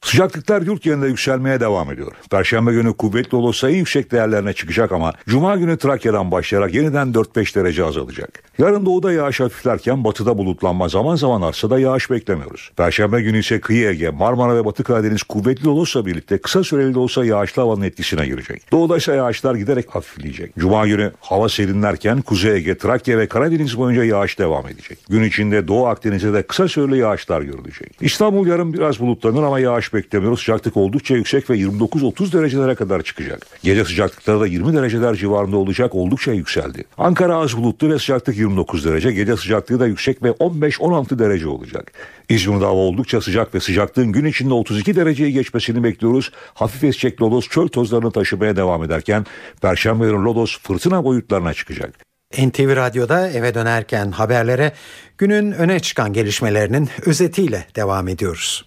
Sıcaklıklar 0.07 0.61
yurt 0.61 0.83
genelinde 0.83 1.07
yükselmeye 1.07 1.59
devam 1.59 1.91
ediyor. 1.91 2.11
Perşembe 2.31 2.71
günü 2.71 2.93
kuvvetli 2.93 3.37
olursa 3.37 3.69
en 3.69 3.75
yüksek 3.75 4.11
değerlerine 4.11 4.53
çıkacak 4.53 4.91
ama 4.91 5.13
Cuma 5.27 5.55
günü 5.55 5.77
Trakya'dan 5.77 6.31
başlayarak 6.31 6.73
yeniden 6.73 7.07
4-5 7.07 7.55
derece 7.55 7.83
azalacak. 7.83 8.43
Yarın 8.57 8.85
doğuda 8.85 9.11
yağış 9.11 9.39
hafiflerken 9.39 10.03
batıda 10.03 10.37
bulutlanma 10.37 10.89
zaman 10.89 11.15
zaman 11.15 11.41
artsa 11.41 11.69
da 11.69 11.79
yağış 11.79 12.11
beklemiyoruz. 12.11 12.71
Perşembe 12.77 13.21
günü 13.21 13.39
ise 13.39 13.59
kıyı 13.59 13.89
Ege, 13.89 14.09
Marmara 14.09 14.55
ve 14.55 14.65
Batı 14.65 14.83
Karadeniz 14.83 15.23
kuvvetli 15.23 15.69
olursa 15.69 16.05
birlikte 16.05 16.37
kısa 16.37 16.63
süreli 16.63 16.93
de 16.93 16.99
olsa 16.99 17.25
yağışlı 17.25 17.61
havanın 17.61 17.81
etkisine 17.81 18.25
girecek. 18.25 18.71
Doğuda 18.71 18.97
ise 18.97 19.13
yağışlar 19.13 19.55
giderek 19.55 19.95
hafifleyecek. 19.95 20.55
Cuma 20.59 20.87
günü 20.87 21.11
hava 21.19 21.49
serinlerken 21.49 22.21
Kuzey 22.21 22.55
Ege, 22.55 22.77
Trakya 22.77 23.17
ve 23.17 23.27
Karadeniz 23.27 23.77
boyunca 23.77 24.03
yağış 24.03 24.39
devam 24.39 24.67
edecek. 24.67 24.99
Gün 25.09 25.23
içinde 25.23 25.67
Doğu 25.67 25.87
Akdeniz'de 25.87 26.33
de 26.33 26.43
kısa 26.43 26.67
süreli 26.67 26.97
yağışlar 26.97 27.41
görülecek. 27.41 27.91
İstanbul 28.01 28.47
yarın 28.47 28.73
biraz 28.73 28.99
bulutlanır 28.99 29.43
ama 29.43 29.59
yağış 29.59 29.93
beklemiyoruz. 29.97 30.39
Sıcaklık 30.39 30.77
oldukça 30.77 31.15
yüksek 31.15 31.49
ve 31.49 31.57
29-30 31.57 32.33
derecelere 32.33 32.75
kadar 32.75 33.01
çıkacak. 33.01 33.47
Gece 33.63 33.85
sıcaklıkları 33.85 34.39
da 34.39 34.47
20 34.47 34.73
dereceler 34.73 35.15
civarında 35.15 35.57
olacak 35.57 35.95
oldukça 35.95 36.31
yükseldi. 36.31 36.83
Ankara 36.97 37.35
az 37.35 37.57
bulutlu 37.57 37.89
ve 37.89 37.99
sıcaklık 37.99 38.37
29 38.37 38.85
derece. 38.85 39.11
Gece 39.11 39.37
sıcaklığı 39.37 39.79
da 39.79 39.87
yüksek 39.87 40.23
ve 40.23 40.29
15-16 40.29 41.19
derece 41.19 41.47
olacak. 41.47 41.91
İzmir'de 42.29 42.65
hava 42.65 42.79
oldukça 42.79 43.21
sıcak 43.21 43.55
ve 43.55 43.59
sıcaklığın 43.59 44.11
gün 44.11 44.25
içinde 44.25 44.53
32 44.53 44.95
dereceyi 44.95 45.33
geçmesini 45.33 45.83
bekliyoruz. 45.83 46.31
Hafif 46.53 46.83
esecek 46.83 47.21
lodos 47.21 47.47
çöl 47.47 47.67
tozlarını 47.67 48.11
taşımaya 48.11 48.55
devam 48.55 48.83
ederken 48.83 49.25
Perşembe 49.61 50.05
yarın 50.05 50.25
lodos 50.25 50.59
fırtına 50.59 51.03
boyutlarına 51.03 51.53
çıkacak. 51.53 52.07
NTV 52.33 52.75
Radyo'da 52.75 53.29
eve 53.29 53.53
dönerken 53.53 54.11
haberlere 54.11 54.73
günün 55.17 55.51
öne 55.51 55.79
çıkan 55.79 56.13
gelişmelerinin 56.13 56.89
özetiyle 57.05 57.67
devam 57.75 58.07
ediyoruz. 58.07 58.66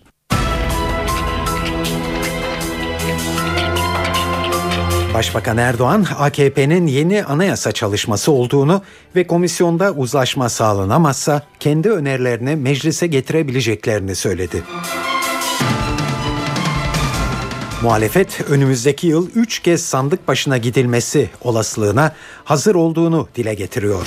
Başbakan 5.15 5.57
Erdoğan, 5.57 6.07
AKP'nin 6.19 6.87
yeni 6.87 7.25
anayasa 7.25 7.73
çalışması 7.73 8.33
olduğunu 8.33 8.83
ve 9.17 9.27
komisyonda 9.27 9.93
uzlaşma 9.93 10.49
sağlanamazsa 10.49 11.43
kendi 11.61 11.91
önerilerini 11.91 12.57
meclise 12.57 13.07
getirebileceklerini 13.07 14.15
söyledi. 14.15 14.63
Muhalefet 17.83 18.41
önümüzdeki 18.49 19.07
yıl 19.07 19.29
3 19.35 19.59
kez 19.59 19.85
sandık 19.85 20.29
başına 20.29 20.59
gidilmesi 20.59 21.31
olasılığına 21.41 22.15
hazır 22.45 22.75
olduğunu 22.75 23.29
dile 23.37 23.55
getiriyor. 23.55 24.07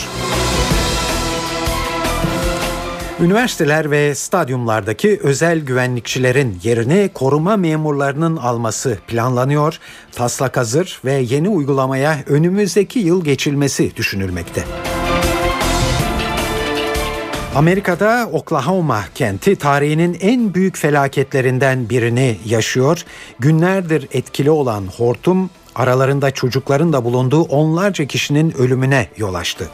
Üniversiteler 3.19 3.91
ve 3.91 4.15
stadyumlardaki 4.15 5.19
özel 5.23 5.59
güvenlikçilerin 5.59 6.59
yerini 6.63 7.09
koruma 7.13 7.57
memurlarının 7.57 8.37
alması 8.37 8.97
planlanıyor. 9.07 9.79
Taslak 10.11 10.57
hazır 10.57 10.99
ve 11.05 11.13
yeni 11.13 11.49
uygulamaya 11.49 12.17
önümüzdeki 12.27 12.99
yıl 12.99 13.23
geçilmesi 13.23 13.95
düşünülmekte. 13.95 14.63
Amerika'da 17.55 18.29
Oklahoma 18.31 19.03
kenti 19.15 19.55
tarihinin 19.55 20.17
en 20.21 20.53
büyük 20.53 20.77
felaketlerinden 20.77 21.89
birini 21.89 22.37
yaşıyor. 22.45 23.05
Günlerdir 23.39 24.07
etkili 24.11 24.51
olan 24.51 24.87
hortum 24.97 25.49
aralarında 25.75 26.31
çocukların 26.31 26.93
da 26.93 27.03
bulunduğu 27.03 27.41
onlarca 27.41 28.05
kişinin 28.05 28.57
ölümüne 28.57 29.07
yol 29.17 29.33
açtı. 29.33 29.69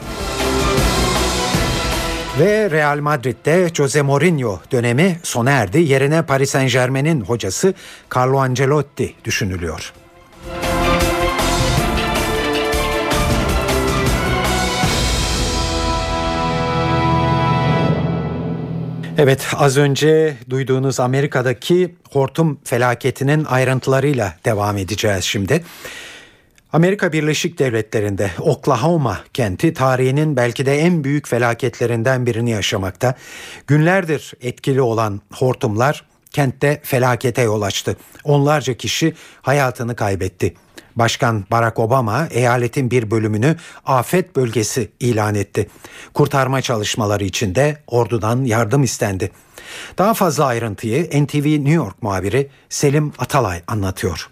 Ve 2.38 2.72
Real 2.72 3.00
Madrid'de 3.00 3.70
Jose 3.74 4.02
Mourinho 4.02 4.60
dönemi 4.72 5.20
sona 5.24 5.52
erdi. 5.52 5.80
Yerine 5.80 6.22
Paris 6.22 6.50
Saint 6.50 6.72
Germain'in 6.72 7.22
hocası 7.22 7.74
Carlo 8.16 8.38
Ancelotti 8.38 9.14
düşünülüyor. 9.26 9.94
Evet 19.18 19.48
az 19.56 19.78
önce 19.78 20.38
duyduğunuz 20.50 21.00
Amerika'daki 21.00 21.96
hortum 22.12 22.60
felaketinin 22.64 23.46
ayrıntılarıyla 23.46 24.34
devam 24.46 24.78
edeceğiz 24.78 25.24
şimdi. 25.24 25.64
Amerika 26.74 27.14
Birleşik 27.14 27.60
Devletleri'nde 27.60 28.32
Oklahoma 28.40 29.20
kenti 29.34 29.74
tarihinin 29.74 30.36
belki 30.36 30.66
de 30.66 30.78
en 30.80 31.04
büyük 31.04 31.28
felaketlerinden 31.28 32.26
birini 32.26 32.52
yaşamakta. 32.52 33.16
Günlerdir 33.68 34.34
etkili 34.42 34.82
olan 34.82 35.22
hortumlar 35.34 36.06
kentte 36.32 36.82
felakete 36.84 37.42
yol 37.42 37.62
açtı. 37.62 37.98
Onlarca 38.24 38.74
kişi 38.74 39.14
hayatını 39.42 39.96
kaybetti. 39.96 40.54
Başkan 40.96 41.46
Barack 41.52 41.80
Obama 41.80 42.28
eyaletin 42.32 42.92
bir 42.92 43.12
bölümünü 43.12 43.56
afet 43.86 44.36
bölgesi 44.36 44.92
ilan 45.00 45.36
etti. 45.36 45.70
Kurtarma 46.14 46.62
çalışmaları 46.62 47.24
için 47.24 47.56
de 47.56 47.78
ordudan 47.88 48.44
yardım 48.44 48.84
istendi. 48.84 49.32
Daha 49.98 50.14
fazla 50.14 50.46
ayrıntıyı 50.46 51.24
NTV 51.24 51.46
New 51.46 51.72
York 51.72 52.04
muhabiri 52.04 52.50
Selim 52.70 53.14
Atalay 53.18 53.62
anlatıyor. 53.68 54.30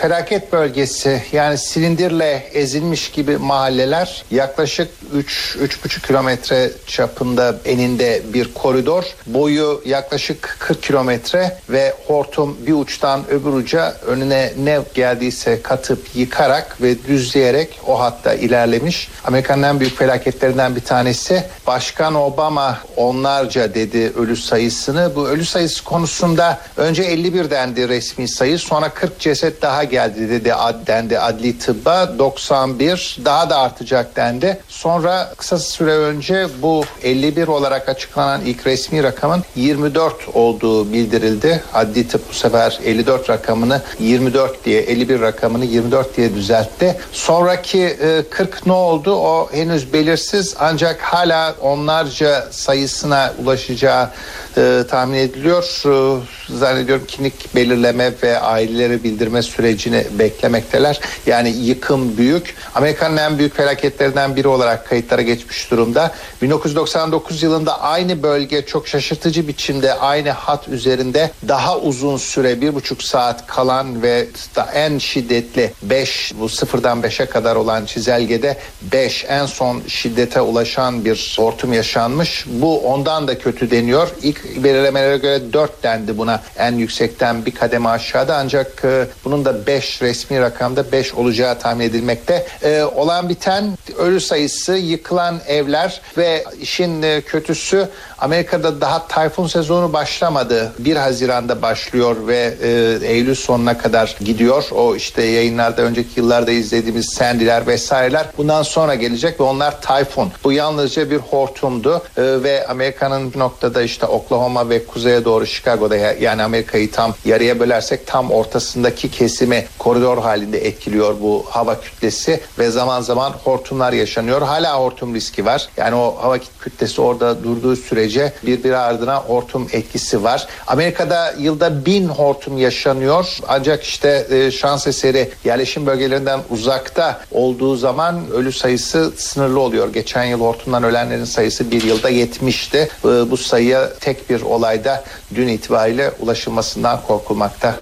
Felaket 0.00 0.52
bölgesi 0.52 1.22
yani 1.32 1.58
silindirle 1.58 2.48
ezilmiş 2.52 3.10
gibi 3.10 3.36
mahalleler 3.36 4.24
yaklaşık 4.30 4.88
3-3,5 5.16 6.06
kilometre 6.06 6.70
çapında 6.86 7.56
eninde 7.64 8.22
bir 8.34 8.54
koridor. 8.54 9.04
Boyu 9.26 9.82
yaklaşık 9.86 10.56
40 10.58 10.82
kilometre 10.82 11.58
ve 11.68 11.94
hortum 12.06 12.56
bir 12.66 12.72
uçtan 12.72 13.30
öbür 13.30 13.52
uca 13.52 13.94
önüne 14.06 14.52
ne 14.58 14.80
geldiyse 14.94 15.62
katıp 15.62 16.16
yıkarak 16.16 16.82
ve 16.82 17.04
düzleyerek 17.04 17.80
o 17.86 18.00
hatta 18.00 18.34
ilerlemiş. 18.34 19.08
Amerika'nın 19.24 19.62
en 19.62 19.80
büyük 19.80 19.98
felaketlerinden 19.98 20.76
bir 20.76 20.80
tanesi. 20.80 21.44
Başkan 21.66 22.14
Obama 22.14 22.78
onlarca 22.96 23.74
dedi 23.74 24.12
ölü 24.16 24.36
sayısını. 24.36 25.12
Bu 25.16 25.28
ölü 25.28 25.44
sayısı 25.44 25.84
konusunda 25.84 26.58
önce 26.76 27.02
51 27.02 27.50
dendi 27.50 27.88
resmi 27.88 28.28
sayı 28.28 28.58
sonra 28.58 28.88
40 28.88 29.20
ceset 29.20 29.62
daha 29.62 29.83
geldi 29.84 30.30
dedi 30.30 30.54
dendi 30.86 31.18
adli 31.18 31.58
tıbba 31.58 32.18
91 32.18 33.18
daha 33.24 33.50
da 33.50 33.58
artacak 33.58 34.16
dendi. 34.16 34.58
Sonra 34.68 35.32
kısa 35.36 35.58
süre 35.58 35.96
önce 35.96 36.46
bu 36.62 36.84
51 37.02 37.48
olarak 37.48 37.88
açıklanan 37.88 38.40
ilk 38.40 38.66
resmi 38.66 39.02
rakamın 39.02 39.44
24 39.56 40.14
olduğu 40.34 40.92
bildirildi. 40.92 41.62
Adli 41.74 42.08
tıp 42.08 42.28
bu 42.30 42.34
sefer 42.34 42.78
54 42.84 43.30
rakamını 43.30 43.82
24 44.00 44.64
diye 44.64 44.80
51 44.82 45.20
rakamını 45.20 45.64
24 45.64 46.16
diye 46.16 46.34
düzeltti. 46.34 46.96
Sonraki 47.12 47.82
e, 47.82 48.22
40 48.30 48.66
ne 48.66 48.72
oldu 48.72 49.14
o 49.14 49.48
henüz 49.52 49.92
belirsiz 49.92 50.54
ancak 50.58 51.00
hala 51.00 51.54
onlarca 51.60 52.48
sayısına 52.50 53.34
ulaşacağı 53.44 54.10
e, 54.56 54.82
tahmin 54.90 55.18
ediliyor. 55.18 55.64
E, 55.86 56.20
zannediyorum 56.58 57.04
kimlik 57.08 57.54
belirleme 57.54 58.12
ve 58.22 58.38
aileleri 58.38 59.04
bildirme 59.04 59.42
sürecini 59.74 60.18
beklemekteler. 60.18 61.00
Yani 61.26 61.48
yıkım 61.48 62.16
büyük. 62.16 62.54
Amerika'nın 62.74 63.16
en 63.16 63.38
büyük 63.38 63.56
felaketlerinden 63.56 64.36
biri 64.36 64.48
olarak 64.48 64.88
kayıtlara 64.88 65.22
geçmiş 65.22 65.70
durumda. 65.70 66.14
1999 66.42 67.42
yılında 67.42 67.80
aynı 67.80 68.22
bölge 68.22 68.66
çok 68.66 68.88
şaşırtıcı 68.88 69.48
biçimde 69.48 69.94
aynı 69.94 70.30
hat 70.30 70.68
üzerinde 70.68 71.30
daha 71.48 71.78
uzun 71.78 72.16
süre 72.16 72.60
bir 72.60 72.74
buçuk 72.74 73.02
saat 73.02 73.46
kalan 73.46 74.02
ve 74.02 74.26
en 74.74 74.98
şiddetli 74.98 75.72
5 75.82 76.32
bu 76.40 76.48
sıfırdan 76.48 77.00
5'e 77.00 77.26
kadar 77.26 77.56
olan 77.56 77.84
çizelgede 77.84 78.58
5 78.82 79.24
en 79.28 79.46
son 79.46 79.82
şiddete 79.88 80.40
ulaşan 80.40 81.04
bir 81.04 81.36
hortum 81.38 81.72
yaşanmış. 81.72 82.44
Bu 82.48 82.80
ondan 82.80 83.28
da 83.28 83.38
kötü 83.38 83.70
deniyor. 83.70 84.08
İlk 84.22 84.64
belirlemelere 84.64 85.18
göre 85.18 85.52
4 85.52 85.82
dendi 85.82 86.18
buna 86.18 86.42
en 86.58 86.72
yüksekten 86.72 87.46
bir 87.46 87.54
kademe 87.54 87.88
aşağıda 87.88 88.36
ancak 88.36 88.84
e, 88.84 89.06
bunun 89.24 89.44
da 89.44 89.63
5 89.66 90.02
resmi 90.02 90.40
rakamda 90.40 90.92
5 90.92 91.14
olacağı 91.14 91.58
tahmin 91.58 91.84
edilmekte. 91.84 92.46
E, 92.62 92.82
olan 92.82 93.28
biten 93.28 93.78
ölü 93.98 94.20
sayısı, 94.20 94.72
yıkılan 94.72 95.40
evler 95.46 96.00
ve 96.16 96.44
işin 96.60 97.02
e, 97.02 97.20
kötüsü 97.20 97.88
Amerika'da 98.18 98.80
daha 98.80 99.08
tayfun 99.08 99.46
sezonu 99.46 99.92
başlamadı. 99.92 100.72
1 100.78 100.96
Haziran'da 100.96 101.62
başlıyor 101.62 102.16
ve 102.26 102.54
e, 102.62 102.98
Eylül 103.06 103.34
sonuna 103.34 103.78
kadar 103.78 104.16
gidiyor. 104.20 104.64
O 104.72 104.96
işte 104.96 105.22
yayınlarda 105.22 105.82
önceki 105.82 106.20
yıllarda 106.20 106.50
izlediğimiz 106.50 107.14
Sandy'ler 107.14 107.66
vesaireler 107.66 108.26
bundan 108.38 108.62
sonra 108.62 108.94
gelecek 108.94 109.40
ve 109.40 109.44
onlar 109.44 109.80
tayfun. 109.80 110.32
Bu 110.44 110.52
yalnızca 110.52 111.10
bir 111.10 111.16
hortumdu 111.16 112.02
e, 112.16 112.22
ve 112.22 112.66
Amerika'nın 112.66 113.32
bir 113.32 113.38
noktada 113.38 113.82
işte 113.82 114.06
Oklahoma 114.06 114.68
ve 114.68 114.86
kuzeye 114.86 115.24
doğru 115.24 115.46
Chicago'da 115.46 115.96
yani 115.96 116.42
Amerika'yı 116.42 116.90
tam 116.90 117.14
yarıya 117.24 117.60
bölersek 117.60 118.06
tam 118.06 118.30
ortasındaki 118.30 119.10
kesimi 119.54 119.78
koridor 119.78 120.18
halinde 120.18 120.58
etkiliyor 120.58 121.20
bu 121.20 121.44
hava 121.48 121.80
kütlesi 121.80 122.40
ve 122.58 122.70
zaman 122.70 123.00
zaman 123.00 123.32
hortumlar 123.44 123.92
yaşanıyor. 123.92 124.42
Hala 124.42 124.78
hortum 124.78 125.14
riski 125.14 125.44
var. 125.44 125.68
Yani 125.76 125.94
o 125.94 126.16
hava 126.20 126.38
kütlesi 126.60 127.00
orada 127.00 127.44
durduğu 127.44 127.76
sürece 127.76 128.32
birbiri 128.46 128.76
ardına 128.76 129.16
hortum 129.16 129.68
etkisi 129.72 130.24
var. 130.24 130.46
Amerika'da 130.66 131.34
yılda 131.38 131.86
bin 131.86 132.08
hortum 132.08 132.58
yaşanıyor. 132.58 133.38
Ancak 133.48 133.82
işte 133.84 134.26
e, 134.30 134.50
şans 134.50 134.86
eseri 134.86 135.30
yerleşim 135.44 135.86
bölgelerinden 135.86 136.40
uzakta 136.50 137.20
olduğu 137.30 137.76
zaman 137.76 138.30
ölü 138.32 138.52
sayısı 138.52 139.12
sınırlı 139.16 139.60
oluyor. 139.60 139.92
Geçen 139.92 140.24
yıl 140.24 140.40
hortumdan 140.40 140.82
ölenlerin 140.82 141.24
sayısı 141.24 141.70
bir 141.70 141.82
yılda 141.82 142.08
yetmişti. 142.08 142.88
E, 143.04 143.08
bu 143.30 143.36
sayıya 143.36 143.94
tek 144.00 144.30
bir 144.30 144.42
olayda 144.42 145.04
dün 145.34 145.48
itibariyle 145.48 146.10
ulaşılmasından 146.20 147.00
korkulmakta. 147.06 147.74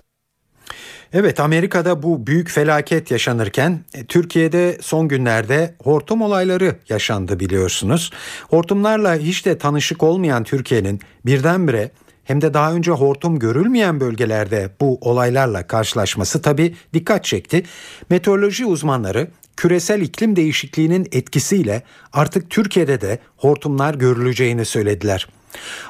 Evet 1.15 1.41
Amerika'da 1.41 2.03
bu 2.03 2.27
büyük 2.27 2.51
felaket 2.51 3.11
yaşanırken 3.11 3.81
e, 3.95 4.05
Türkiye'de 4.05 4.79
son 4.81 5.09
günlerde 5.09 5.75
hortum 5.85 6.23
olayları 6.23 6.77
yaşandı 6.89 7.41
biliyorsunuz. 7.41 8.11
Hortumlarla 8.49 9.17
hiç 9.17 9.47
de 9.47 9.59
tanışık 9.59 10.03
olmayan 10.03 10.45
Türkiye'nin 10.45 11.01
birdenbire 11.27 11.91
hem 12.25 12.41
de 12.41 12.55
daha 12.55 12.73
önce 12.73 12.91
hortum 12.91 13.39
görülmeyen 13.39 14.01
bölgelerde 14.01 14.71
bu 14.81 14.99
olaylarla 15.01 15.67
karşılaşması 15.67 16.43
tabi 16.43 16.75
dikkat 16.95 17.25
çekti. 17.25 17.63
Meteoroloji 18.11 18.67
uzmanları 18.67 19.29
küresel 19.57 20.01
iklim 20.01 20.37
değişikliğinin 20.37 21.09
etkisiyle 21.13 21.83
artık 22.13 22.51
Türkiye'de 22.51 23.01
de 23.01 23.19
hortumlar 23.37 23.95
görüleceğini 23.95 24.65
söylediler. 24.65 25.29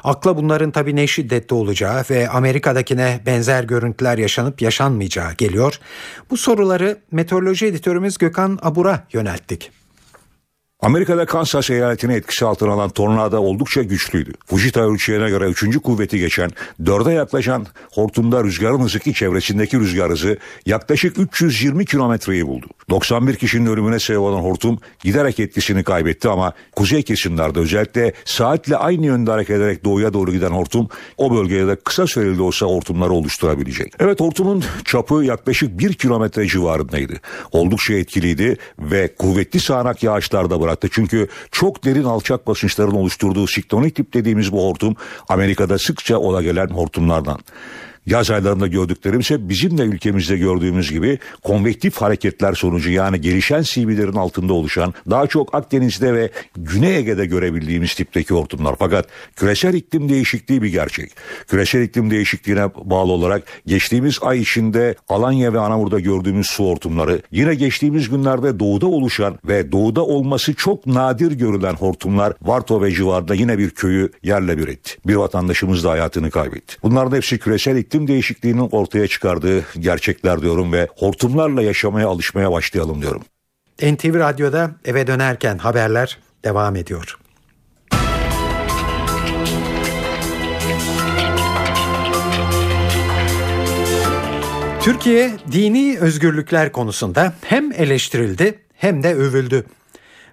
Akla 0.05 0.37
bunların 0.37 0.71
tabii 0.71 0.97
ne 0.97 1.07
şiddetli 1.07 1.55
olacağı 1.55 2.05
ve 2.11 2.29
Amerika'dakine 2.29 3.21
benzer 3.27 3.65
görüntüler 3.65 4.19
yaşanıp 4.19 4.63
yaşanmayacağı 4.63 5.33
geliyor. 5.33 5.79
Bu 6.31 6.37
soruları 6.37 6.99
meteoroloji 7.11 7.67
editörümüz 7.67 8.19
Gökhan 8.19 8.59
Abur'a 8.63 9.07
yönelttik. 9.13 9.82
Amerika'da 10.83 11.27
Kansas 11.27 11.71
eyaletini 11.71 12.15
etkisi 12.15 12.47
altına 12.47 12.73
alan 12.73 12.91
tornado 12.91 13.39
oldukça 13.39 13.83
güçlüydü. 13.83 14.33
Fujita 14.47 14.81
ölçeğine 14.81 15.29
göre 15.29 15.45
3. 15.45 15.79
kuvveti 15.79 16.19
geçen 16.19 16.51
4'e 16.83 17.15
yaklaşan 17.15 17.67
hortumda 17.95 18.45
rüzgarın 18.45 18.81
hızı 18.81 18.99
ki 18.99 19.15
çevresindeki 19.15 19.79
rüzgar 19.79 20.11
hızı 20.11 20.39
yaklaşık 20.67 21.19
320 21.19 21.87
kilometreyi 21.87 22.47
buldu. 22.47 22.67
91 22.91 23.37
kişinin 23.37 23.67
ölümüne 23.67 23.99
sebep 23.99 24.21
olan 24.21 24.41
hortum 24.41 24.79
giderek 25.05 25.41
etkisini 25.41 25.85
kaybetti 25.85 26.29
ama 26.29 26.53
kuzey 26.77 27.03
kesimlerde 27.03 27.59
özellikle 27.59 28.13
saatle 28.25 28.77
aynı 28.77 29.07
yönde 29.07 29.31
hareket 29.31 29.57
ederek 29.57 29.85
doğuya 29.85 30.13
doğru 30.13 30.33
giden 30.33 30.51
hortum 30.51 30.89
o 31.17 31.37
bölgede 31.37 31.67
de 31.67 31.77
kısa 31.77 32.07
süreli 32.07 32.39
de 32.39 32.43
olsa 32.43 32.67
hortumları 32.67 33.13
oluşturabilecek. 33.13 33.95
Evet 34.01 34.21
hortumun 34.21 34.65
çapı 34.85 35.15
yaklaşık 35.15 35.79
1 35.79 35.95
kilometre 35.95 36.47
civarındaydı. 36.47 37.15
Oldukça 37.53 37.95
etkiliydi 37.95 38.57
ve 38.79 39.15
kuvvetli 39.19 39.61
sağanak 39.61 40.03
yağışlarda 40.03 40.61
bıraktı 40.61 40.72
yarattı. 40.73 40.89
Çünkü 40.93 41.29
çok 41.53 41.85
derin 41.85 42.05
alçak 42.05 42.47
basınçların 42.47 42.93
oluşturduğu 42.93 43.47
siktonik 43.47 43.97
tip 43.97 44.15
dediğimiz 44.15 44.53
bu 44.53 44.69
hortum 44.69 44.97
Amerika'da 45.29 45.79
sıkça 45.79 46.19
ola 46.19 46.43
gelen 46.43 46.69
hortumlardan. 46.69 47.39
Yaz 48.07 48.31
aylarında 48.31 48.67
gördüklerimiz 48.67 49.27
ise 49.27 49.49
bizim 49.49 49.79
de 49.79 49.83
ülkemizde 49.83 50.39
gördüğümüz 50.39 50.91
gibi 50.91 51.19
konvektif 51.43 51.97
hareketler 51.97 52.55
sonucu 52.55 52.91
yani 52.91 53.21
gelişen 53.21 53.63
CB'lerin 53.63 54.13
altında 54.13 54.53
oluşan 54.53 54.95
daha 55.11 55.27
çok 55.27 55.55
Akdeniz'de 55.55 56.15
ve 56.15 56.31
Güney 56.57 56.97
Ege'de 56.97 57.27
görebildiğimiz 57.27 57.95
tipteki 57.95 58.35
hortumlar. 58.35 58.75
Fakat 58.79 59.07
küresel 59.37 59.75
iklim 59.75 60.09
değişikliği 60.09 60.63
bir 60.63 60.69
gerçek. 60.69 61.13
Küresel 61.49 61.83
iklim 61.83 62.11
değişikliğine 62.11 62.75
bağlı 62.75 63.13
olarak 63.13 63.43
geçtiğimiz 63.67 64.19
ay 64.23 64.41
içinde 64.41 64.95
Alanya 65.09 65.53
ve 65.53 65.61
Anamur'da 65.61 66.01
gördüğümüz 66.01 66.47
su 66.47 66.65
hortumları 66.65 67.23
yine 67.31 67.55
geçtiğimiz 67.55 68.09
günlerde 68.09 68.59
doğuda 68.59 68.87
oluşan 68.87 69.39
ve 69.45 69.73
doğuda 69.73 70.05
olması 70.05 70.55
çok 70.55 70.87
nadir 70.87 71.33
görülen 71.33 71.75
hortumlar 71.75 72.33
Varto 72.43 72.83
ve 72.83 72.93
civarında 72.93 73.35
yine 73.35 73.59
bir 73.59 73.71
köyü 73.71 74.11
yerle 74.23 74.59
bir 74.59 74.69
etti. 74.69 74.93
Bir 75.07 75.15
vatandaşımız 75.15 75.85
da 75.85 75.91
hayatını 75.91 76.31
kaybetti. 76.31 76.77
Bunların 76.83 77.17
hepsi 77.17 77.39
küresel 77.39 77.77
iklim 77.77 77.92
iklim 77.93 78.09
değişikliğinin 78.09 78.69
ortaya 78.73 79.09
çıkardığı 79.09 79.65
gerçekler 79.79 80.43
diyorum 80.43 80.73
ve 80.73 80.89
hortumlarla 80.97 81.63
yaşamaya 81.63 82.09
alışmaya 82.09 82.53
başlayalım 82.53 83.03
diyorum. 83.03 83.23
NTV 83.83 84.15
Radyo'da 84.15 84.71
eve 84.85 85.07
dönerken 85.07 85.59
haberler 85.59 86.19
devam 86.45 86.77
ediyor. 86.77 87.19
Türkiye 94.83 95.31
dini 95.53 95.99
özgürlükler 96.01 96.73
konusunda 96.73 97.33
hem 97.45 97.73
eleştirildi 97.73 98.59
hem 98.75 99.03
de 99.03 99.15
övüldü. 99.15 99.65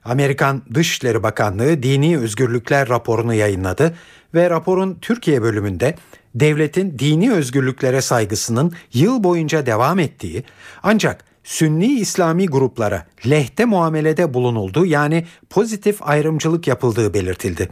Amerikan 0.04 0.62
Dışişleri 0.74 1.24
Bakanlığı 1.24 1.84
dini 1.84 2.18
özgürlükler 2.18 2.90
raporunu 2.90 3.34
yayınladı 3.34 3.96
ve 4.34 4.50
raporun 4.50 4.98
Türkiye 5.02 5.42
bölümünde 5.42 5.96
devletin 6.36 7.00
dini 7.00 7.32
özgürlüklere 7.32 8.02
saygısının 8.02 8.74
yıl 8.94 9.24
boyunca 9.24 9.66
devam 9.66 10.00
ettiği 10.00 10.44
ancak 10.84 11.30
Sünni 11.44 12.00
İslami 12.00 12.46
gruplara 12.46 13.06
lehte 13.30 13.66
muamelede 13.66 14.34
bulunulduğu 14.34 14.86
yani 14.86 15.26
pozitif 15.50 16.08
ayrımcılık 16.08 16.68
yapıldığı 16.68 17.14
belirtildi. 17.14 17.70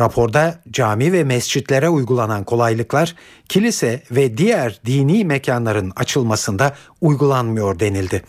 Raporda 0.00 0.62
cami 0.70 1.12
ve 1.12 1.24
mescitlere 1.24 1.88
uygulanan 1.88 2.44
kolaylıklar 2.44 3.14
kilise 3.48 4.02
ve 4.10 4.38
diğer 4.38 4.80
dini 4.86 5.24
mekanların 5.24 5.92
açılmasında 5.96 6.74
uygulanmıyor 7.00 7.80
denildi. 7.80 8.22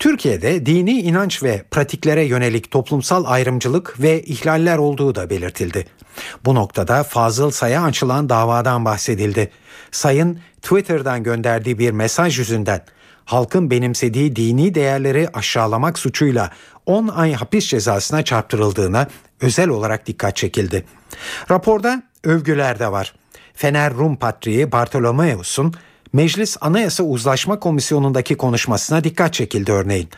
Türkiye'de 0.00 0.66
dini 0.66 1.00
inanç 1.00 1.42
ve 1.42 1.62
pratiklere 1.70 2.24
yönelik 2.24 2.70
toplumsal 2.70 3.24
ayrımcılık 3.24 4.00
ve 4.00 4.22
ihlaller 4.22 4.78
olduğu 4.78 5.14
da 5.14 5.30
belirtildi. 5.30 5.86
Bu 6.44 6.54
noktada 6.54 7.02
Fazıl 7.02 7.50
Say'a 7.50 7.82
açılan 7.82 8.28
davadan 8.28 8.84
bahsedildi. 8.84 9.50
Say'ın 9.90 10.40
Twitter'dan 10.62 11.22
gönderdiği 11.22 11.78
bir 11.78 11.90
mesaj 11.90 12.38
yüzünden 12.38 12.84
halkın 13.24 13.70
benimsediği 13.70 14.36
dini 14.36 14.74
değerleri 14.74 15.28
aşağılamak 15.34 15.98
suçuyla 15.98 16.50
10 16.86 17.08
ay 17.08 17.32
hapis 17.32 17.66
cezasına 17.66 18.24
çarptırıldığına 18.24 19.08
özel 19.40 19.68
olarak 19.68 20.06
dikkat 20.06 20.36
çekildi. 20.36 20.84
Raporda 21.50 22.02
övgüler 22.24 22.78
de 22.78 22.92
var. 22.92 23.14
Fener 23.54 23.94
Rum 23.94 24.16
Patriği 24.16 24.72
Bartolomeos'un 24.72 25.74
Meclis 26.12 26.56
Anayasa 26.60 27.04
Uzlaşma 27.04 27.58
Komisyonu'ndaki 27.58 28.34
konuşmasına 28.34 29.04
dikkat 29.04 29.34
çekildi 29.34 29.72
örneğin. 29.72 30.08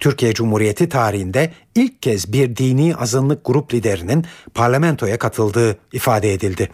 Türkiye 0.00 0.34
Cumhuriyeti 0.34 0.88
tarihinde 0.88 1.52
ilk 1.74 2.02
kez 2.02 2.32
bir 2.32 2.56
dini 2.56 2.96
azınlık 2.96 3.44
grup 3.44 3.74
liderinin 3.74 4.24
parlamentoya 4.54 5.18
katıldığı 5.18 5.78
ifade 5.92 6.32
edildi. 6.32 6.70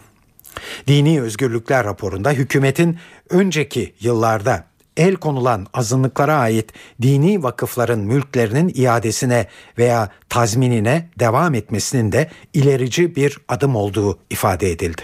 Dini 0.87 1.21
Özgürlükler 1.21 1.85
raporunda 1.85 2.31
hükümetin 2.31 2.97
önceki 3.29 3.93
yıllarda 3.99 4.65
el 4.97 5.15
konulan 5.15 5.67
azınlıklara 5.73 6.35
ait 6.35 6.73
dini 7.01 7.43
vakıfların 7.43 7.99
mülklerinin 7.99 8.71
iadesine 8.75 9.47
veya 9.77 10.09
tazminine 10.29 11.09
devam 11.19 11.53
etmesinin 11.53 12.11
de 12.11 12.29
ilerici 12.53 13.15
bir 13.15 13.37
adım 13.47 13.75
olduğu 13.75 14.19
ifade 14.29 14.71
edildi. 14.71 15.01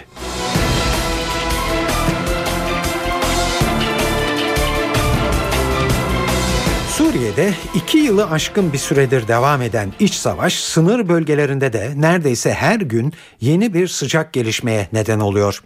Suriye'de 6.92 7.54
iki 7.74 7.98
yılı 7.98 8.30
aşkın 8.30 8.72
bir 8.72 8.78
süredir 8.78 9.28
devam 9.28 9.62
eden 9.62 9.92
iç 10.00 10.14
savaş 10.14 10.54
sınır 10.54 11.08
bölgelerinde 11.08 11.72
de 11.72 11.92
neredeyse 11.96 12.52
her 12.52 12.80
gün 12.80 13.12
yeni 13.40 13.74
bir 13.74 13.88
sıcak 13.88 14.32
gelişmeye 14.32 14.88
neden 14.92 15.20
oluyor. 15.20 15.62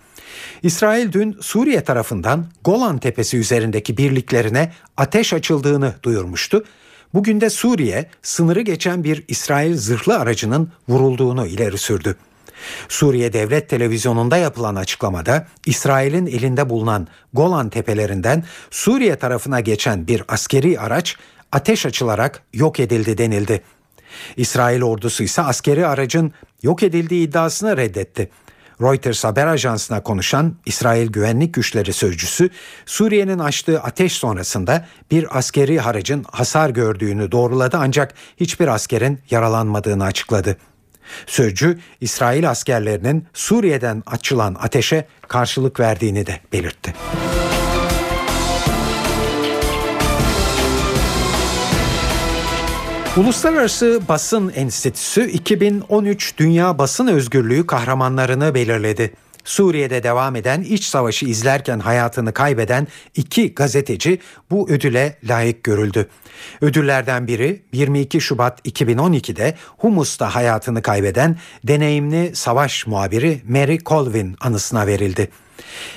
İsrail 0.63 1.13
dün 1.13 1.37
Suriye 1.41 1.85
tarafından 1.85 2.47
Golan 2.65 2.99
Tepesi 2.99 3.37
üzerindeki 3.37 3.97
birliklerine 3.97 4.73
ateş 4.97 5.33
açıldığını 5.33 5.95
duyurmuştu. 6.03 6.65
Bugün 7.15 7.41
de 7.41 7.51
Suriye 7.51 8.11
sınırı 8.23 8.61
geçen 8.61 9.05
bir 9.05 9.25
İsrail 9.29 9.77
zırhlı 9.77 10.19
aracının 10.19 10.73
vurulduğunu 10.89 11.47
ileri 11.47 11.79
sürdü. 11.79 12.17
Suriye 12.89 13.33
Devlet 13.33 13.69
Televizyonu'nda 13.69 14.37
yapılan 14.37 14.77
açıklamada 14.77 15.47
İsrail'in 15.67 16.27
elinde 16.27 16.71
bulunan 16.71 17.09
Golan 17.33 17.69
tepelerinden 17.69 18.45
Suriye 18.71 19.17
tarafına 19.17 19.61
geçen 19.61 20.07
bir 20.07 20.23
askeri 20.29 20.81
araç 20.81 21.17
ateş 21.53 21.87
açılarak 21.87 22.43
yok 22.53 22.81
edildi 22.81 23.19
denildi. 23.19 23.63
İsrail 24.37 24.83
ordusu 24.83 25.23
ise 25.23 25.43
askeri 25.43 25.87
aracın 25.87 26.33
yok 26.63 26.83
edildiği 26.83 27.29
iddiasını 27.29 27.77
reddetti. 27.77 28.31
Reuters 28.81 29.25
haber 29.25 29.47
ajansına 29.47 30.03
konuşan 30.03 30.55
İsrail 30.67 31.09
Güvenlik 31.09 31.55
Güçleri 31.55 31.93
sözcüsü 31.93 32.51
Suriye'nin 32.87 33.39
açtığı 33.39 33.81
ateş 33.81 34.13
sonrasında 34.13 34.87
bir 35.11 35.39
askeri 35.39 35.83
aracın 35.83 36.25
hasar 36.33 36.71
gördüğünü 36.71 37.33
doğruladı 37.33 37.77
ancak 37.81 38.15
hiçbir 38.37 38.69
askerin 38.69 39.21
yaralanmadığını 39.31 40.05
açıkladı. 40.05 40.57
Sözcü 41.27 41.79
İsrail 42.01 42.51
askerlerinin 42.51 43.27
Suriye'den 43.35 44.03
açılan 44.07 44.57
ateşe 44.61 45.07
karşılık 45.29 45.81
verdiğini 45.81 46.27
de 46.27 46.41
belirtti. 46.53 46.95
Uluslararası 53.17 54.01
Basın 54.09 54.53
Enstitüsü 54.55 55.31
2013 55.31 56.39
Dünya 56.39 56.79
Basın 56.79 57.07
Özgürlüğü 57.07 57.67
kahramanlarını 57.67 58.55
belirledi. 58.55 59.13
Suriye'de 59.47 60.03
devam 60.03 60.37
eden 60.37 60.63
iç 60.63 60.85
savaşı 60.85 61.27
izlerken 61.27 61.79
hayatını 61.79 62.33
kaybeden 62.33 62.87
iki 63.15 63.55
gazeteci 63.55 64.19
bu 64.51 64.71
ödüle 64.71 65.19
layık 65.25 65.65
görüldü. 65.65 66.09
Ödüllerden 66.61 67.27
biri 67.27 67.63
22 67.73 68.21
Şubat 68.21 68.67
2012'de 68.67 69.55
Humus'ta 69.79 70.35
hayatını 70.35 70.83
kaybeden 70.83 71.37
deneyimli 71.65 72.37
savaş 72.37 72.87
muhabiri 72.87 73.41
Mary 73.49 73.79
Colvin 73.79 74.37
anısına 74.41 74.87
verildi. 74.87 75.29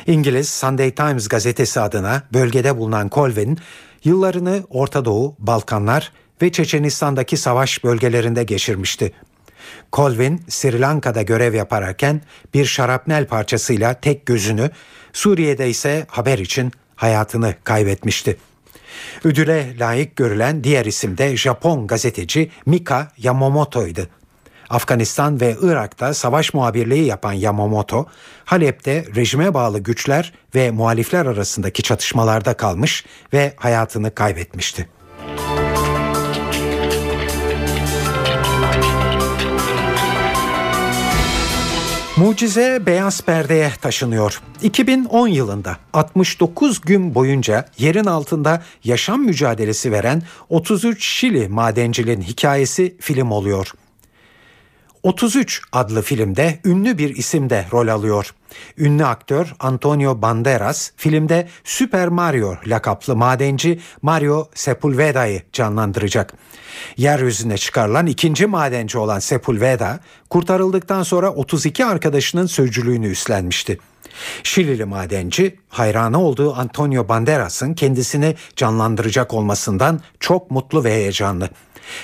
İngiliz 0.08 0.50
Sunday 0.50 0.92
Times 0.92 1.28
gazetesi 1.28 1.80
adına 1.80 2.24
bölgede 2.34 2.78
bulunan 2.78 3.10
Colvin, 3.10 3.60
yıllarını 4.04 4.64
Orta 4.70 5.06
Doğu, 5.06 5.36
Balkanlar 5.40 6.12
ve 6.42 6.52
Çeçenistan'daki 6.52 7.38
savaş 7.38 7.84
bölgelerinde 7.84 8.44
geçirmişti. 8.44 9.14
Colvin 9.94 10.42
Sri 10.48 10.82
Lanka'da 10.82 11.22
görev 11.22 11.54
yaparken 11.54 12.22
bir 12.54 12.66
şarapnel 12.66 13.26
parçasıyla 13.26 13.94
tek 13.94 14.26
gözünü, 14.26 14.70
Suriye'de 15.14 15.70
ise 15.70 16.06
haber 16.10 16.40
için 16.40 16.72
hayatını 16.96 17.56
kaybetmişti. 17.64 18.38
Ödüle 19.24 19.80
layık 19.80 20.16
görülen 20.16 20.64
diğer 20.64 20.86
isim 20.86 21.18
de 21.18 21.38
Japon 21.38 21.88
gazeteci 21.88 22.52
Mika 22.66 23.12
Yamamoto'ydu. 23.18 24.08
Afganistan 24.70 25.42
ve 25.42 25.56
Irak'ta 25.62 26.14
savaş 26.14 26.54
muhabirliği 26.54 27.06
yapan 27.06 27.34
Yamamoto, 27.34 28.06
Halep'te 28.46 29.06
rejime 29.16 29.54
bağlı 29.54 29.80
güçler 29.80 30.34
ve 30.56 30.72
muhalifler 30.72 31.26
arasındaki 31.26 31.84
çatışmalarda 31.84 32.54
kalmış 32.54 33.06
ve 33.34 33.54
hayatını 33.58 34.16
kaybetmişti. 34.16 34.90
Mucize 42.20 42.86
beyaz 42.86 43.22
perdeye 43.22 43.72
taşınıyor. 43.82 44.42
2010 44.62 45.28
yılında 45.28 45.78
69 45.94 46.82
gün 46.82 47.16
boyunca 47.16 47.66
yerin 47.78 48.06
altında 48.06 48.64
yaşam 48.84 49.22
mücadelesi 49.22 49.92
veren 49.92 50.24
33 50.50 51.06
Şili 51.06 51.48
madencinin 51.48 52.22
hikayesi 52.22 52.96
film 53.00 53.32
oluyor. 53.32 53.72
33 55.04 55.62
adlı 55.72 56.02
filmde 56.02 56.60
ünlü 56.66 56.98
bir 56.98 57.16
isim 57.16 57.50
de 57.50 57.66
rol 57.72 57.88
alıyor. 57.88 58.34
Ünlü 58.78 59.06
aktör 59.06 59.56
Antonio 59.60 60.22
Banderas 60.22 60.92
filmde 60.98 61.48
Super 61.64 62.08
Mario 62.08 62.56
lakaplı 62.68 63.16
madenci 63.16 63.80
Mario 64.02 64.50
Sepulveda'yı 64.54 65.42
canlandıracak. 65.54 66.34
Yeryüzüne 66.98 67.58
çıkarılan 67.58 68.08
ikinci 68.08 68.46
madenci 68.46 68.98
olan 68.98 69.20
Sepulveda 69.20 70.00
kurtarıldıktan 70.30 71.04
sonra 71.04 71.32
32 71.32 71.86
arkadaşının 71.86 72.46
sözcülüğünü 72.46 73.08
üstlenmişti. 73.08 73.80
Şilili 74.44 74.86
madenci 74.86 75.56
hayranı 75.70 76.22
olduğu 76.22 76.56
Antonio 76.56 77.08
Banderas'ın 77.08 77.74
kendisini 77.74 78.36
canlandıracak 78.56 79.34
olmasından 79.34 80.02
çok 80.20 80.52
mutlu 80.52 80.84
ve 80.84 80.94
heyecanlı. 80.94 81.50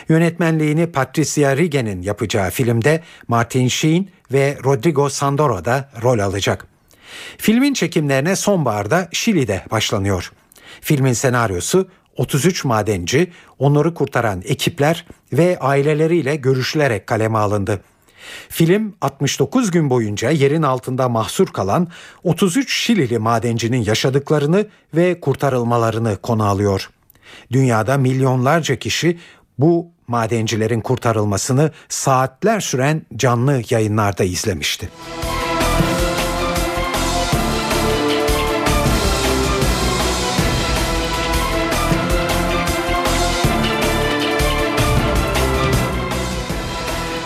Yönetmenliğini 0.10 0.88
Patricia 0.88 1.58
Rigen'in 1.58 2.02
yapacağı 2.02 2.50
filmde 2.50 3.04
Martin 3.28 3.68
Sheen 3.68 4.08
ve 4.32 4.58
Rodrigo 4.64 5.10
Sandoro 5.10 5.66
da 5.66 5.90
rol 6.04 6.20
alacak. 6.20 6.68
Filmin 7.38 7.74
çekimlerine 7.74 8.36
sonbaharda 8.36 9.10
Şili'de 9.12 9.64
başlanıyor. 9.72 10.32
Filmin 10.82 11.14
senaryosu 11.14 11.90
33 12.18 12.66
madenci, 12.66 13.32
onları 13.60 13.94
kurtaran 13.94 14.42
ekipler 14.46 15.06
ve 15.34 15.60
aileleriyle 15.60 16.36
görüşülerek 16.36 17.08
kaleme 17.08 17.38
alındı. 17.38 17.82
Film 18.50 18.94
69 19.02 19.72
gün 19.72 19.90
boyunca 19.90 20.30
yerin 20.30 20.62
altında 20.62 21.10
mahsur 21.10 21.48
kalan 21.48 21.88
33 22.24 22.78
Şilili 22.78 23.20
madencinin 23.20 23.84
yaşadıklarını 23.84 24.68
ve 24.96 25.20
kurtarılmalarını 25.20 26.18
konu 26.18 26.46
alıyor. 26.46 26.90
Dünyada 27.52 27.98
milyonlarca 27.98 28.76
kişi 28.76 29.20
bu 29.58 29.92
madencilerin 30.08 30.82
kurtarılmasını 30.82 31.72
saatler 31.90 32.60
süren 32.60 33.02
canlı 33.16 33.62
yayınlarda 33.70 34.24
izlemişti. 34.24 34.90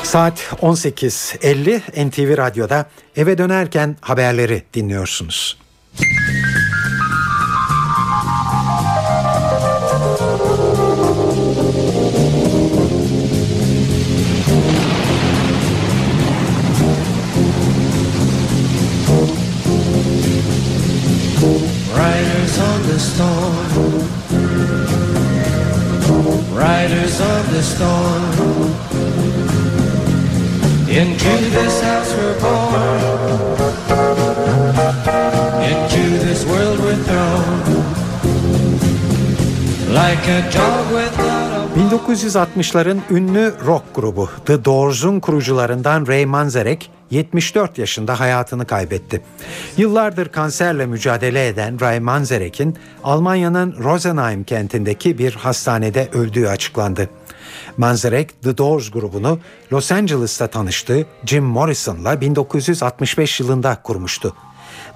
Saat 0.03 0.39
18.50 0.61 2.09
NTV 2.09 2.38
Radyo'da 2.38 2.86
eve 3.15 3.38
dönerken 3.38 3.97
haberleri 4.01 4.63
dinliyorsunuz. 4.73 5.68
Riders 22.00 22.56
on 22.60 22.80
the 22.88 23.00
storm. 23.00 23.68
Riders 26.56 27.22
on 27.22 27.43
the 27.54 27.64
storm. 27.72 28.24
Into 31.00 31.34
this 31.56 31.82
house 31.82 32.12
we're 32.18 32.39
born. 32.39 33.02
Into 35.72 36.04
this 36.26 36.45
world 36.45 36.80
we're 36.80 37.02
thrown. 37.08 37.60
Like 39.93 40.26
a 40.38 40.41
dog 40.56 40.86
without 40.93 41.39
a 41.56 41.80
1960'ların 41.80 43.02
ünlü 43.10 43.54
rock 43.66 43.84
grubu 43.95 44.30
The 44.45 44.66
Doors'un 44.66 45.20
kurucularından 45.20 46.08
Ray 46.08 46.26
Manzarek 46.26 46.91
74 47.12 47.78
yaşında 47.78 48.20
hayatını 48.20 48.66
kaybetti. 48.66 49.22
Yıllardır 49.78 50.30
kanserle 50.30 50.86
mücadele 50.86 51.47
eden 51.47 51.82
Ray 51.82 51.99
Manzarek'in 51.99 52.78
Almanya'nın 53.03 53.76
Rosenheim 53.84 54.43
kentindeki 54.43 55.18
bir 55.18 55.36
hastanede 55.36 56.10
öldüğü 56.14 56.47
açıklandı. 56.47 57.10
Manzarek 57.78 58.41
The 58.41 58.57
Doors 58.57 58.91
grubunu 58.91 59.39
Los 59.72 59.91
Angeles'ta 59.91 60.47
tanıştığı 60.47 61.05
Jim 61.26 61.43
Morrison'la 61.43 62.22
1965 62.22 63.39
yılında 63.39 63.82
kurmuştu. 63.84 64.36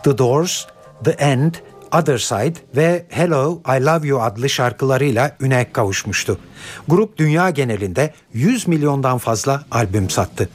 The 0.03 0.18
Doors, 0.18 0.66
The 1.03 1.11
End, 1.11 1.53
Other 1.93 2.18
Side 2.18 2.53
ve 2.76 3.05
Hello 3.09 3.61
I 3.68 3.86
Love 3.86 4.07
You 4.07 4.22
adlı 4.22 4.49
şarkılarıyla 4.49 5.38
üne 5.39 5.72
kavuşmuştu. 5.72 6.39
Grup 6.88 7.18
dünya 7.18 7.49
genelinde 7.49 8.14
100 8.34 8.68
milyondan 8.68 9.18
fazla 9.18 9.64
albüm 9.72 10.09
sattı. 10.09 10.49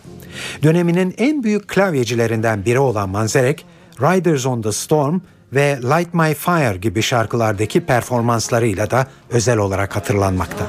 Döneminin 0.63 1.15
en 1.19 1.43
büyük 1.43 1.69
klavyecilerinden 1.69 2.65
biri 2.65 2.79
olan 2.79 3.09
Manzarek, 3.09 3.65
Riders 4.01 4.47
on 4.47 4.63
the 4.63 4.73
Storm 4.73 5.21
ve 5.53 5.79
Light 5.83 6.15
My 6.15 6.35
Fire 6.35 6.77
gibi 6.77 7.03
şarkılardaki 7.03 7.81
performanslarıyla 7.81 8.91
da 8.91 9.07
özel 9.31 9.59
olarak 9.59 9.97
hatırlanmakta. 9.97 10.67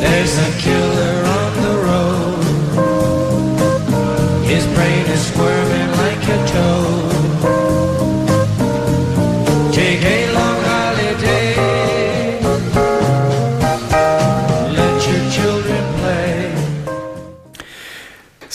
There's 0.00 0.38
a 0.38 0.79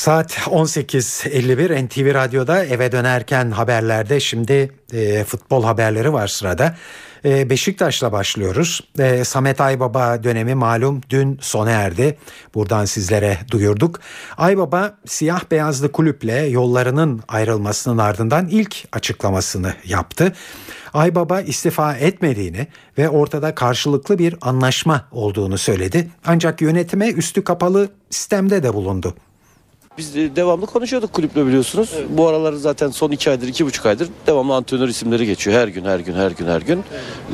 Saat 0.06 0.32
18.51 0.32 1.86
NTV 1.86 2.14
Radyo'da 2.14 2.66
eve 2.66 2.91
dönerken 2.91 3.51
haberlerde 3.51 4.20
şimdi 4.20 4.72
e, 4.93 5.24
futbol 5.24 5.64
haberleri 5.64 6.14
var 6.14 6.28
sırada. 6.28 6.76
E, 7.26 7.49
Beşiktaş'la 7.49 8.12
başlıyoruz. 8.12 8.82
E, 8.99 9.24
Samet 9.24 9.62
Aybaba 9.62 10.24
dönemi 10.24 10.56
malum 10.56 11.01
dün 11.10 11.39
sona 11.41 11.72
erdi. 11.72 12.18
Buradan 12.56 12.86
sizlere 12.86 13.38
duyurduk. 13.51 13.99
Aybaba 14.38 14.97
siyah 15.06 15.51
beyazlı 15.51 15.91
kulüple 15.91 16.45
yollarının 16.45 17.24
ayrılmasının 17.28 17.97
ardından 17.97 18.47
ilk 18.47 18.76
açıklamasını 18.91 19.74
yaptı. 19.86 20.34
Aybaba 20.93 21.41
istifa 21.41 21.95
etmediğini 21.95 22.68
ve 22.97 23.10
ortada 23.10 23.56
karşılıklı 23.56 24.20
bir 24.20 24.36
anlaşma 24.41 25.08
olduğunu 25.12 25.58
söyledi. 25.58 26.10
Ancak 26.26 26.62
yönetime 26.62 27.10
üstü 27.10 27.43
kapalı 27.43 27.89
sistemde 28.10 28.64
de 28.64 28.74
bulundu. 28.74 29.16
Biz 29.98 30.16
de 30.16 30.36
devamlı 30.36 30.66
konuşuyorduk 30.66 31.14
kulüple 31.14 31.48
biliyorsunuz. 31.48 31.93
Bu 32.10 32.28
aralar 32.28 32.54
zaten 32.54 32.89
son 32.89 33.12
iki 33.12 33.30
aydır, 33.30 33.48
iki 33.48 33.66
buçuk 33.66 33.86
aydır 33.86 34.10
devamlı 34.28 34.54
antrenör 34.54 34.88
isimleri 34.88 35.26
geçiyor. 35.26 35.58
Her 35.58 35.68
gün, 35.68 35.86
her 35.86 36.00
gün, 36.00 36.14
her 36.14 36.32
gün, 36.32 36.48
her 36.48 36.62
gün. 36.62 36.84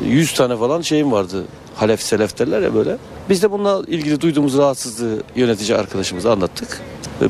Yüz 0.06 0.34
tane 0.34 0.56
falan 0.56 0.80
şeyim 0.80 1.12
vardı. 1.12 1.44
Halef, 1.74 2.02
selef 2.02 2.38
derler 2.38 2.60
ya 2.60 2.74
böyle. 2.74 2.96
Biz 3.30 3.42
de 3.42 3.50
bununla 3.50 3.82
ilgili 3.86 4.20
duyduğumuz 4.20 4.58
rahatsızlığı 4.58 5.22
yönetici 5.36 5.78
arkadaşımıza 5.78 6.32
anlattık. 6.32 6.80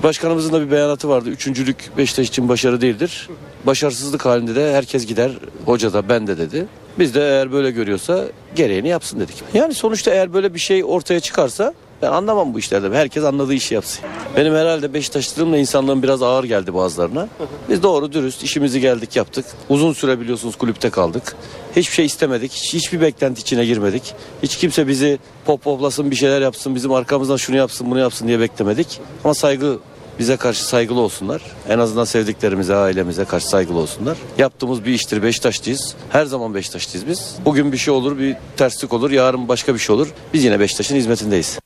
Başkanımızın 0.03 0.53
da 0.53 0.67
bir 0.67 0.71
beyanatı 0.71 1.09
vardı. 1.09 1.29
Üçüncülük 1.29 1.91
Beşiktaş 1.97 2.29
için 2.29 2.49
başarı 2.49 2.81
değildir. 2.81 3.29
Başarısızlık 3.67 4.27
halinde 4.27 4.55
de 4.55 4.73
herkes 4.73 5.07
gider. 5.07 5.33
Hoca 5.65 5.93
da 5.93 6.09
ben 6.09 6.27
de 6.27 6.39
dedi. 6.39 6.67
Biz 6.99 7.15
de 7.15 7.21
eğer 7.21 7.53
böyle 7.53 7.71
görüyorsa 7.71 8.25
gereğini 8.55 8.89
yapsın 8.89 9.21
dedik. 9.21 9.43
Yani 9.55 9.75
sonuçta 9.75 10.11
eğer 10.11 10.35
böyle 10.35 10.55
bir 10.55 10.59
şey 10.59 10.85
ortaya 10.85 11.21
çıkarsa 11.21 11.75
ben 12.03 12.13
anlamam 12.13 12.55
bu 12.55 12.59
işlerde. 12.59 12.97
Herkes 12.97 13.25
anladığı 13.25 13.55
işi 13.55 13.75
yapsın. 13.75 14.05
Benim 14.37 14.55
herhalde 14.55 14.95
Beşiktaşlılığımla 14.95 15.59
insanlığım 15.59 16.03
biraz 16.03 16.23
ağır 16.23 16.45
geldi 16.45 16.75
bazılarına. 16.75 17.29
Biz 17.69 17.83
doğru 17.83 18.13
dürüst 18.13 18.43
işimizi 18.43 18.81
geldik 18.81 19.17
yaptık. 19.17 19.45
Uzun 19.69 19.93
süre 19.93 20.21
biliyorsunuz 20.21 20.57
kulüpte 20.57 20.91
kaldık. 20.91 21.37
Hiçbir 21.77 21.95
şey 21.95 22.07
istemedik. 22.07 22.53
Hiç, 22.53 22.75
hiçbir 22.75 23.01
beklenti 23.01 23.41
içine 23.41 23.65
girmedik. 23.65 24.15
Hiç 24.43 24.57
kimse 24.57 24.89
bizi 24.89 25.19
pop 25.45 25.63
poplasın 25.63 26.11
bir 26.11 26.17
şeyler 26.17 26.41
yapsın. 26.41 26.75
Bizim 26.75 26.93
arkamızdan 26.93 27.37
şunu 27.37 27.57
yapsın 27.57 27.91
bunu 27.91 27.99
yapsın 27.99 28.29
diye 28.29 28.41
beklemedik. 28.41 29.01
Ama 29.25 29.35
saygı 29.35 29.79
bize 30.19 30.37
karşı 30.37 30.65
saygılı 30.65 31.01
olsunlar. 31.01 31.43
En 31.69 31.79
azından 31.79 32.05
sevdiklerimize, 32.05 32.75
ailemize 32.75 33.25
karşı 33.25 33.49
saygılı 33.49 33.79
olsunlar. 33.79 34.19
Yaptığımız 34.39 34.85
bir 34.85 34.93
iştir. 34.93 35.23
Beşiktaşlıyız. 35.23 35.95
Her 36.11 36.25
zaman 36.25 36.55
Beşiktaşlıyız 36.55 37.09
biz. 37.09 37.37
Bugün 37.45 37.73
bir 37.73 37.77
şey 37.77 37.95
olur, 37.95 38.19
bir 38.19 38.37
terslik 38.57 38.93
olur. 38.93 39.11
Yarın 39.11 39.49
başka 39.49 39.75
bir 39.75 39.79
şey 39.79 39.97
olur. 39.97 40.09
Biz 40.35 40.45
yine 40.45 40.61
Beşiktaş'ın 40.61 40.97
hizmetindeyiz. 40.97 41.59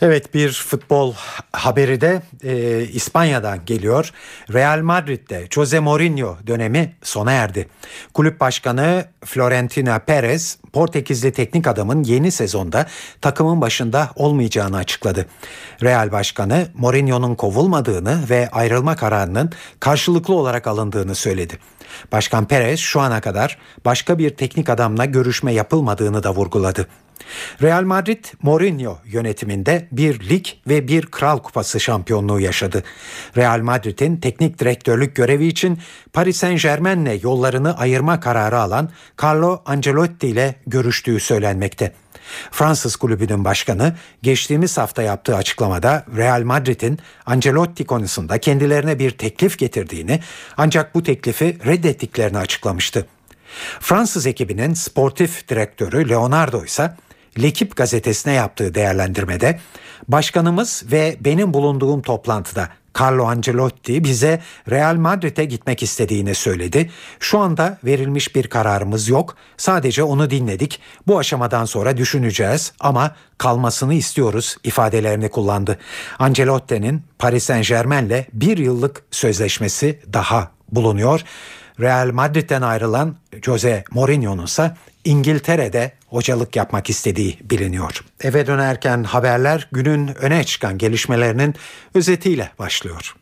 Evet 0.00 0.34
bir 0.34 0.52
futbol 0.52 1.14
haberi 1.52 2.00
de 2.00 2.22
e, 2.44 2.82
İspanya'dan 2.82 3.64
geliyor. 3.66 4.12
Real 4.52 4.80
Madrid'de 4.82 5.46
Jose 5.50 5.80
Mourinho 5.80 6.36
dönemi 6.46 6.92
sona 7.02 7.32
erdi. 7.32 7.68
Kulüp 8.14 8.40
başkanı 8.40 9.04
Florentino 9.24 9.98
Perez 10.06 10.58
Portekizli 10.72 11.32
teknik 11.32 11.66
adamın 11.66 12.04
yeni 12.04 12.30
sezonda 12.30 12.86
takımın 13.20 13.60
başında 13.60 14.10
olmayacağını 14.16 14.76
açıkladı. 14.76 15.26
Real 15.82 16.12
Başkanı 16.12 16.68
Mourinho'nun 16.74 17.34
kovulmadığını 17.34 18.20
ve 18.30 18.48
ayrılma 18.52 18.96
kararının 18.96 19.52
karşılıklı 19.80 20.34
olarak 20.34 20.66
alındığını 20.66 21.14
söyledi. 21.14 21.58
Başkan 22.12 22.48
Perez 22.48 22.80
şu 22.80 23.00
ana 23.00 23.20
kadar 23.20 23.58
başka 23.84 24.18
bir 24.18 24.30
teknik 24.30 24.68
adamla 24.68 25.04
görüşme 25.04 25.52
yapılmadığını 25.52 26.22
da 26.22 26.34
vurguladı. 26.34 26.86
Real 27.62 27.82
Madrid 27.82 28.24
Mourinho 28.42 28.98
yönetiminde 29.04 29.88
bir 29.92 30.28
lig 30.28 30.46
ve 30.68 30.88
bir 30.88 31.06
kral 31.06 31.38
kupası 31.38 31.80
şampiyonluğu 31.80 32.40
yaşadı. 32.40 32.82
Real 33.36 33.60
Madrid'in 33.60 34.16
teknik 34.16 34.58
direktörlük 34.58 35.16
görevi 35.16 35.46
için 35.46 35.78
Paris 36.12 36.36
Saint 36.36 36.62
Germain'le 36.62 37.22
yollarını 37.22 37.78
ayırma 37.78 38.20
kararı 38.20 38.58
alan 38.58 38.90
Carlo 39.22 39.62
Ancelotti 39.66 40.28
ile 40.28 40.54
görüştüğü 40.66 41.20
söylenmekte. 41.20 41.92
Fransız 42.50 42.96
kulübünün 42.96 43.44
başkanı 43.44 43.94
geçtiğimiz 44.22 44.78
hafta 44.78 45.02
yaptığı 45.02 45.36
açıklamada 45.36 46.04
Real 46.16 46.42
Madrid'in 46.42 46.98
Ancelotti 47.26 47.84
konusunda 47.84 48.38
kendilerine 48.38 48.98
bir 48.98 49.10
teklif 49.10 49.58
getirdiğini 49.58 50.20
ancak 50.56 50.94
bu 50.94 51.02
teklifi 51.02 51.58
reddettiklerini 51.66 52.38
açıklamıştı. 52.38 53.06
Fransız 53.80 54.26
ekibinin 54.26 54.74
sportif 54.74 55.48
direktörü 55.48 56.08
Leonardo 56.08 56.64
ise 56.64 56.96
Lekip 57.42 57.76
gazetesine 57.76 58.32
yaptığı 58.32 58.74
değerlendirmede 58.74 59.60
başkanımız 60.08 60.84
ve 60.92 61.16
benim 61.20 61.54
bulunduğum 61.54 62.02
toplantıda 62.02 62.68
Carlo 63.00 63.24
Ancelotti 63.24 64.04
bize 64.04 64.40
Real 64.70 64.96
Madrid'e 64.96 65.44
gitmek 65.44 65.82
istediğini 65.82 66.34
söyledi. 66.34 66.90
Şu 67.20 67.38
anda 67.38 67.78
verilmiş 67.84 68.34
bir 68.34 68.46
kararımız 68.46 69.08
yok. 69.08 69.36
Sadece 69.56 70.02
onu 70.02 70.30
dinledik. 70.30 70.80
Bu 71.06 71.18
aşamadan 71.18 71.64
sonra 71.64 71.96
düşüneceğiz 71.96 72.72
ama 72.80 73.14
kalmasını 73.38 73.94
istiyoruz 73.94 74.56
ifadelerini 74.64 75.28
kullandı. 75.28 75.78
Ancelotti'nin 76.18 77.02
Paris 77.18 77.44
Saint 77.44 77.68
Germain'le 77.68 78.26
bir 78.32 78.58
yıllık 78.58 79.02
sözleşmesi 79.10 80.00
daha 80.12 80.50
bulunuyor. 80.72 81.24
Real 81.80 82.10
Madrid'den 82.12 82.62
ayrılan 82.62 83.16
Jose 83.42 83.84
Mourinho'nun 83.90 84.44
ise 84.44 84.76
İngiltere'de 85.04 85.92
hocalık 86.06 86.56
yapmak 86.56 86.90
istediği 86.90 87.38
biliniyor. 87.50 88.04
Eve 88.20 88.46
dönerken 88.46 89.04
haberler 89.04 89.68
günün 89.72 90.14
öne 90.16 90.44
çıkan 90.44 90.78
gelişmelerinin 90.78 91.54
özetiyle 91.94 92.50
başlıyor. 92.58 93.14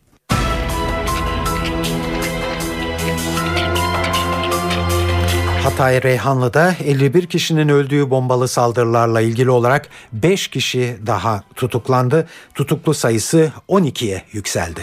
Hatay 5.63 6.03
Reyhanlı'da 6.03 6.75
51 6.85 7.27
kişinin 7.27 7.69
öldüğü 7.69 8.11
bombalı 8.11 8.49
saldırılarla 8.49 9.21
ilgili 9.21 9.51
olarak 9.51 9.89
5 10.13 10.49
kişi 10.49 10.97
daha 11.07 11.43
tutuklandı. 11.55 12.29
Tutuklu 12.55 12.95
sayısı 12.95 13.53
12'ye 13.69 14.23
yükseldi. 14.33 14.81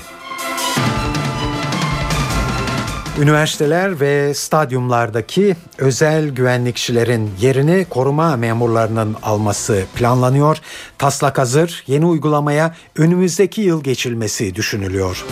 Üniversiteler 3.22 4.00
ve 4.00 4.34
stadyumlardaki 4.34 5.56
özel 5.78 6.30
güvenlikçilerin 6.30 7.32
yerini 7.42 7.86
koruma 7.90 8.38
memurlarının 8.38 9.16
alması 9.24 9.84
planlanıyor. 9.96 10.58
Taslak 10.98 11.38
hazır, 11.38 11.84
yeni 11.88 12.06
uygulamaya 12.06 12.76
önümüzdeki 12.98 13.62
yıl 13.62 13.84
geçilmesi 13.84 14.56
düşünülüyor. 14.56 15.26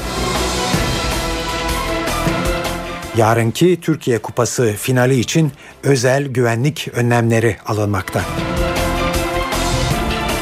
Yarınki 3.17 3.81
Türkiye 3.81 4.19
Kupası 4.19 4.73
finali 4.77 5.19
için 5.19 5.51
özel 5.83 6.25
güvenlik 6.27 6.87
önlemleri 6.93 7.57
alınmakta. 7.65 8.21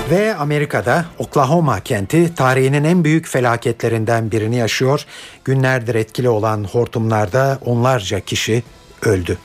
Ve 0.10 0.36
Amerika'da 0.36 1.06
Oklahoma 1.18 1.80
kenti 1.80 2.36
tarihinin 2.36 2.84
en 2.84 3.04
büyük 3.04 3.28
felaketlerinden 3.28 4.32
birini 4.32 4.56
yaşıyor. 4.56 5.06
Günlerdir 5.46 5.96
etkili 5.96 6.30
olan 6.30 6.64
hortumlarda 6.64 7.60
onlarca 7.66 8.20
kişi 8.20 8.64
öldü. 9.02 9.38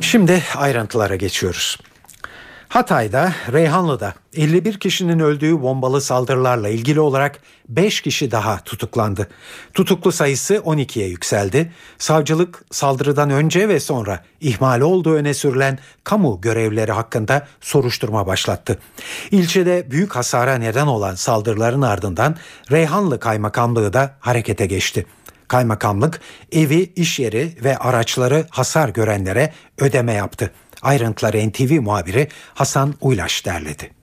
Şimdi 0.00 0.42
ayrıntılara 0.56 1.16
geçiyoruz. 1.16 1.78
Hatay'da, 2.70 3.32
Reyhanlı'da 3.52 4.14
51 4.36 4.78
kişinin 4.80 5.18
öldüğü 5.18 5.62
bombalı 5.62 6.00
saldırılarla 6.00 6.68
ilgili 6.68 7.00
olarak 7.00 7.38
5 7.68 8.00
kişi 8.00 8.30
daha 8.30 8.60
tutuklandı. 8.64 9.28
Tutuklu 9.74 10.12
sayısı 10.12 10.54
12'ye 10.54 11.08
yükseldi. 11.08 11.72
Savcılık 11.98 12.64
saldırıdan 12.70 13.30
önce 13.30 13.68
ve 13.68 13.80
sonra 13.80 14.24
ihmal 14.40 14.80
olduğu 14.80 15.14
öne 15.14 15.34
sürülen 15.34 15.78
kamu 16.04 16.40
görevleri 16.40 16.92
hakkında 16.92 17.46
soruşturma 17.60 18.26
başlattı. 18.26 18.78
İlçede 19.30 19.90
büyük 19.90 20.16
hasara 20.16 20.54
neden 20.54 20.86
olan 20.86 21.14
saldırıların 21.14 21.82
ardından 21.82 22.36
Reyhanlı 22.70 23.20
Kaymakamlığı 23.20 23.92
da 23.92 24.16
harekete 24.20 24.66
geçti. 24.66 25.06
Kaymakamlık 25.48 26.20
evi, 26.52 26.92
iş 26.96 27.18
yeri 27.18 27.56
ve 27.64 27.76
araçları 27.76 28.46
hasar 28.50 28.88
görenlere 28.88 29.52
ödeme 29.78 30.12
yaptı. 30.12 30.50
Ayrıntıları 30.82 31.36
NTV 31.36 31.82
muhabiri 31.82 32.26
Hasan 32.54 32.88
Uylaş 33.00 33.46
derledi. 33.46 34.00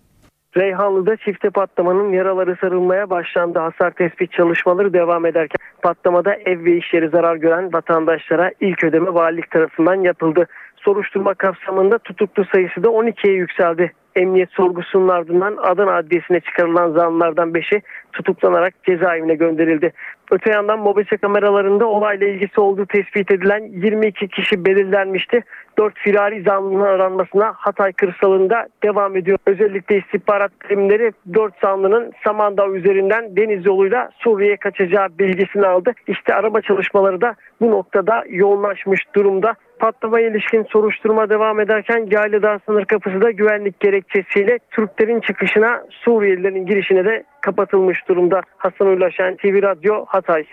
Reyhanlı'da 0.58 1.16
çifte 1.18 1.50
patlamanın 1.50 2.12
yaraları 2.12 2.58
sarılmaya 2.62 3.10
başlandı. 3.10 3.60
Hasar 3.60 3.92
tespit 3.92 4.32
çalışmaları 4.32 4.94
devam 4.94 5.26
ederken 5.26 5.58
patlamada 5.82 6.34
ev 6.34 6.66
ve 6.66 6.78
iş 6.78 6.94
yeri 6.94 7.10
zarar 7.10 7.36
gören 7.36 7.74
vatandaşlara 7.74 8.52
ilk 8.62 8.84
ödeme 8.84 9.14
valilik 9.14 9.52
tarafından 9.52 9.96
yapıldı. 9.96 10.48
Soruşturma 10.78 11.34
kapsamında 11.34 11.98
tutuklu 11.98 12.46
sayısı 12.46 12.84
da 12.84 12.88
12'ye 12.88 13.34
yükseldi. 13.34 13.92
Emniyet 14.16 14.52
sorgusunun 14.52 15.08
ardından 15.08 15.58
Adana 15.64 15.96
Adliyesi'ne 15.96 16.40
çıkarılan 16.40 16.92
zanlılardan 16.92 17.50
5'i 17.50 17.82
tutuklanarak 18.14 18.74
cezaevine 18.84 19.36
gönderildi. 19.36 19.94
Öte 20.32 20.52
yandan 20.52 20.80
mobese 20.80 21.18
kameralarında 21.18 21.86
olayla 21.86 22.28
ilgisi 22.28 22.62
olduğu 22.62 22.86
tespit 22.86 23.32
edilen 23.32 23.64
22 23.72 24.28
kişi 24.28 24.66
belirlenmişti. 24.66 25.44
4 25.80 25.98
firari 25.98 26.42
zanlının 26.42 26.82
aranmasına 26.82 27.54
Hatay 27.58 27.94
kırsalında 27.94 28.68
devam 28.84 29.16
ediyor. 29.16 29.38
Özellikle 29.48 29.98
istihbarat 29.98 30.52
birimleri 30.64 31.12
4 31.34 31.54
zanlının 31.62 32.12
Samandağ 32.24 32.68
üzerinden 32.68 33.36
deniz 33.36 33.66
yoluyla 33.66 34.10
Suriye'ye 34.18 34.58
kaçacağı 34.58 35.08
bilgisini 35.20 35.68
aldı. 35.68 35.94
İşte 36.08 36.34
araba 36.36 36.62
çalışmaları 36.62 37.22
da 37.22 37.36
bu 37.62 37.72
noktada 37.72 38.24
yoğunlaşmış 38.30 39.02
durumda. 39.16 39.54
Patlamaya 39.80 40.30
ilişkin 40.30 40.64
soruşturma 40.64 41.30
devam 41.30 41.60
ederken 41.60 42.08
Yaylıdağ 42.12 42.60
sınır 42.66 42.86
kapısı 42.86 43.22
da 43.22 43.32
güvenlik 43.32 43.80
gerekçesiyle 43.80 44.60
Türklerin 44.72 45.20
çıkışına 45.20 45.84
Suriyelilerin 45.90 46.66
girişine 46.66 47.06
de 47.06 47.24
kapatılmış 47.42 48.08
durumda. 48.08 48.42
Hasan 48.58 48.88
Uylaşen 48.88 49.36
TV 49.36 49.64
Radyo 49.64 50.06
Hatay. 50.06 50.46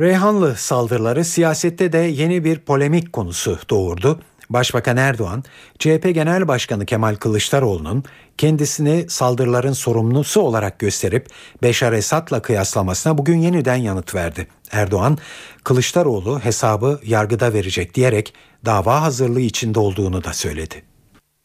Reyhanlı 0.00 0.56
saldırıları 0.56 1.24
siyasette 1.24 1.92
de 1.92 1.98
yeni 1.98 2.44
bir 2.44 2.58
polemik 2.58 3.12
konusu 3.12 3.58
doğurdu. 3.70 4.20
Başbakan 4.50 4.96
Erdoğan, 4.96 5.44
CHP 5.78 6.14
Genel 6.14 6.48
Başkanı 6.48 6.86
Kemal 6.86 7.14
Kılıçdaroğlu'nun 7.14 8.04
kendisini 8.38 9.06
saldırıların 9.08 9.72
sorumlusu 9.72 10.40
olarak 10.40 10.78
gösterip 10.78 11.26
Beşar 11.62 11.92
Esad'la 11.92 12.42
kıyaslamasına 12.42 13.18
bugün 13.18 13.36
yeniden 13.36 13.76
yanıt 13.76 14.14
verdi. 14.14 14.46
Erdoğan, 14.70 15.18
Kılıçdaroğlu 15.64 16.40
hesabı 16.40 17.00
yargıda 17.06 17.52
verecek 17.52 17.94
diyerek 17.94 18.34
dava 18.64 19.02
hazırlığı 19.02 19.40
içinde 19.40 19.78
olduğunu 19.80 20.24
da 20.24 20.32
söyledi. 20.32 20.82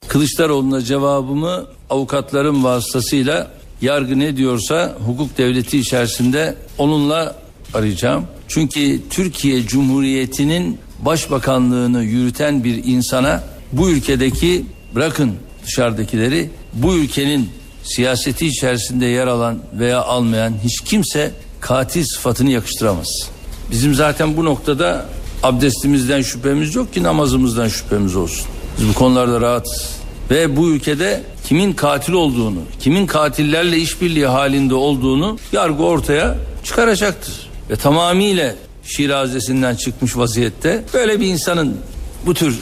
Kılıçdaroğlu'na 0.08 0.82
cevabımı 0.82 1.66
avukatların 1.90 2.64
vasıtasıyla 2.64 3.52
yargı 3.82 4.20
ne 4.20 4.38
diyorsa 4.38 4.96
hukuk 5.06 5.38
devleti 5.38 5.80
içerisinde 5.80 6.56
onunla 6.78 7.36
arayacağım. 7.74 8.28
Çünkü 8.54 9.02
Türkiye 9.10 9.68
Cumhuriyeti'nin 9.68 10.80
başbakanlığını 11.00 12.04
yürüten 12.04 12.64
bir 12.64 12.84
insana 12.84 13.44
bu 13.72 13.90
ülkedeki 13.90 14.66
bırakın 14.96 15.32
dışarıdakileri 15.66 16.50
bu 16.74 16.96
ülkenin 16.96 17.50
siyaseti 17.84 18.48
içerisinde 18.48 19.06
yer 19.06 19.28
alan 19.28 19.60
veya 19.80 20.02
almayan 20.02 20.54
hiç 20.64 20.82
kimse 20.82 21.32
katil 21.62 22.04
sıfatını 22.04 22.50
yakıştıramaz. 22.52 23.30
Bizim 23.72 23.94
zaten 23.96 24.38
bu 24.38 24.46
noktada 24.46 25.06
abdestimizden 25.44 26.22
şüphemiz 26.22 26.76
yok 26.76 26.94
ki 26.94 27.04
namazımızdan 27.04 27.68
şüphemiz 27.68 28.16
olsun. 28.16 28.46
Biz 28.80 28.90
bu 28.90 28.94
konularda 28.94 29.42
rahatız. 29.42 29.90
Ve 30.30 30.58
bu 30.58 30.70
ülkede 30.70 31.24
kimin 31.48 31.74
katil 31.74 32.14
olduğunu, 32.14 32.60
kimin 32.80 33.08
katillerle 33.08 33.78
işbirliği 33.78 34.28
halinde 34.28 34.76
olduğunu 34.76 35.38
yargı 35.52 35.84
ortaya 35.84 36.36
çıkaracaktır. 36.64 37.53
Ve 37.70 37.76
tamamıyla 37.76 38.56
şirazesinden 38.84 39.76
çıkmış 39.76 40.18
vaziyette 40.18 40.84
böyle 40.94 41.20
bir 41.20 41.28
insanın 41.28 41.78
bu 42.26 42.34
tür 42.34 42.60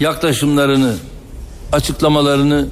yaklaşımlarını, 0.00 0.94
açıklamalarını 1.72 2.66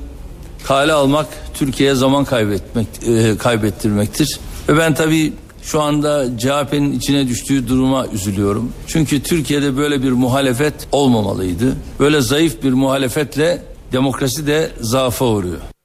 kale 0.65 0.93
almak 0.93 1.27
Türkiye'ye 1.55 1.95
zaman 1.95 2.25
kaybetmek 2.25 2.87
e, 3.07 3.37
kaybettirmektir. 3.39 4.39
Ve 4.69 4.79
ben 4.79 4.95
tabii 4.95 5.33
şu 5.63 5.83
anda 5.83 6.39
CHP'nin 6.39 6.93
içine 6.93 7.29
düştüğü 7.29 7.69
duruma 7.69 8.07
üzülüyorum. 8.07 8.73
Çünkü 8.87 9.23
Türkiye'de 9.23 9.77
böyle 9.77 10.03
bir 10.03 10.13
muhalefet 10.13 10.75
olmamalıydı. 10.93 11.77
Böyle 12.01 12.21
zayıf 12.21 12.63
bir 12.63 12.73
muhalefetle 12.73 13.63
demokrasi 13.93 14.47
de 14.47 14.71
zaafa 14.81 15.25
uğruyor. 15.25 15.76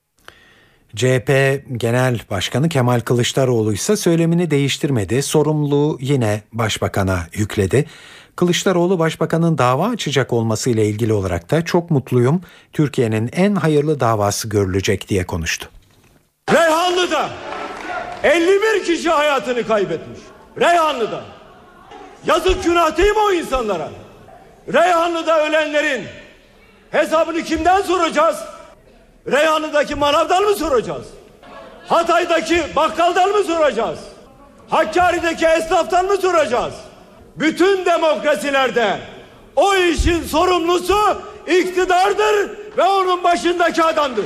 CHP 0.96 1.30
Genel 1.78 2.20
Başkanı 2.30 2.70
Kemal 2.70 3.00
Kılıçdaroğlu 3.00 3.74
ise 3.74 3.96
söylemini 3.96 4.52
değiştirmedi. 4.52 5.24
Sorumluluğu 5.24 5.98
yine 6.02 6.42
başbakana 6.54 7.20
yükledi. 7.34 7.86
Kılıçdaroğlu 8.36 9.00
başbakanın 9.00 9.58
dava 9.58 9.90
açacak 9.90 10.34
olmasıyla 10.34 10.84
ilgili 10.84 11.14
olarak 11.14 11.52
da 11.52 11.66
çok 11.66 11.92
mutluyum. 11.92 12.42
Türkiye'nin 12.74 13.30
en 13.34 13.56
hayırlı 13.56 14.00
davası 14.00 14.50
görülecek 14.50 15.10
diye 15.10 15.26
konuştu. 15.26 15.70
Reyhanlı'da 16.54 17.30
51 18.24 18.86
kişi 18.86 19.10
hayatını 19.10 19.68
kaybetmiş. 19.68 20.20
Reyhanlı'da. 20.60 21.24
Yazık 22.26 22.64
günah 22.64 22.98
değil 22.98 23.12
mi 23.12 23.20
o 23.30 23.34
insanlara? 23.34 23.90
Reyhanlı'da 24.74 25.48
ölenlerin 25.48 26.04
hesabını 26.92 27.44
kimden 27.44 27.82
soracağız? 27.82 28.38
Reyhanlı'daki 29.28 29.96
manavdan 29.96 30.44
mı 30.44 30.56
soracağız? 30.56 31.06
Hatay'daki 31.88 32.64
bakkaldan 32.76 33.30
mı 33.30 33.44
soracağız? 33.44 34.00
Hakkari'deki 34.70 35.46
esnaftan 35.46 36.06
mı 36.06 36.18
soracağız? 36.18 36.74
Bütün 37.36 37.86
demokrasilerde 37.86 38.98
o 39.56 39.76
işin 39.76 40.24
sorumlusu 40.24 40.98
iktidardır 41.48 42.50
ve 42.78 42.84
onun 42.84 43.24
başındaki 43.24 43.84
adamdır. 43.84 44.26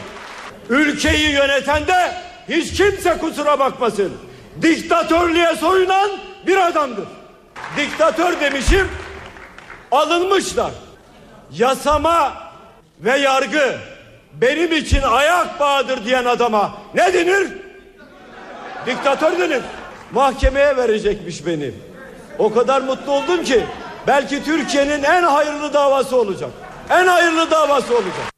Ülkeyi 0.69 1.31
yöneten 1.31 1.87
de 1.87 2.15
hiç 2.49 2.73
kimse 2.73 3.17
kusura 3.17 3.59
bakmasın. 3.59 4.13
Diktatörlüğe 4.61 5.55
soyunan 5.55 6.09
bir 6.47 6.67
adamdır. 6.67 7.05
Diktatör 7.77 8.39
demişim 8.39 8.91
alınmışlar. 9.91 10.71
Yasama 11.51 12.33
ve 12.99 13.17
yargı 13.17 13.77
benim 14.41 14.71
için 14.71 15.01
ayak 15.01 15.59
bağıdır 15.59 16.05
diyen 16.05 16.25
adama 16.25 16.77
ne 16.95 17.13
denir? 17.13 17.47
Diktatör 18.86 19.39
denir. 19.39 19.61
Mahkemeye 20.11 20.77
verecekmiş 20.77 21.45
beni. 21.45 21.71
O 22.38 22.53
kadar 22.53 22.81
mutlu 22.81 23.11
oldum 23.11 23.43
ki 23.43 23.65
belki 24.07 24.43
Türkiye'nin 24.43 25.03
en 25.03 25.23
hayırlı 25.23 25.73
davası 25.73 26.17
olacak. 26.17 26.49
En 26.89 27.07
hayırlı 27.07 27.51
davası 27.51 27.93
olacak. 27.93 28.36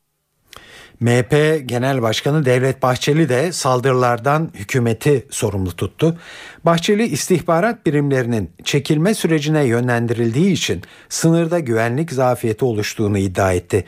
MHP 0.99 1.61
Genel 1.65 2.01
Başkanı 2.01 2.45
Devlet 2.45 2.81
Bahçeli 2.81 3.29
de 3.29 3.51
saldırılardan 3.51 4.51
hükümeti 4.53 5.27
sorumlu 5.29 5.75
tuttu. 5.75 6.17
Bahçeli 6.63 7.03
istihbarat 7.03 7.85
birimlerinin 7.85 8.51
çekilme 8.63 9.13
sürecine 9.13 9.63
yönlendirildiği 9.63 10.51
için 10.51 10.81
sınırda 11.09 11.59
güvenlik 11.59 12.11
zafiyeti 12.11 12.65
oluştuğunu 12.65 13.17
iddia 13.17 13.53
etti. 13.53 13.85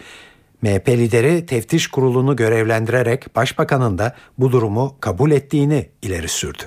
MHP 0.61 0.89
lideri 0.89 1.45
teftiş 1.45 1.87
kurulunu 1.87 2.35
görevlendirerek 2.35 3.35
başbakanın 3.35 3.97
da 3.97 4.15
bu 4.37 4.51
durumu 4.51 4.95
kabul 4.99 5.31
ettiğini 5.31 5.89
ileri 6.01 6.27
sürdü. 6.27 6.63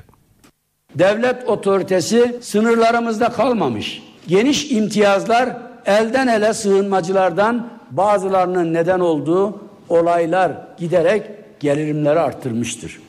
Devlet 0.94 1.48
otoritesi 1.48 2.36
sınırlarımızda 2.40 3.28
kalmamış. 3.28 4.02
Geniş 4.26 4.70
imtiyazlar 4.70 5.56
elden 5.86 6.26
ele 6.26 6.54
sığınmacılardan 6.54 7.70
bazılarının 7.90 8.74
neden 8.74 9.00
olduğu 9.00 9.60
olaylar 9.88 10.52
giderek 10.78 11.22
gelirimleri 11.60 12.20
arttırmıştır. 12.20 13.00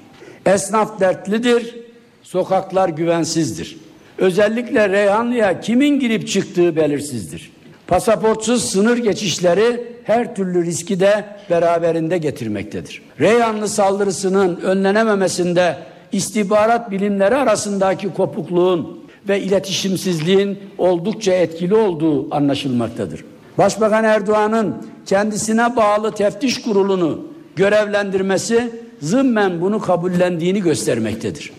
Esnaf 0.46 1.00
dertlidir, 1.00 1.76
sokaklar 2.24 2.90
güvensizdir. 2.90 3.78
Özellikle 4.18 4.90
Reyhanlı'ya 4.90 5.62
kimin 5.62 6.00
girip 6.00 6.28
çıktığı 6.28 6.76
belirsizdir. 6.76 7.52
Pasaportsuz 7.88 8.72
sınır 8.72 8.98
geçişleri 8.98 9.93
her 10.04 10.36
türlü 10.36 10.66
riski 10.66 11.00
de 11.00 11.26
beraberinde 11.50 12.18
getirmektedir. 12.18 13.02
Reyhanlı 13.20 13.68
saldırısının 13.68 14.56
önlenememesinde 14.62 15.78
istihbarat 16.12 16.92
bilimleri 16.92 17.36
arasındaki 17.36 18.14
kopukluğun 18.14 19.04
ve 19.30 19.42
iletişimsizliğin 19.42 20.60
oldukça 20.78 21.34
etkili 21.34 21.76
olduğu 21.76 22.36
anlaşılmaktadır. 22.36 23.26
Başbakan 23.58 24.04
Erdoğan'ın 24.04 24.76
kendisine 25.06 25.76
bağlı 25.76 26.12
teftiş 26.12 26.62
kurulunu 26.62 27.28
görevlendirmesi 27.56 28.72
zımmen 29.02 29.62
bunu 29.62 29.80
kabullendiğini 29.80 30.62
göstermektedir. 30.62 31.52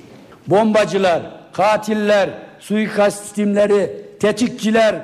Bombacılar, 0.47 1.23
katiller, 1.53 2.31
suikast 2.61 3.35
timleri, 3.35 3.91
tetikçiler, 4.21 4.95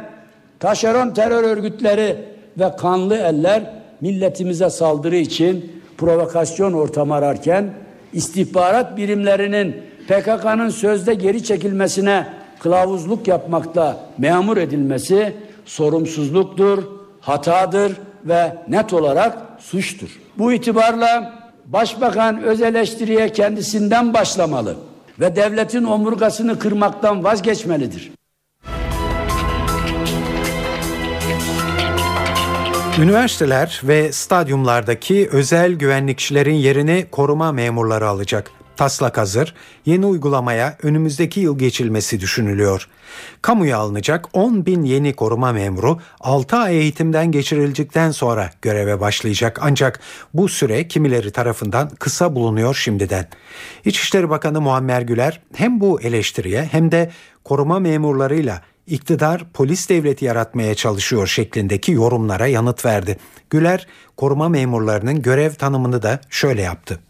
taşeron 0.59 1.11
terör 1.11 1.45
örgütleri 1.45 2.17
ve 2.61 2.77
kanlı 2.77 3.17
eller 3.17 3.63
milletimize 4.01 4.71
saldırı 4.71 5.17
için 5.17 5.83
provokasyon 5.99 6.73
ortamı 6.73 7.15
ararken 7.15 7.75
istihbarat 8.13 8.97
birimlerinin 8.97 9.77
PKK'nın 10.09 10.69
sözde 10.69 11.15
geri 11.15 11.45
çekilmesine 11.45 12.27
kılavuzluk 12.59 13.29
yapmakta 13.29 13.97
memur 14.19 14.57
edilmesi 14.57 15.35
sorumsuzluktur, 15.65 16.85
hatadır 17.21 17.93
ve 18.25 18.57
net 18.69 18.93
olarak 18.93 19.39
suçtur. 19.59 20.21
Bu 20.39 20.53
itibarla 20.53 21.41
Başbakan 21.73 22.43
öz 22.43 22.63
eleştiriye 22.63 23.33
kendisinden 23.33 24.15
başlamalı 24.15 24.77
ve 25.21 25.37
devletin 25.37 25.85
omurgasını 25.85 26.59
kırmaktan 26.59 27.25
vazgeçmelidir. 27.25 28.11
Üniversiteler 33.01 33.81
ve 33.85 34.13
stadyumlardaki 34.13 35.29
özel 35.33 35.73
güvenlikçilerin 35.73 36.55
yerini 36.55 37.07
koruma 37.11 37.53
memurları 37.53 38.09
alacak. 38.09 38.51
Taslak 38.77 39.19
hazır, 39.19 39.55
yeni 39.87 40.07
uygulamaya 40.07 40.77
önümüzdeki 40.83 41.41
yıl 41.41 41.59
geçilmesi 41.59 42.21
düşünülüyor. 42.21 42.89
Kamuya 43.43 43.79
alınacak 43.79 44.27
10 44.33 44.67
bin 44.67 44.83
yeni 44.83 45.13
koruma 45.13 45.53
memuru 45.53 45.99
6 46.21 46.57
ay 46.57 46.79
eğitimden 46.79 47.33
geçirildikten 47.33 48.11
sonra 48.11 48.51
göreve 48.63 49.01
başlayacak. 49.01 49.59
Ancak 49.63 50.01
bu 50.35 50.49
süre 50.49 50.89
kimileri 50.89 51.31
tarafından 51.31 51.89
kısa 51.99 52.35
bulunuyor 52.35 52.75
şimdiden. 52.75 53.29
İçişleri 53.85 54.31
Bakanı 54.31 54.61
Muammer 54.61 55.03
Güler 55.03 55.41
hem 55.55 55.81
bu 55.81 56.01
eleştiriye 56.01 56.69
hem 56.73 56.93
de 56.93 57.11
koruma 57.45 57.79
memurlarıyla 57.79 58.63
iktidar 58.87 59.53
polis 59.55 59.89
devleti 59.89 60.25
yaratmaya 60.25 60.75
çalışıyor 60.75 61.27
şeklindeki 61.27 61.93
yorumlara 61.93 62.47
yanıt 62.47 62.85
verdi. 62.85 63.19
Güler 63.51 63.87
koruma 64.17 64.49
memurlarının 64.49 65.23
görev 65.23 65.55
tanımını 65.55 66.03
da 66.03 66.21
şöyle 66.31 66.63
yaptı. 66.63 67.01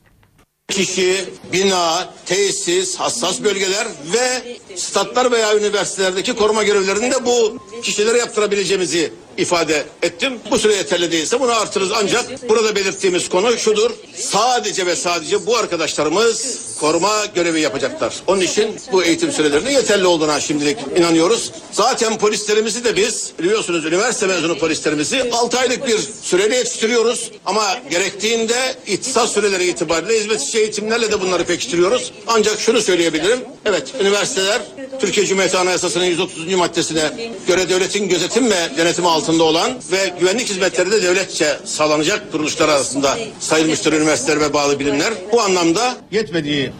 Kişi, 0.69 1.25
bina, 1.53 2.09
tesis, 2.27 2.97
hassas 2.97 3.43
bölgeler 3.45 3.87
ve 4.13 4.57
statlar 4.77 5.33
veya 5.33 5.57
üniversitelerdeki 5.59 6.37
koruma 6.37 6.63
görevlerini 6.63 7.11
de 7.11 7.25
bu 7.25 7.59
kişilere 7.83 8.19
yaptırabileceğimizi 8.19 9.13
ifade 9.39 9.85
ettim. 10.03 10.33
Bu 10.51 10.59
süre 10.59 10.75
yeterli 10.75 11.13
değilse 11.13 11.41
bunu 11.41 11.61
artırırız 11.61 11.93
ancak 11.93 12.49
burada 12.49 12.77
belirttiğimiz 12.77 13.29
konu 13.29 13.59
şudur. 13.59 13.91
Sadece 14.17 14.87
ve 14.87 14.97
sadece 14.97 15.47
bu 15.47 15.57
arkadaşlarımız 15.57 16.59
koruma 16.81 17.27
görevi 17.35 17.61
yapacaklar. 17.61 18.15
Onun 18.27 18.41
için 18.41 18.77
bu 18.93 19.05
eğitim 19.05 19.33
sürelerinin 19.33 19.71
yeterli 19.71 20.07
olduğuna 20.07 20.41
şimdilik 20.41 20.79
inanıyoruz. 20.97 21.51
Zaten 21.73 22.19
polislerimizi 22.19 22.85
de 22.85 22.97
biz 22.97 23.33
biliyorsunuz 23.39 23.85
üniversite 23.85 24.27
mezunu 24.27 24.59
polislerimizi 24.59 25.31
6 25.33 25.59
aylık 25.59 25.87
bir 25.87 25.99
süreyle 26.23 26.57
yetiştiriyoruz. 26.57 27.31
Ama 27.47 27.79
gerektiğinde 27.91 28.75
ihtisas 28.87 29.33
süreleri 29.33 29.67
itibariyle 29.67 30.21
hizmet 30.21 30.55
eğitimlerle 30.55 31.13
de 31.13 31.21
bunları 31.21 31.45
pekiştiriyoruz. 31.45 32.13
Ancak 32.27 32.61
şunu 32.61 32.81
söyleyebilirim. 32.81 33.39
Evet 33.65 33.95
üniversiteler 34.01 34.63
Türkiye 35.01 35.27
Cumhuriyeti 35.27 35.59
Anayasası'nın 35.59 36.05
130. 36.05 36.55
maddesine 36.55 37.33
göre 37.47 37.69
devletin 37.69 38.09
gözetim 38.09 38.51
ve 38.51 38.77
denetimi 38.77 39.09
altında 39.09 39.20
olan 39.29 39.71
ve 39.93 40.13
güvenlik 40.21 40.49
hizmetleri 40.49 40.91
de 40.91 41.03
devletçe 41.03 41.57
sağlanacak 41.65 42.33
kuruluşlar 42.33 42.69
arasında 42.69 43.19
sayılmıştır 43.41 43.93
üniversiteler 43.93 44.41
ve 44.41 44.53
bağlı 44.53 44.79
bilimler. 44.79 45.13
Bu 45.33 45.41
anlamda 45.41 45.97
yetmediği 46.11 46.73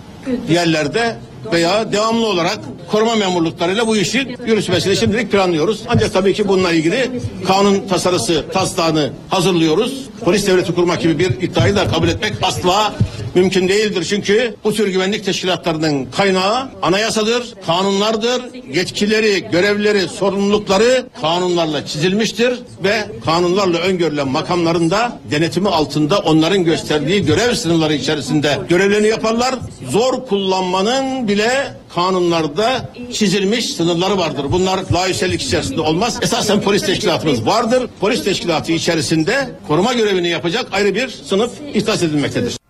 yerlerde 0.51 1.17
veya 1.53 1.93
devamlı 1.93 2.27
olarak 2.27 2.59
koruma 2.91 3.15
memurluklarıyla 3.15 3.87
bu 3.87 3.97
işin 3.97 4.37
yürütmesini 4.47 4.97
şimdilik 4.97 5.33
planlıyoruz. 5.33 5.83
Ancak 5.89 6.13
tabii 6.13 6.35
ki 6.35 6.49
bununla 6.49 6.73
ilgili 6.73 7.11
kanun 7.47 7.89
tasarısı 7.89 8.45
taslağını 8.53 9.13
hazırlıyoruz. 9.29 9.93
Polis 10.25 10.47
devleti 10.47 10.75
kurmak 10.75 11.03
gibi 11.03 11.19
bir 11.19 11.31
iddiayı 11.31 11.77
da 11.77 11.89
kabul 11.89 12.09
etmek 12.09 12.33
asla 12.43 12.95
mümkün 13.35 13.69
değildir. 13.69 14.05
Çünkü 14.09 14.55
bu 14.65 14.75
tür 14.75 14.89
güvenlik 14.89 15.25
teşkilatlarının 15.25 16.05
kaynağı 16.05 16.69
anayasadır, 16.83 17.55
kanunlardır. 17.67 18.43
Yetkileri, 18.75 19.51
görevleri, 19.53 20.09
sorumlulukları 20.09 21.07
kanunlarla 21.21 21.87
çizilmiştir 21.87 22.59
ve 22.85 23.07
kanunlarla 23.25 23.79
öngörülen 23.79 24.29
makamlarında 24.29 25.19
denetimi 25.31 25.69
altında 25.69 26.19
onların 26.19 26.65
gösterdiği 26.65 27.25
görev 27.25 27.55
sınırları 27.55 27.95
içerisinde 27.95 28.59
görevlerini 28.69 29.09
yaparlar. 29.09 29.55
Zor 29.91 30.27
kullanmanın 30.27 31.29
bile 31.29 31.75
kanunlarda 31.95 32.91
çizilmiş 33.13 33.75
sınırları 33.75 34.19
vardır. 34.19 34.45
Bunlar 34.51 34.81
layıksellik 34.93 35.43
içerisinde 35.43 35.81
olmaz. 35.81 36.19
Esasen 36.23 36.61
polis 36.61 36.87
teşkilatımız 36.87 37.47
vardır. 37.47 37.87
Polis 38.01 38.25
teşkilatı 38.25 38.73
içerisinde 38.73 39.51
koruma 39.69 39.93
görevini 39.93 40.29
yapacak 40.29 40.67
ayrı 40.73 40.95
bir 40.95 41.09
sınıf 41.09 41.51
ihtas 41.75 42.03
edilmektedir. 42.03 42.61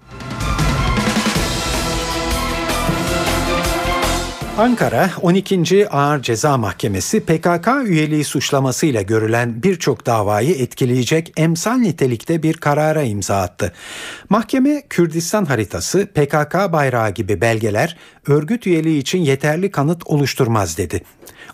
Ankara 4.59 5.11
12. 5.23 5.89
Ağır 5.91 6.23
Ceza 6.23 6.57
Mahkemesi 6.57 7.21
PKK 7.21 7.69
üyeliği 7.85 8.25
suçlamasıyla 8.25 9.03
görülen 9.03 9.63
birçok 9.63 10.07
davayı 10.07 10.55
etkileyecek 10.55 11.33
emsal 11.37 11.75
nitelikte 11.75 12.43
bir 12.43 12.55
karara 12.55 13.03
imza 13.03 13.41
attı. 13.41 13.73
Mahkeme 14.29 14.83
Kürdistan 14.91 15.45
haritası, 15.45 16.07
PKK 16.07 16.73
bayrağı 16.73 17.11
gibi 17.11 17.41
belgeler 17.41 17.97
örgüt 18.27 18.67
üyeliği 18.67 19.01
için 19.01 19.19
yeterli 19.19 19.71
kanıt 19.71 20.07
oluşturmaz 20.07 20.79
dedi. 20.79 21.03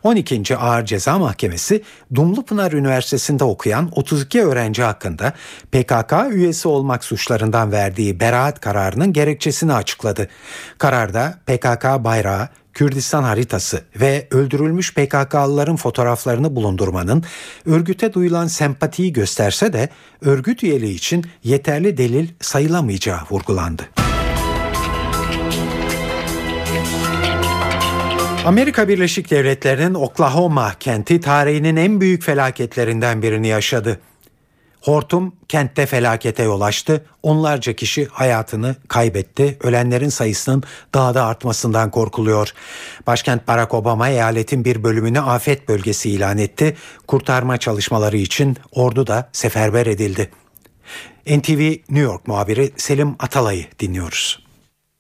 12. 0.03 0.57
Ağır 0.57 0.85
Ceza 0.85 1.19
Mahkemesi 1.19 1.83
Dumlupınar 2.15 2.73
Üniversitesi'nde 2.73 3.45
okuyan 3.45 3.89
32 3.93 4.43
öğrenci 4.43 4.83
hakkında 4.83 5.33
PKK 5.73 6.13
üyesi 6.31 6.69
olmak 6.69 7.05
suçlarından 7.05 7.73
verdiği 7.73 8.21
beraat 8.21 8.61
kararının 8.61 9.13
gerekçesini 9.13 9.73
açıkladı. 9.73 10.29
Kararda 10.79 11.39
PKK 11.47 11.85
bayrağı 12.05 12.49
Kürdistan 12.77 13.23
haritası 13.23 13.85
ve 14.01 14.27
öldürülmüş 14.31 14.95
PKK'lıların 14.95 15.77
fotoğraflarını 15.77 16.57
bulundurmanın 16.57 17.25
örgüte 17.67 18.13
duyulan 18.13 18.47
sempatiyi 18.47 19.13
gösterse 19.13 19.73
de 19.73 19.89
örgüt 20.21 20.63
üyeliği 20.63 20.95
için 20.95 21.25
yeterli 21.45 21.97
delil 21.97 22.29
sayılamayacağı 22.41 23.21
vurgulandı. 23.31 23.83
Amerika 28.47 28.89
Birleşik 28.89 29.31
Devletleri'nin 29.31 29.95
Oklahoma 29.95 30.75
kenti 30.81 31.21
tarihinin 31.21 31.77
en 31.77 32.01
büyük 32.01 32.23
felaketlerinden 32.23 33.23
birini 33.23 33.49
yaşadı. 33.49 34.01
Hortum 34.87 35.33
kentte 35.49 35.87
felakete 35.87 36.43
yol 36.43 36.61
açtı. 36.61 37.05
Onlarca 37.23 37.73
kişi 37.73 38.07
hayatını 38.07 38.77
kaybetti. 38.89 39.57
Ölenlerin 39.63 40.09
sayısının 40.09 40.63
daha 40.95 41.15
da 41.15 41.25
artmasından 41.25 41.91
korkuluyor. 41.91 42.53
Başkent 43.07 43.49
Barack 43.49 43.75
Obama 43.75 44.09
eyaletin 44.09 44.65
bir 44.65 44.83
bölümünü 44.83 45.21
afet 45.21 45.69
bölgesi 45.69 46.11
ilan 46.11 46.39
etti. 46.39 46.77
Kurtarma 47.07 47.59
çalışmaları 47.59 48.17
için 48.17 48.57
ordu 48.73 49.07
da 49.07 49.29
seferber 49.33 49.87
edildi. 49.87 50.31
NTV 51.27 51.61
New 51.71 52.01
York 52.01 52.29
muhabiri 52.29 52.73
Selim 52.77 53.17
Atalay'ı 53.19 53.67
dinliyoruz. 53.79 54.46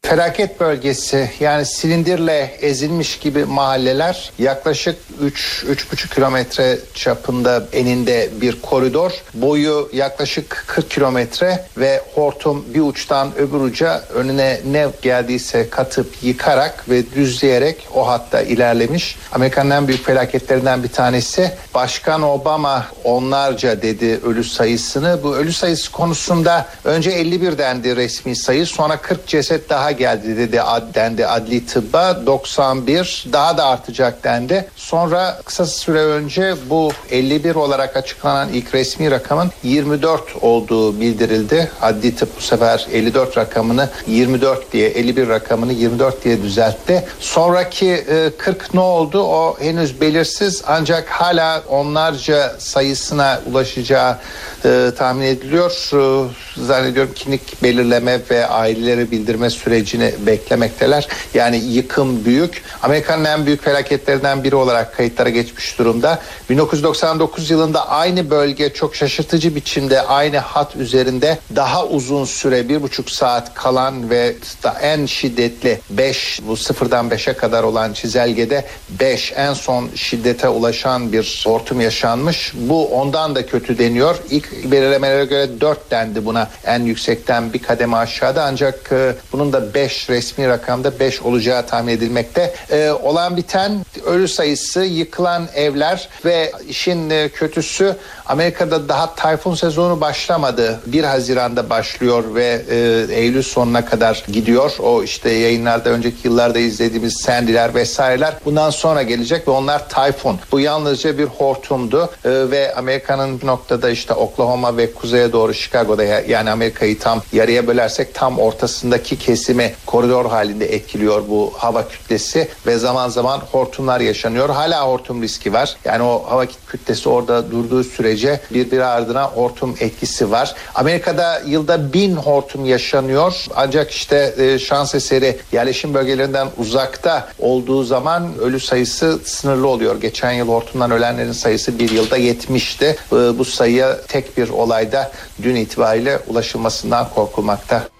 Felaket 0.09 0.61
bölgesi 0.61 1.31
yani 1.41 1.67
silindirle 1.67 2.57
ezilmiş 2.61 3.19
gibi 3.19 3.45
mahalleler 3.45 4.33
yaklaşık 4.39 4.97
3-3,5 5.25 6.15
kilometre 6.15 6.79
çapında 6.95 7.65
eninde 7.73 8.29
bir 8.41 8.63
koridor. 8.63 9.13
Boyu 9.35 9.91
yaklaşık 9.93 10.65
40 10.67 10.91
kilometre 10.91 11.65
ve 11.77 12.03
hortum 12.15 12.65
bir 12.75 12.81
uçtan 12.81 13.29
öbür 13.39 13.61
uca 13.61 14.03
önüne 14.15 14.61
ne 14.71 14.89
geldiyse 15.03 15.71
katıp 15.71 16.23
yıkarak 16.23 16.91
ve 16.91 17.11
düzleyerek 17.15 17.89
o 17.95 18.09
hatta 18.09 18.41
ilerlemiş. 18.41 19.17
Amerika'nın 19.33 19.71
en 19.71 19.89
büyük 19.89 20.05
felaketlerinden 20.05 20.83
bir 20.83 20.89
tanesi. 20.89 21.51
Başkan 21.75 22.23
Obama 22.23 22.87
onlarca 23.05 23.83
dedi 23.83 24.21
ölü 24.25 24.45
sayısını. 24.45 25.21
Bu 25.23 25.37
ölü 25.37 25.53
sayısı 25.53 25.93
konusunda 25.93 26.67
önce 26.85 27.11
51 27.11 27.59
dendi 27.59 27.97
resmi 27.97 28.37
sayı 28.37 28.67
sonra 28.67 28.97
40 28.97 29.27
ceset 29.27 29.71
daha 29.71 29.96
geldi 29.99 30.37
dedi 30.37 30.61
dendi 30.95 31.27
adli 31.27 31.67
tıbba 31.67 32.27
91 32.27 33.27
daha 33.33 33.59
da 33.59 33.67
artacak 33.67 34.25
dendi. 34.25 34.69
Sonra 34.77 35.41
kısa 35.45 35.67
süre 35.67 36.03
önce 36.03 36.55
bu 36.71 36.91
51 37.11 37.55
olarak 37.55 37.97
açıklanan 37.97 38.49
ilk 38.53 38.75
resmi 38.75 39.11
rakamın 39.11 39.51
24 39.63 40.23
olduğu 40.41 41.01
bildirildi. 41.01 41.71
Adli 41.83 42.15
tıp 42.17 42.37
bu 42.37 42.41
sefer 42.41 42.87
54 42.93 43.39
rakamını 43.39 43.89
24 44.07 44.73
diye 44.73 44.89
51 44.89 45.29
rakamını 45.29 45.73
24 45.73 46.25
diye 46.25 46.43
düzeltti. 46.43 47.05
Sonraki 47.21 47.91
e, 47.91 48.31
40 48.39 48.75
ne 48.75 48.81
oldu 48.81 49.23
o 49.23 49.57
henüz 49.61 50.01
belirsiz 50.01 50.63
ancak 50.67 51.09
hala 51.09 51.63
onlarca 51.69 52.55
sayısına 52.59 53.41
ulaşacağı 53.51 54.19
e, 54.65 54.91
tahmin 54.99 55.27
ediliyor. 55.27 55.71
E, 55.93 56.29
zannediyorum 56.57 57.13
kimlik 57.15 57.63
belirleme 57.63 58.21
ve 58.31 58.47
aileleri 58.47 59.11
bildirme 59.11 59.51
sürecini 59.87 60.27
beklemekteler. 60.27 61.09
Yani 61.35 61.57
yıkım 61.57 62.25
büyük. 62.25 62.63
Amerika'nın 62.83 63.25
en 63.25 63.47
büyük 63.47 63.63
felaketlerinden 63.63 64.45
biri 64.45 64.57
olarak 64.57 64.97
kayıtlara 64.97 65.29
geçmiş 65.29 65.79
durumda. 65.79 66.19
1999 66.51 67.51
yılında 67.51 67.89
aynı 67.89 68.31
bölge 68.31 68.73
çok 68.73 68.97
şaşırtıcı 68.97 69.55
biçimde 69.55 70.03
aynı 70.03 70.39
hat 70.39 70.77
üzerinde 70.77 71.39
daha 71.57 71.87
uzun 71.87 72.25
süre 72.25 72.69
bir 72.69 72.83
buçuk 72.83 73.11
saat 73.11 73.55
kalan 73.55 74.11
ve 74.11 74.35
en 74.83 75.07
şiddetli 75.07 75.81
5 75.91 76.41
bu 76.49 76.57
sıfırdan 76.57 77.09
5'e 77.09 77.33
kadar 77.33 77.63
olan 77.63 77.93
çizelgede 77.93 78.65
5 79.01 79.33
en 79.37 79.53
son 79.55 79.89
şiddete 79.95 80.49
ulaşan 80.49 81.13
bir 81.13 81.43
hortum 81.47 81.81
yaşanmış. 81.81 82.53
Bu 82.55 82.89
ondan 82.89 83.35
da 83.35 83.47
kötü 83.47 83.79
deniyor. 83.79 84.17
İlk 84.31 84.71
belirlemelere 84.71 85.25
göre 85.25 85.61
4 85.61 85.91
dendi 85.91 86.27
buna 86.27 86.49
en 86.65 86.81
yüksekten 86.81 87.53
bir 87.53 87.59
kademe 87.59 87.97
aşağıda 87.97 88.45
ancak 88.45 88.93
e, 88.93 89.15
bunun 89.33 89.53
da 89.53 89.75
5 89.77 90.11
resmi 90.11 90.49
rakamda 90.49 91.01
5 91.01 91.23
olacağı 91.23 91.67
tahmin 91.67 91.93
edilmekte. 91.93 92.55
E, 92.71 92.91
olan 92.91 93.37
biten 93.37 93.87
ölü 94.07 94.29
sayısı, 94.29 94.81
yıkılan 94.81 95.49
evler 95.55 96.09
ve 96.25 96.53
işin 96.69 97.11
e, 97.11 97.29
kötüsü 97.29 97.97
Amerika'da 98.27 98.89
daha 98.89 99.15
tayfun 99.15 99.55
sezonu 99.55 100.01
başlamadı. 100.01 100.81
1 100.87 101.05
Haziran'da 101.05 101.71
başlıyor 101.71 102.35
ve 102.35 102.63
e, 102.71 102.77
Eylül 103.15 103.43
sonuna 103.43 103.85
kadar 103.85 104.25
gidiyor. 104.33 104.77
O 104.79 105.03
işte 105.03 105.31
yayınlarda 105.31 105.91
önceki 105.91 106.29
yıllarda 106.29 106.59
izlediğimiz 106.59 107.21
Sandy'ler 107.21 107.75
vesaireler 107.75 108.35
bundan 108.45 108.71
sonra 108.71 109.03
gelecek 109.03 109.49
ve 109.49 109.51
onlar 109.51 109.89
tayfun. 109.89 110.39
Bu 110.53 110.61
yalnızca 110.61 111.19
bir 111.19 111.25
hortumdu 111.25 112.11
e, 112.25 112.31
ve 112.51 112.75
Amerika'nın 112.75 113.41
noktada 113.43 113.91
işte 113.91 114.15
Oklahoma 114.15 114.77
ve 114.77 114.93
kuzeye 114.93 115.33
doğru 115.33 115.55
Chicago'da 115.55 116.05
yani 116.05 116.51
Amerika'yı 116.51 116.99
tam 116.99 117.23
yarıya 117.33 117.67
bölersek 117.67 118.15
tam 118.15 118.39
ortasındaki 118.39 119.19
kesimi 119.57 119.73
koridor 119.87 120.27
halinde 120.27 120.67
etkiliyor 120.75 121.29
bu 121.29 121.53
hava 121.57 121.89
kütlesi 121.89 122.49
ve 122.67 122.79
zaman 122.79 123.09
zaman 123.09 123.41
hortumlar 123.53 124.01
yaşanıyor. 124.01 124.49
Hala 124.49 124.89
hortum 124.89 125.23
riski 125.23 125.53
var. 125.53 125.77
Yani 125.85 126.03
o 126.03 126.25
hava 126.27 126.47
kütlesi 126.47 127.09
orada 127.09 127.51
durduğu 127.51 127.85
sürece 127.85 128.41
birbiri 128.51 128.85
ardına 128.85 129.25
hortum 129.25 129.75
etkisi 129.81 130.31
var. 130.31 130.55
Amerika'da 130.75 131.43
yılda 131.47 131.93
bin 131.93 132.17
hortum 132.17 132.65
yaşanıyor. 132.65 133.47
Ancak 133.55 133.91
işte 133.91 134.35
e, 134.39 134.59
şans 134.59 134.95
eseri 134.95 135.39
yerleşim 135.53 135.95
bölgelerinden 135.95 136.49
uzakta 136.59 137.29
olduğu 137.39 137.85
zaman 137.85 138.39
ölü 138.41 138.61
sayısı 138.61 139.19
sınırlı 139.25 139.69
oluyor. 139.69 140.01
Geçen 140.01 140.33
yıl 140.33 140.49
hortumdan 140.49 140.91
ölenlerin 140.91 141.33
sayısı 141.33 141.79
bir 141.79 141.91
yılda 141.91 142.19
70'ti. 142.19 142.85
E, 143.13 143.39
bu 143.39 143.45
sayıya 143.45 144.01
tek 144.09 144.37
bir 144.37 144.49
olayda 144.49 145.13
dün 145.43 145.55
itibariyle 145.55 146.19
ulaşılmasından 146.29 147.09
korkulmakta. 147.15 147.96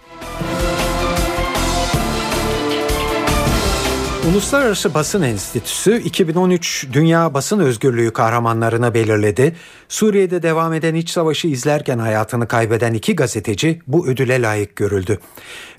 Uluslararası 4.31 4.95
Basın 4.95 5.23
Enstitüsü 5.23 6.03
2013 6.03 6.87
Dünya 6.93 7.35
Basın 7.35 7.61
Özgürlüğü 7.61 8.13
kahramanlarını 8.13 8.95
belirledi. 8.95 9.57
Suriye'de 9.89 10.43
devam 10.43 10.73
eden 10.73 10.95
iç 10.95 11.11
savaşı 11.11 11.49
izlerken 11.49 11.99
hayatını 11.99 12.49
kaybeden 12.49 12.95
iki 12.95 13.17
gazeteci 13.17 13.81
bu 13.87 14.09
ödüle 14.09 14.43
layık 14.43 14.77
görüldü. 14.77 15.19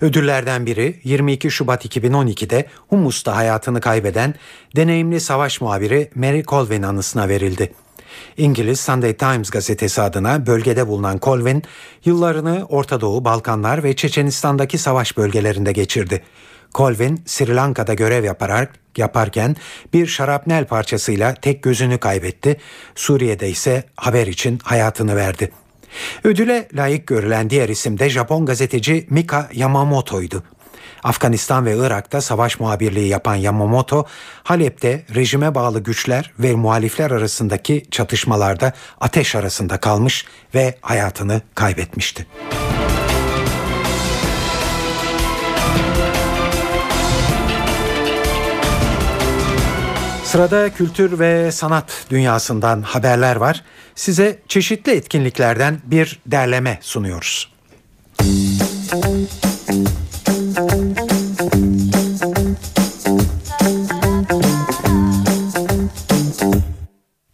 Ödüllerden 0.02 0.66
biri 0.66 1.00
22 1.04 1.52
Şubat 1.52 1.86
2012'de 1.86 2.66
Humus'ta 2.88 3.36
hayatını 3.36 3.82
kaybeden 3.82 4.36
deneyimli 4.76 5.20
savaş 5.20 5.62
muhabiri 5.62 6.10
Mary 6.16 6.44
Colvin 6.44 6.84
anısına 6.84 7.30
verildi. 7.30 7.74
İngiliz 8.38 8.80
Sunday 8.80 9.14
Times 9.14 9.50
gazetesi 9.50 10.02
adına 10.02 10.48
bölgede 10.48 10.88
bulunan 10.88 11.20
Colvin, 11.22 11.64
yıllarını 12.06 12.66
Orta 12.70 13.02
Doğu, 13.02 13.26
Balkanlar 13.26 13.84
ve 13.84 13.96
Çeçenistan'daki 13.96 14.78
savaş 14.78 15.18
bölgelerinde 15.18 15.72
geçirdi. 15.72 16.24
Colvin 16.78 17.22
Sri 17.26 17.56
Lanka'da 17.56 17.94
görev 17.94 18.24
yaparak 18.24 18.74
yaparken 18.98 19.56
bir 19.94 20.08
şarapnel 20.08 20.66
parçasıyla 20.66 21.34
tek 21.34 21.64
gözünü 21.64 21.98
kaybetti. 21.98 22.58
Suriye'de 22.96 23.50
ise 23.50 23.84
haber 23.96 24.28
için 24.28 24.60
hayatını 24.64 25.16
verdi. 25.16 25.52
Ödüle 26.24 26.68
layık 26.74 27.08
görülen 27.08 27.50
diğer 27.50 27.70
isim 27.70 28.00
de 28.00 28.10
Japon 28.10 28.46
gazeteci 28.46 29.08
Mika 29.10 29.50
Yamamoto'ydu. 29.54 30.44
Afganistan 31.04 31.66
ve 31.66 31.78
Irak'ta 31.78 32.22
savaş 32.22 32.60
muhabirliği 32.60 33.08
yapan 33.08 33.36
Yamamoto, 33.36 34.06
Halep'te 34.44 35.06
rejime 35.16 35.56
bağlı 35.56 35.84
güçler 35.84 36.34
ve 36.40 36.56
muhalifler 36.56 37.12
arasındaki 37.12 37.86
çatışmalarda 37.92 38.74
ateş 39.02 39.36
arasında 39.36 39.78
kalmış 39.78 40.26
ve 40.56 40.78
hayatını 40.82 41.42
kaybetmişti. 41.56 42.28
Sırada 50.38 50.74
kültür 50.74 51.20
ve 51.20 51.52
sanat 51.52 52.06
dünyasından 52.10 52.82
haberler 52.82 53.36
var. 53.36 53.64
Size 53.96 54.40
çeşitli 54.48 54.92
etkinliklerden 54.92 55.80
bir 55.86 56.20
derleme 56.26 56.80
sunuyoruz. 56.82 57.52
Müzik 58.22 59.47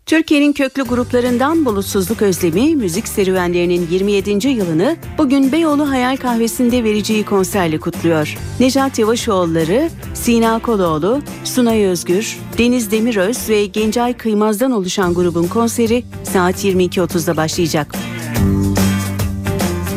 Türkiye'nin 0.06 0.54
köklü 0.54 0.84
gruplarından 0.84 1.66
Bulutsuzluk 1.66 2.22
Özlemi 2.22 2.76
müzik 2.76 3.08
serüvenlerinin 3.08 3.88
27. 3.92 4.48
yılını 4.48 4.98
bugün 5.18 5.52
Beyoğlu 5.52 5.90
Hayal 5.90 6.18
Kahvesi'nde 6.18 6.84
vereceği 6.84 7.26
konserle 7.26 7.80
kutluyor. 7.80 8.38
Necat 8.60 9.00
Yavaşoğulları, 9.00 9.90
Sina 10.14 10.60
Koloğlu, 10.60 11.22
Sunay 11.44 11.86
Özgür, 11.86 12.38
Deniz 12.58 12.92
Demiröz 12.92 13.50
ve 13.50 13.66
Gencay 13.66 14.14
Kıymaz'dan 14.18 14.72
oluşan 14.72 15.14
grubun 15.14 15.48
konseri 15.48 16.04
saat 16.24 16.66
22.30'da 16.66 17.38
başlayacak. 17.38 17.96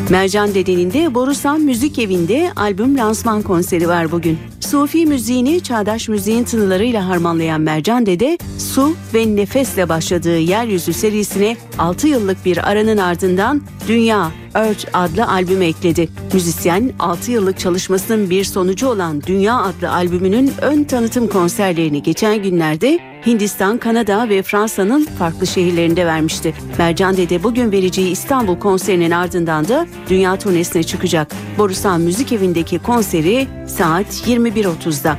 Mercan 0.09 0.53
Dede'nin 0.53 0.93
de 0.93 1.15
Borusan 1.15 1.61
Müzik 1.61 1.99
Evi'nde 1.99 2.51
albüm 2.55 2.97
lansman 2.97 3.41
konseri 3.41 3.87
var 3.87 4.11
bugün. 4.11 4.37
Sufi 4.71 5.05
müziğini 5.05 5.63
çağdaş 5.63 6.09
müziğin 6.09 6.43
tınılarıyla 6.43 7.07
harmanlayan 7.07 7.61
Mercan 7.61 8.05
Dede, 8.05 8.37
Su 8.59 8.95
ve 9.13 9.35
Nefes'le 9.35 9.89
başladığı 9.89 10.37
Yeryüzü 10.37 10.93
serisine 10.93 11.57
6 11.77 12.07
yıllık 12.07 12.45
bir 12.45 12.69
aranın 12.69 12.97
ardından 12.97 13.61
Dünya 13.87 14.31
Earth 14.55 14.85
adlı 14.93 15.27
albümü 15.27 15.65
ekledi. 15.65 16.09
Müzisyen 16.33 16.93
6 16.99 17.31
yıllık 17.31 17.59
çalışmasının 17.59 18.29
bir 18.29 18.43
sonucu 18.43 18.87
olan 18.87 19.21
Dünya 19.21 19.57
adlı 19.57 19.91
albümünün 19.91 20.51
ön 20.61 20.83
tanıtım 20.83 21.27
konserlerini 21.27 22.03
geçen 22.03 22.43
günlerde 22.43 22.99
Hindistan, 23.25 23.77
Kanada 23.77 24.29
ve 24.29 24.41
Fransa'nın 24.41 25.05
farklı 25.05 25.47
şehirlerinde 25.47 26.05
vermişti. 26.05 26.53
Mercan 26.77 27.17
Dede 27.17 27.43
bugün 27.43 27.71
vereceği 27.71 28.11
İstanbul 28.11 28.59
konserinin 28.59 29.11
ardından 29.11 29.67
da 29.67 29.87
dünya 30.09 30.39
turnesine 30.39 30.83
çıkacak. 30.83 31.31
Borusan 31.57 32.01
Müzik 32.01 32.31
Evi'ndeki 32.31 32.79
konseri 32.79 33.47
saat 33.67 34.27
21.30'da. 34.27 35.17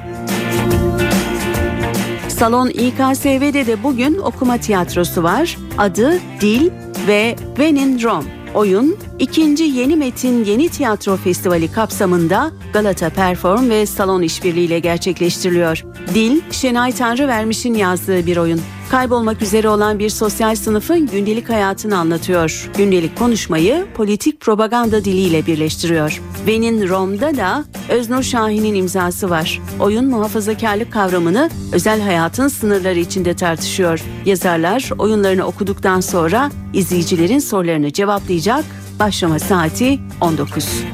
Salon 2.29 2.69
İKSV'de 2.69 3.67
de 3.67 3.83
bugün 3.83 4.19
okuma 4.19 4.59
tiyatrosu 4.59 5.23
var. 5.23 5.59
Adı 5.79 6.19
Dil 6.41 6.71
ve 7.09 7.37
When 7.57 7.77
in 7.77 8.03
Rome. 8.03 8.38
Oyun, 8.55 8.97
ikinci 9.19 9.65
Yeni 9.65 9.97
Metin 9.97 10.45
Yeni 10.45 10.69
Tiyatro 10.69 11.17
Festivali 11.17 11.73
kapsamında 11.73 12.51
Galata 12.73 13.11
Perform 13.11 13.71
ve 13.71 13.87
Salon 13.87 14.23
işbirliğiyle 14.23 14.79
gerçekleştiriliyor. 14.79 15.85
Dil, 16.15 16.41
Şenay 16.51 16.93
Tanrıvermiş'in 16.93 17.75
yazdığı 17.75 18.27
bir 18.27 18.37
oyun. 18.37 18.61
Kaybolmak 18.91 19.43
üzere 19.43 19.69
olan 19.69 19.99
bir 19.99 20.11
sosyal 20.11 20.57
sınıfın 20.57 21.07
gündelik 21.07 21.49
hayatını 21.49 21.99
anlatıyor. 21.99 22.71
Gündelik 22.77 23.19
konuşmayı 23.19 23.87
politik 23.95 24.41
propaganda 24.41 25.05
diliyle 25.05 25.47
birleştiriyor. 25.47 26.23
Venin 26.47 26.89
Rom'da 26.89 27.37
da 27.37 27.65
Öznur 27.89 28.23
Şahin'in 28.23 28.75
imzası 28.75 29.31
var. 29.31 29.61
Oyun 29.81 30.05
muhafazakarlık 30.05 30.93
kavramını 30.93 31.51
özel 31.73 32.01
hayatın 32.01 32.49
sınırları 32.49 32.99
içinde 32.99 33.35
tartışıyor. 33.35 34.01
Yazarlar 34.25 34.91
oyunlarını 34.99 35.45
okuduktan 35.45 36.01
sonra 36.01 36.51
izleyicilerin 36.73 37.39
sorularını 37.39 37.93
cevaplayacak. 37.93 38.65
Başlama 38.99 39.39
saati 39.39 39.99
19. 40.21 40.85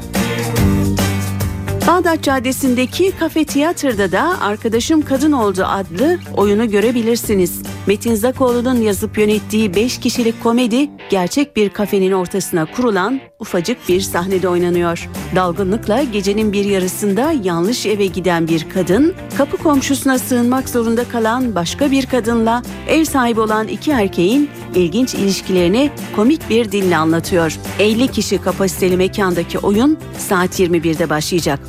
Bağdat 1.87 2.23
Caddesi'ndeki 2.23 3.11
Kafe 3.19 3.45
Tiyatro'da 3.45 4.11
da 4.11 4.41
Arkadaşım 4.41 5.01
Kadın 5.01 5.31
Oldu 5.31 5.63
adlı 5.65 6.17
oyunu 6.37 6.69
görebilirsiniz. 6.69 7.61
Metin 7.87 8.15
Zakoğlu'nun 8.15 8.81
yazıp 8.81 9.17
yönettiği 9.17 9.75
5 9.75 9.99
kişilik 9.99 10.43
komedi 10.43 10.89
gerçek 11.09 11.55
bir 11.55 11.69
kafenin 11.69 12.11
ortasına 12.11 12.65
kurulan 12.65 13.19
ufacık 13.45 13.89
bir 13.89 14.01
sahnede 14.01 14.49
oynanıyor. 14.49 15.09
Dalgınlıkla 15.35 16.03
gecenin 16.03 16.53
bir 16.53 16.65
yarısında 16.65 17.33
yanlış 17.43 17.85
eve 17.85 18.05
giden 18.05 18.47
bir 18.47 18.69
kadın, 18.69 19.13
kapı 19.37 19.57
komşusuna 19.57 20.19
sığınmak 20.19 20.69
zorunda 20.69 21.03
kalan 21.03 21.55
başka 21.55 21.91
bir 21.91 22.05
kadınla 22.05 22.63
ev 22.87 23.05
sahibi 23.05 23.39
olan 23.39 23.67
iki 23.67 23.91
erkeğin 23.91 24.49
ilginç 24.75 25.13
ilişkilerini 25.13 25.91
komik 26.15 26.49
bir 26.49 26.71
dille 26.71 26.97
anlatıyor. 26.97 27.59
50 27.79 28.07
kişi 28.07 28.41
kapasiteli 28.41 28.97
mekandaki 28.97 29.59
oyun 29.59 29.97
saat 30.17 30.59
21'de 30.59 31.09
başlayacak. 31.09 31.59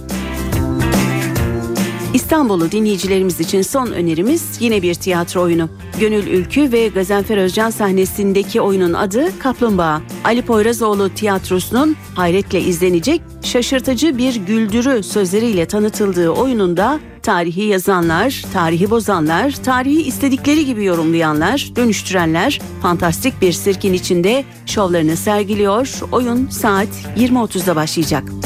İstanbul'u 2.17 2.73
dinleyicilerimiz 2.73 3.41
için 3.41 3.63
son 3.63 3.87
önerimiz 3.87 4.57
yine 4.61 4.83
bir 4.83 4.95
tiyatro 4.95 5.43
oyunu. 5.43 5.69
Gönül 6.01 6.27
Ülkü 6.27 6.73
ve 6.73 6.89
Gazanfer 6.89 7.37
Özcan 7.37 7.71
sahnesindeki 7.71 8.61
oyunun 8.61 8.93
adı 8.93 9.39
Kaplumbağa. 9.39 10.03
Ali 10.25 10.43
Poyrazoğlu 10.43 11.09
tiyatrosunun 11.09 11.97
hayretle 12.15 12.61
izlenecek 12.61 13.23
şaşırtıcı 13.43 14.19
bir 14.19 14.37
güldürü 14.37 15.03
sözleriyle 15.03 15.67
tanıtıldığı 15.67 16.31
oyununda 16.31 17.01
tarihi 17.23 17.63
yazanlar, 17.63 18.45
tarihi 18.53 18.91
bozanlar, 18.91 19.51
tarihi 19.65 20.03
istedikleri 20.03 20.67
gibi 20.67 20.85
yorumlayanlar, 20.85 21.71
dönüştürenler 21.77 22.61
fantastik 22.83 23.43
bir 23.43 23.53
sirkin 23.53 23.93
içinde 23.93 24.45
şovlarını 24.67 25.17
sergiliyor. 25.17 26.01
Oyun 26.13 26.49
saat 26.49 26.89
20.30'da 27.17 27.77
başlayacak. 27.77 28.46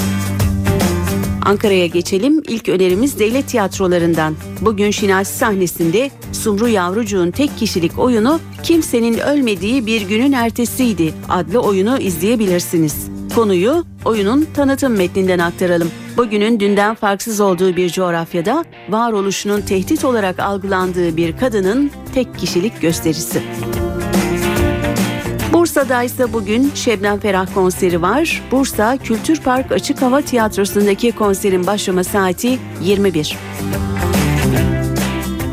Ankara'ya 1.43 1.87
geçelim. 1.87 2.43
İlk 2.49 2.69
önerimiz 2.69 3.19
devlet 3.19 3.49
tiyatrolarından. 3.49 4.35
Bugün 4.61 4.91
Şinasi 4.91 5.39
sahnesinde 5.39 6.11
Sumru 6.33 6.69
Yavrucuğun 6.69 7.31
tek 7.31 7.59
kişilik 7.59 7.99
oyunu 7.99 8.41
Kimsenin 8.63 9.19
Ölmediği 9.19 9.87
Bir 9.87 10.03
Günün 10.03 10.33
Ertesiydi 10.33 11.15
adlı 11.29 11.61
oyunu 11.61 11.99
izleyebilirsiniz. 11.99 13.11
Konuyu 13.35 13.85
oyunun 14.05 14.47
tanıtım 14.55 14.97
metninden 14.97 15.39
aktaralım. 15.39 15.91
Bugünün 16.17 16.61
dünden 16.61 16.95
farksız 16.95 17.41
olduğu 17.41 17.77
bir 17.77 17.91
coğrafyada 17.91 18.65
varoluşunun 18.89 19.61
tehdit 19.61 20.05
olarak 20.05 20.39
algılandığı 20.39 21.17
bir 21.17 21.37
kadının 21.37 21.91
tek 22.15 22.39
kişilik 22.39 22.81
gösterisi. 22.81 23.43
Bursa'da 25.71 26.03
ise 26.03 26.33
bugün 26.33 26.71
Şebnem 26.75 27.21
Ferah 27.21 27.55
konseri 27.55 28.03
var. 28.03 28.43
Bursa 28.51 28.97
Kültür 28.97 29.41
Park 29.41 29.73
Açık 29.73 30.03
Hava 30.03 30.23
Tiyatrosu'ndaki 30.23 31.13
konserin 31.13 31.67
başlama 31.67 32.05
saati 32.05 32.59
21. 32.83 33.37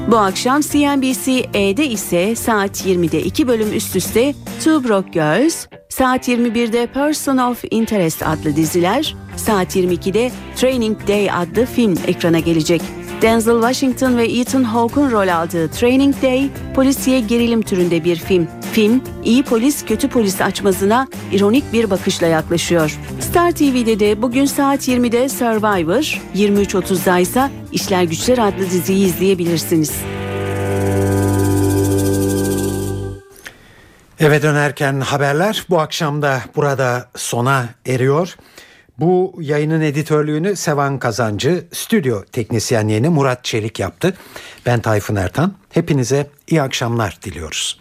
Bu 0.08 0.18
akşam 0.18 0.62
CNBC-E'de 0.62 1.88
ise 1.88 2.36
saat 2.36 2.86
20'de 2.86 3.24
iki 3.24 3.48
bölüm 3.48 3.74
üst 3.74 3.96
üste 3.96 4.34
Two 4.60 4.84
Broke 4.84 5.10
Girls, 5.10 5.68
saat 5.90 6.28
21'de 6.28 6.88
Person 6.88 7.38
of 7.38 7.64
Interest 7.72 8.24
adlı 8.24 8.56
diziler, 8.56 9.16
saat 9.36 9.76
22'de 9.76 10.32
Training 10.56 11.08
Day 11.08 11.32
adlı 11.32 11.66
film 11.66 11.96
ekrana 12.08 12.40
gelecek. 12.40 12.82
Denzel 13.22 13.62
Washington 13.62 14.18
ve 14.18 14.26
Ethan 14.26 14.64
Hawke'un 14.64 15.12
rol 15.12 15.28
aldığı 15.28 15.72
Training 15.72 16.16
Day, 16.22 16.50
polisiye 16.76 17.20
gerilim 17.20 17.62
türünde 17.62 18.04
bir 18.04 18.16
film. 18.16 18.48
Film, 18.74 19.04
iyi 19.24 19.44
polis 19.44 19.86
kötü 19.86 20.10
polis 20.10 20.42
açmazına 20.42 21.08
ironik 21.32 21.74
bir 21.74 21.90
bakışla 21.90 22.28
yaklaşıyor. 22.28 23.00
Star 23.20 23.52
TV'de 23.52 24.00
de 24.00 24.22
bugün 24.22 24.46
saat 24.46 24.88
20'de 24.88 25.30
Survivor, 25.30 26.22
23.30'da 26.36 27.20
ise 27.20 27.50
İşler 27.72 28.04
Güçler 28.04 28.38
adlı 28.38 28.70
diziyi 28.70 29.06
izleyebilirsiniz. 29.06 29.94
Eve 34.20 34.42
dönerken 34.42 35.00
haberler 35.02 35.66
bu 35.70 35.80
akşam 35.80 36.22
da 36.22 36.42
burada 36.56 37.10
sona 37.16 37.66
eriyor. 37.86 38.36
Bu 39.00 39.36
yayının 39.42 39.82
editörlüğünü 39.82 40.56
Sevan 40.56 41.00
Kazancı, 41.00 41.68
stüdyo 41.74 42.24
teknisyenliğini 42.24 43.10
Murat 43.10 43.44
Çelik 43.44 43.80
yaptı. 43.80 44.14
Ben 44.66 44.82
Tayfun 44.82 45.16
Ertan. 45.16 45.54
Hepinize 45.70 46.28
iyi 46.48 46.62
akşamlar 46.62 47.18
diliyoruz. 47.24 47.80